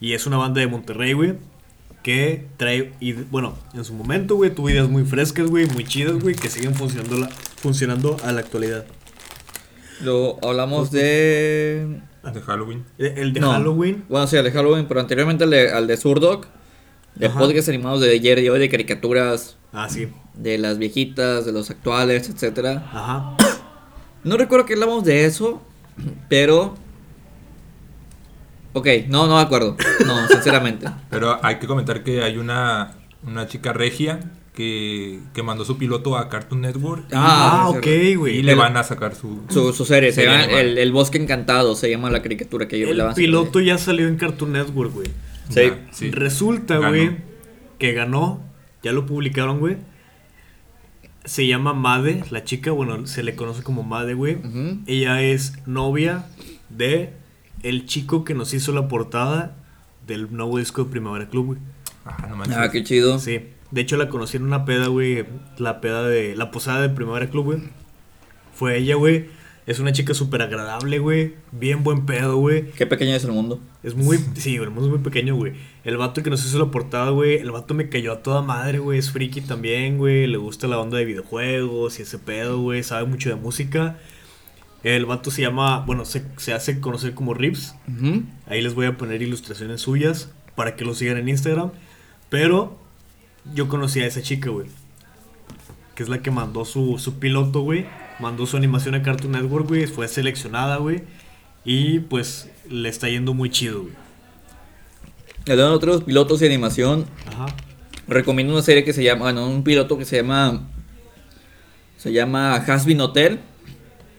[0.00, 1.34] Y es una banda de Monterrey, güey.
[2.02, 6.14] Que trae, y bueno, en su momento, güey, tuvo ideas muy frescas, güey, muy chidas,
[6.18, 8.84] güey, que siguen funcionando, la- funcionando a la actualidad.
[10.00, 12.00] Lo hablamos de.
[12.22, 12.84] De Halloween.
[12.98, 13.50] El de No.
[13.52, 14.04] Halloween.
[14.08, 16.46] Bueno, sí, al de Halloween, pero anteriormente al de, al de Zurdok.
[17.16, 17.38] De Ajá.
[17.38, 20.08] podcasts animados de ayer y hoy, de caricaturas, Ah, sí.
[20.34, 22.88] de las viejitas, de los actuales, etcétera.
[22.92, 23.36] Ajá.
[24.24, 25.60] No recuerdo que hablamos de eso,
[26.28, 26.74] pero.
[28.72, 29.76] Ok, no, no me acuerdo.
[30.06, 30.86] No, sinceramente.
[31.10, 32.94] Pero hay que comentar que hay una,
[33.26, 34.20] una chica regia
[34.54, 37.04] que, que mandó su piloto a Cartoon Network.
[37.10, 38.36] y- Ah, sí, ok, güey.
[38.38, 39.40] Y le El- van a sacar su...
[39.48, 42.86] Su, su serie, se llama el, el Bosque Encantado, se llama la caricatura que yo
[42.86, 45.08] le El van a piloto ya salió en Cartoon Network, güey.
[45.92, 46.10] Sí.
[46.10, 47.16] Resulta, güey,
[47.78, 48.40] que ganó.
[48.82, 49.76] Ya lo publicaron, güey.
[51.24, 54.38] Se llama Made, la chica, bueno, se le conoce como Made, güey.
[54.86, 56.26] Ella es novia
[56.68, 57.12] de
[57.62, 59.56] el chico que nos hizo la portada
[60.06, 61.58] del nuevo disco de Primavera Club, güey.
[62.04, 62.56] Ah, no manches.
[62.56, 63.20] Ah, qué chido.
[63.20, 63.40] Sí.
[63.72, 65.24] De hecho, la conocí en una peda, güey.
[65.56, 66.36] La peda de.
[66.36, 67.58] La posada de Primavera Club, güey.
[68.54, 69.26] Fue ella, güey.
[69.64, 71.36] Es una chica súper agradable, güey.
[71.52, 72.70] Bien buen pedo, güey.
[72.72, 73.60] Qué pequeño es el mundo.
[73.82, 74.18] Es muy.
[74.34, 75.54] Sí, el mundo es muy pequeño, güey.
[75.84, 77.36] El vato que nos hizo la portada, güey.
[77.36, 78.98] El vato me cayó a toda madre, güey.
[78.98, 80.26] Es friki también, güey.
[80.26, 82.82] Le gusta la onda de videojuegos y ese pedo, güey.
[82.82, 83.98] Sabe mucho de música.
[84.82, 85.80] El vato se llama.
[85.86, 87.74] Bueno, se, se hace conocer como Rips.
[88.46, 91.70] Ahí les voy a poner ilustraciones suyas para que lo sigan en Instagram.
[92.28, 92.81] Pero
[93.54, 94.66] yo conocí a esa chica, güey.
[95.94, 97.86] Que es la que mandó su, su piloto, güey.
[98.18, 99.86] Mandó su animación a Cartoon Network, güey.
[99.86, 101.02] Fue seleccionada, güey.
[101.64, 103.94] Y pues le está yendo muy chido, güey.
[105.48, 107.46] Hablando de otros pilotos de animación, Ajá.
[108.06, 110.68] recomiendo una serie que se llama, bueno, un piloto que se llama,
[111.96, 113.40] se llama Hasbin Hotel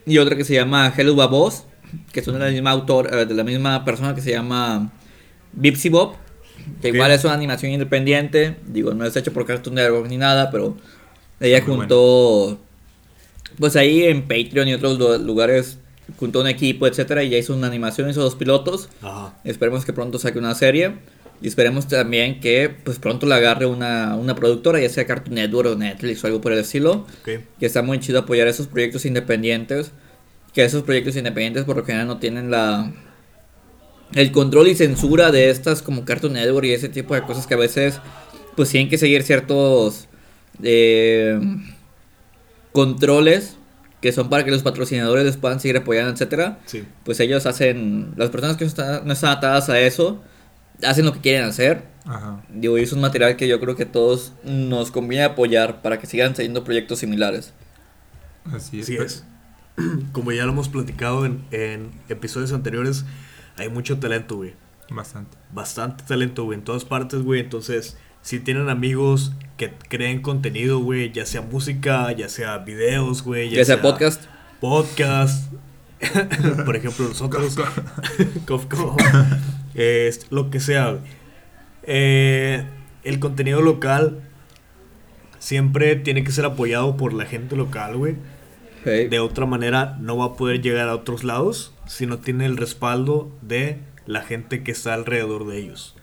[0.06, 1.64] y otra que se llama Hello Babos,
[2.12, 4.92] que son de la misma autor, eh, de la misma persona que se llama
[5.54, 6.18] Bipsy Bob,
[6.82, 10.52] que igual es una animación independiente, digo, no es hecho por Cartoon Network ni nada,
[10.52, 10.78] pero
[11.40, 12.60] ella Muy juntó,
[13.60, 15.78] pues ahí en Patreon y otros lu- lugares,
[16.18, 18.90] juntó un equipo, etcétera, y ya hizo una animación, hizo dos pilotos.
[19.02, 19.34] Ajá.
[19.44, 20.94] Esperemos que pronto saque una serie.
[21.42, 25.72] Y esperemos también que pues pronto la agarre una, una productora, ya sea Cartoon Network
[25.72, 27.06] o Netflix o algo por el estilo.
[27.22, 27.42] Ok.
[27.60, 29.92] Que está muy chido apoyar esos proyectos independientes.
[30.54, 32.94] Que esos proyectos independientes por lo general no tienen la
[34.16, 37.54] el control y censura de estas como Cartoon Network y ese tipo de cosas que
[37.54, 38.00] a veces
[38.56, 40.08] pues tienen que seguir ciertos
[40.62, 41.40] eh,
[42.72, 43.58] controles
[44.02, 46.84] que son para que los patrocinadores les puedan seguir apoyando, etcétera Sí.
[47.06, 50.22] pues ellos hacen, las personas que no están, no están atadas a eso,
[50.86, 51.84] hacen lo que quieren hacer.
[52.06, 52.44] Ajá.
[52.54, 56.06] Digo, y es un material que yo creo que todos nos conviene apoyar para que
[56.08, 57.54] sigan saliendo proyectos similares.
[58.44, 58.84] Así es.
[58.90, 59.24] Así es.
[60.12, 63.06] Como ya lo hemos platicado en, en episodios anteriores,
[63.58, 64.54] hay mucho talento, güey.
[64.90, 65.38] Bastante.
[65.52, 67.42] Bastante talento, güey, en todas partes, güey.
[67.42, 73.50] Entonces, si tienen amigos que creen contenido, güey, ya sea música, ya sea videos, güey,
[73.50, 74.24] Ya, sea podcast,
[74.60, 75.52] podcast.
[76.66, 77.56] Por ejemplo, nosotros.
[78.46, 79.02] Cof, cof.
[79.74, 80.92] Es, lo que sea.
[80.92, 81.02] güey.
[81.84, 82.66] Eh,
[83.04, 84.22] el contenido local
[85.40, 88.16] siempre tiene que ser apoyado por la gente local, güey.
[88.86, 92.46] Hey, De otra manera, no va a poder llegar a otros lados si no tiene
[92.46, 95.96] el respaldo de la gente que está alrededor de ellos.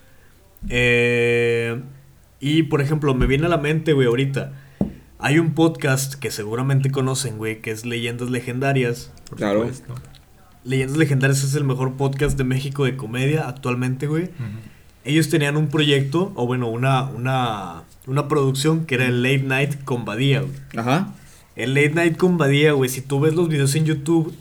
[0.69, 1.81] Eh,
[2.41, 4.53] y por ejemplo, me viene a la mente, güey, ahorita.
[5.19, 9.13] Hay un podcast que seguramente conocen, güey, que es Leyendas Legendarias.
[9.29, 9.61] Por Claro.
[9.61, 9.95] supuesto.
[10.65, 14.31] Leyendas Legendarias es el mejor podcast de México de comedia actualmente, güey.
[15.05, 19.85] Ellos tenían un proyecto, o bueno, una, una, una producción que era el Late Night
[19.85, 20.53] con Badía, güey.
[20.77, 21.15] ajá,
[21.57, 24.35] El Late Night con Badía, güey, si tú ves los videos en YouTube,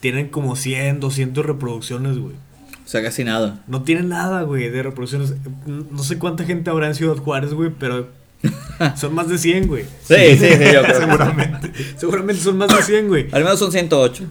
[0.00, 2.34] tienen como 100, 200 reproducciones, güey.
[2.34, 3.62] o sea, casi nada.
[3.66, 5.34] No tienen nada, güey, de reproducciones.
[5.66, 8.08] No sé cuánta gente habrá en Ciudad Juárez, güey, pero
[8.96, 9.84] son más de 100, güey.
[10.02, 11.00] Sí, sí, sí, yo creo.
[11.00, 11.72] Seguramente.
[11.96, 13.28] Seguramente son más de 100, güey.
[13.32, 14.24] Al menos son 108.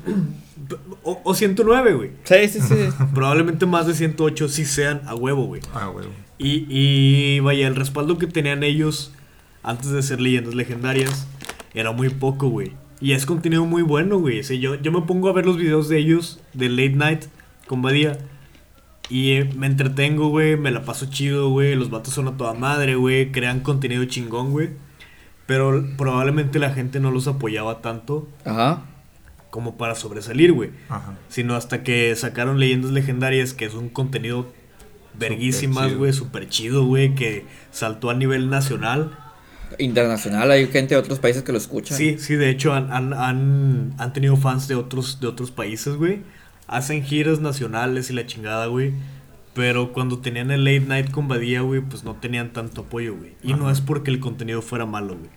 [1.03, 2.11] O, o 109, güey.
[2.23, 2.75] Sí, sí, sí.
[3.13, 5.61] Probablemente más de 108 sí sean a huevo, güey.
[5.73, 6.11] Ah, huevo.
[6.37, 9.11] Y, y vaya, el respaldo que tenían ellos
[9.63, 11.25] antes de ser leyendas legendarias
[11.73, 12.73] era muy poco, güey.
[12.99, 14.39] Y es contenido muy bueno, güey.
[14.39, 17.23] O sea, yo, yo me pongo a ver los videos de ellos, de Late Night
[17.67, 18.17] con Badía.
[19.09, 20.55] Y eh, me entretengo, güey.
[20.55, 21.75] Me la paso chido, güey.
[21.75, 23.31] Los vatos son a toda madre, güey.
[23.31, 24.69] Crean contenido chingón, güey.
[25.45, 28.83] Pero probablemente la gente no los apoyaba tanto Ajá.
[29.49, 30.71] como para sobresalir, güey.
[30.87, 31.17] Ajá.
[31.27, 34.47] Sino hasta que sacaron Leyendas Legendarias, que es un contenido
[35.19, 39.17] verguísimas, güey, súper chido, güey, que saltó a nivel nacional.
[39.79, 41.97] Internacional, hay gente de otros países que lo escuchan.
[41.97, 45.95] Sí, sí, de hecho han, han, han, han tenido fans de otros, de otros países,
[45.95, 46.21] güey.
[46.67, 48.93] Hacen giras nacionales y la chingada, güey.
[49.53, 53.33] Pero cuando tenían el late night con Badía, güey, pues no tenían tanto apoyo, güey.
[53.43, 55.29] Y no es porque el contenido fuera malo, güey.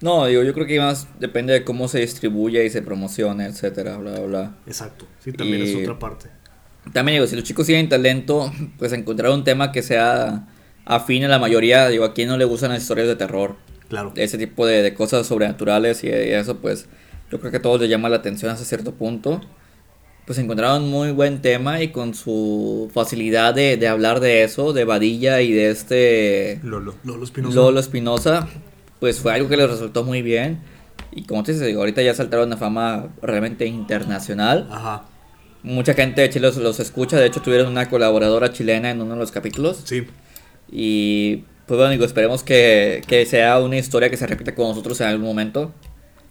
[0.00, 3.96] No, digo, yo creo que más depende de cómo se distribuye y se promocione, etcétera,
[3.98, 4.54] bla, bla, bla.
[4.66, 5.06] Exacto.
[5.20, 6.28] Sí, también Y- es otra parte.
[6.92, 10.48] También digo, si los chicos tienen talento, pues encontrar un tema que sea
[10.84, 13.56] afín a la mayoría, digo, a quien no le gustan las historias de terror,
[13.88, 14.12] Claro.
[14.16, 16.86] ese tipo de, de cosas sobrenaturales y, y eso, pues
[17.30, 19.40] yo creo que a todos les llama la atención hasta cierto punto.
[20.24, 24.84] Pues encontraron muy buen tema y con su facilidad de, de hablar de eso, de
[24.84, 26.94] Vadilla y de este Lolo.
[27.02, 27.54] Lolo Espinosa.
[27.56, 28.48] Lolo Espinosa,
[29.00, 30.60] pues fue algo que les resultó muy bien.
[31.10, 34.68] Y como te digo, ahorita ya saltaron a fama realmente internacional.
[34.70, 35.06] Ajá.
[35.64, 39.14] Mucha gente de Chile los, los escucha, de hecho tuvieron una colaboradora chilena en uno
[39.14, 39.80] de los capítulos.
[39.84, 40.06] Sí.
[40.72, 45.00] Y pues bueno, digo, esperemos que, que sea una historia que se repita con nosotros
[45.02, 45.72] en algún momento.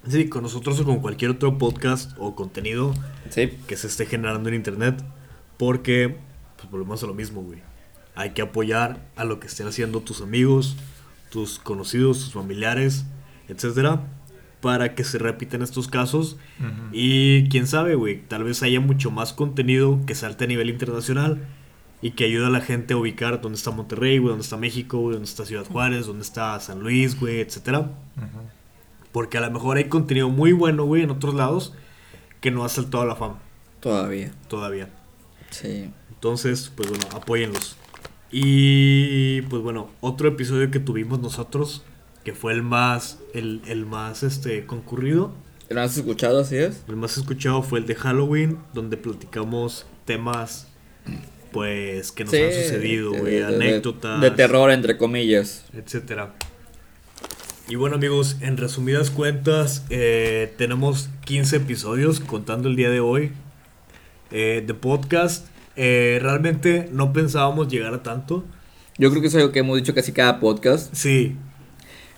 [0.08, 2.94] Sí, con nosotros o con cualquier otro podcast o contenido
[3.30, 5.02] Sí, que se esté generando en internet.
[5.58, 6.18] Porque,
[6.58, 7.60] pues volvemos a lo mismo, güey.
[8.16, 10.76] Hay que apoyar a lo que estén haciendo tus amigos,
[11.30, 13.06] tus conocidos, tus familiares,
[13.48, 14.02] etcétera,
[14.60, 16.38] para que se repitan estos casos.
[16.60, 16.90] Ujú.
[16.92, 21.40] Y quién sabe, güey, tal vez haya mucho más contenido que salte a nivel internacional
[22.02, 25.00] y que ayude a la gente a ubicar dónde está Monterrey, güey, dónde está México,
[25.00, 27.92] güey, dónde está Ciudad Juárez, dónde está San Luis, güey, etcétera.
[29.12, 31.74] Porque a lo mejor hay contenido muy bueno, güey, en otros lados
[32.40, 33.40] que no ha saltado a la fama
[33.80, 34.32] todavía.
[34.48, 34.90] todavía.
[35.50, 35.92] Sí.
[36.10, 37.78] Entonces, pues bueno, apóyenlos.
[38.32, 41.84] Y pues bueno, otro episodio que tuvimos nosotros,
[42.24, 45.34] que fue el más, el, el más este, concurrido,
[45.70, 46.84] ¿Lo has escuchado así es?
[46.90, 50.68] el más escuchado fue el de Halloween, donde platicamos temas
[51.52, 54.22] pues, que nos Sí, han sucedido, güey, de- anécdotas.
[54.22, 55.66] De terror, entre comillas.
[55.74, 56.34] etcétera.
[57.68, 63.32] Y bueno amigos, en resumidas cuentas, eh, tenemos 15 episodios contando el día de hoy
[64.32, 65.48] eh, de podcast.
[65.78, 68.44] Eh, realmente no pensábamos llegar a tanto.
[68.98, 70.94] Yo creo que es algo que hemos dicho casi cada podcast.
[70.94, 71.36] Sí,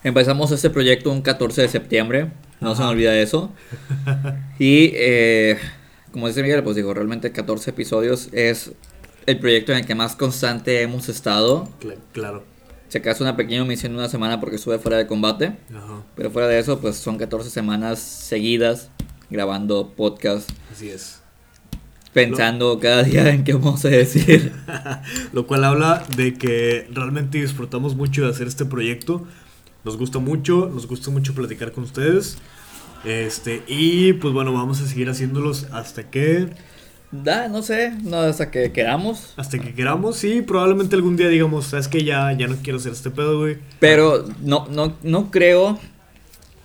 [0.06, 3.54] Empezamos este proyecto un 14 de septiembre, no se me olvida eso.
[4.60, 5.58] Y eh,
[6.12, 8.74] como dice Miguel, pues digo, realmente 14 episodios es
[9.26, 11.68] el proyecto en el que más constante hemos estado.
[11.82, 12.44] cl- claro.
[12.90, 15.56] Si acaso una pequeña omisión de una semana porque estuve fuera de combate.
[15.76, 18.90] Ajá, Pero fuera de eso, pues son 14 semanas seguidas
[19.32, 21.22] grabando podcast, así es.
[22.14, 24.54] pensando cada día en qué vamos a decir.
[25.34, 29.26] Lo cual habla de que realmente disfrutamos mucho de hacer este proyecto.
[29.84, 32.38] Nos gusta mucho, nos gusta mucho platicar con ustedes.
[33.06, 36.50] Este, y pues bueno, vamos a seguir haciéndolos hasta que
[37.14, 39.34] Da, no sé, no hasta que queramos.
[39.38, 40.18] hasta que queramos.
[40.18, 43.60] Sí, probablemente algún día digamos, sabes que ya ya no quiero hacer este pedo, güey.
[43.80, 45.78] Pero no, no, no creo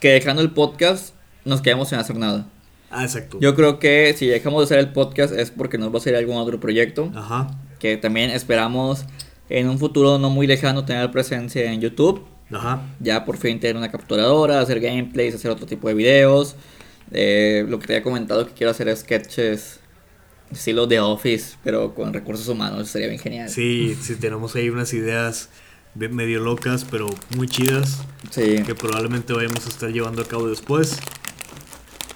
[0.00, 1.12] que dejando el podcast
[1.44, 2.46] nos quedemos sin hacer nada.
[2.90, 3.38] Ah, exacto.
[3.42, 6.18] Yo creo que si dejamos de hacer el podcast es porque nos va a salir
[6.18, 7.12] algún otro proyecto.
[7.14, 7.48] Ajá.
[7.78, 9.04] Que también esperamos
[9.50, 12.24] en un futuro no muy lejano tener presencia en YouTube.
[12.50, 12.86] Ajá.
[13.00, 16.56] Ya por fin tener una capturadora, hacer gameplays, hacer otro tipo de videos.
[17.10, 19.77] Eh, lo que te había comentado que quiero hacer sketches
[20.52, 22.88] estilo de Office, pero con recursos humanos.
[22.88, 23.48] Sería bien genial.
[23.48, 25.50] Sí, sí, tenemos ahí unas ideas
[25.94, 28.62] de- medio locas, pero muy chidas, Sí.
[28.66, 30.98] que probablemente vayamos a estar llevando a cabo después.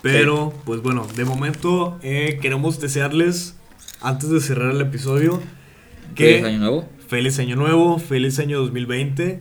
[0.02, 3.54] Pero, pues bueno, de momento eh, queremos desearles,
[4.00, 5.40] antes de cerrar el episodio,
[6.16, 6.88] que Feliz año nuevo.
[7.06, 9.40] feliz año nuevo, feliz año 2020,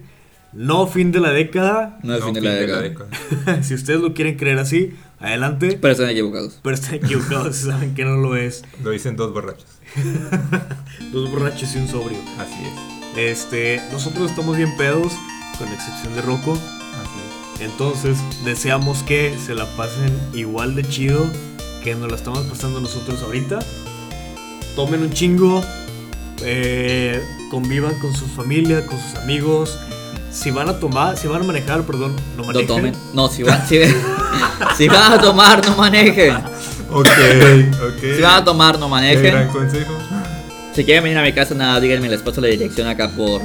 [0.54, 1.98] no fin de la década.
[2.04, 2.84] No es No, fin de la década.
[3.64, 5.78] si ustedes lo quieren creer así, adelante.
[5.82, 6.60] Pero están equivocados.
[6.62, 8.64] Pero están equivocados, si saben que no lo es.
[8.84, 9.66] Lo dicen dos borrachos.
[11.12, 12.18] Dos borrachos y un sobrio.
[12.40, 13.18] Así es.
[13.18, 15.12] Este, nosotros estamos bien pedos,
[15.58, 16.54] con excepción de Rocco.
[16.54, 21.26] Así Entonces, deseamos que se la pasen igual de chido
[21.84, 23.60] que nos la estamos pasando nosotros ahorita.
[24.76, 25.62] Tomen un chingo,
[26.44, 29.78] eh, convivan con su familia, con sus amigos.
[30.32, 32.68] Si van a tomar, si van a manejar, perdón, no No manejen.
[32.68, 32.96] tomen.
[33.14, 33.80] No, si van, si,
[34.78, 36.36] si van a tomar, no manejen.
[36.90, 38.02] Ok, ok.
[38.16, 39.48] Si van a tomar, no Qué gran manejen.
[39.50, 39.94] consejo.
[40.74, 43.42] Si quieren venir a mi casa, nada, díganme, les paso la dirección acá por,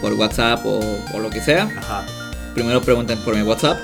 [0.00, 0.80] por WhatsApp o,
[1.12, 1.68] o lo que sea.
[1.78, 2.04] Ajá.
[2.54, 3.78] Primero pregunten por mi WhatsApp.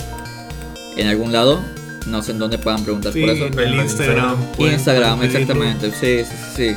[0.97, 1.61] En algún lado.
[2.07, 3.45] No sé en dónde puedan preguntar Sí, por eso.
[3.47, 4.37] el Instagram.
[4.59, 4.73] Instagram.
[4.73, 5.91] Instagram, exactamente.
[5.93, 6.77] Sí, sí, sí,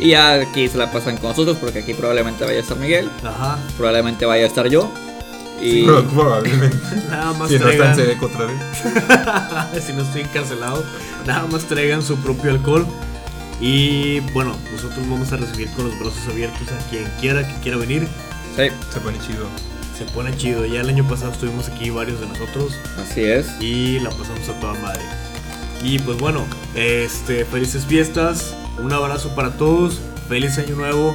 [0.00, 3.10] Y ya aquí se la pasan con nosotros porque aquí probablemente vaya a estar Miguel.
[3.24, 3.58] Ajá.
[3.76, 4.90] Probablemente vaya a estar yo.
[5.60, 6.76] Y Pro- Probablemente.
[7.10, 9.84] Nada más Si no traigan, Sedeco otra vez.
[9.86, 10.82] si no estoy encarcelado,
[11.26, 12.86] nada más traigan su propio alcohol.
[13.60, 17.76] Y bueno, nosotros vamos a recibir con los brazos abiertos a quien quiera que quiera
[17.76, 18.08] venir.
[18.56, 19.46] sí, Se pone chido.
[19.98, 20.64] Se pone chido.
[20.64, 23.48] Ya el año pasado estuvimos aquí varios de nosotros así es.
[23.60, 25.02] y la pasamos a toda madre.
[25.82, 29.98] Y pues bueno, este, felices fiestas, un abrazo para todos,
[30.28, 31.14] feliz año nuevo,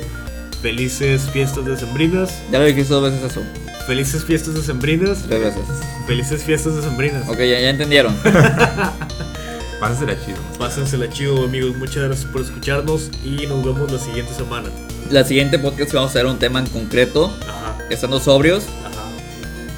[0.62, 3.42] felices fiestas decembrinas, Ya lo dijiste dos veces eso.
[3.88, 5.64] felices fiestas decembrinas, Tres veces.
[6.08, 7.28] felices fiestas decembrinas.
[7.28, 8.16] Ok, ya, ya entendieron.
[9.80, 10.38] Pásasela chido.
[10.58, 14.70] Pásensela chido amigos, muchas gracias por escucharnos y nos vemos la siguiente semana.
[15.12, 19.04] La siguiente podcast vamos a hacer un tema en concreto, Ajá, estando sobrios, ajá.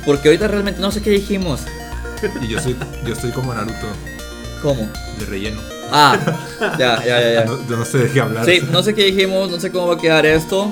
[0.06, 1.62] porque ahorita realmente no sé qué dijimos.
[2.42, 3.88] Y yo soy, yo estoy como Naruto,
[4.62, 4.88] ¿Cómo?
[5.20, 5.60] de relleno.
[5.92, 6.18] Ah,
[6.80, 7.46] ya, ya, ya, ya.
[7.46, 8.46] No, yo no sé de qué hablar.
[8.46, 10.72] Sí, no sé qué dijimos, no sé cómo va a quedar esto,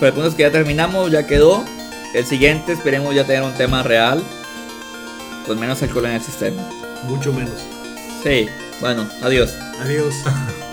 [0.00, 1.64] pero el punto es que ya terminamos, ya quedó.
[2.14, 4.22] El siguiente esperemos ya tener un tema real,
[5.46, 6.62] con menos alcohol en el sistema.
[7.04, 7.54] Mucho menos.
[8.22, 8.48] Sí,
[8.80, 9.54] bueno, adiós.
[9.80, 10.14] Adiós.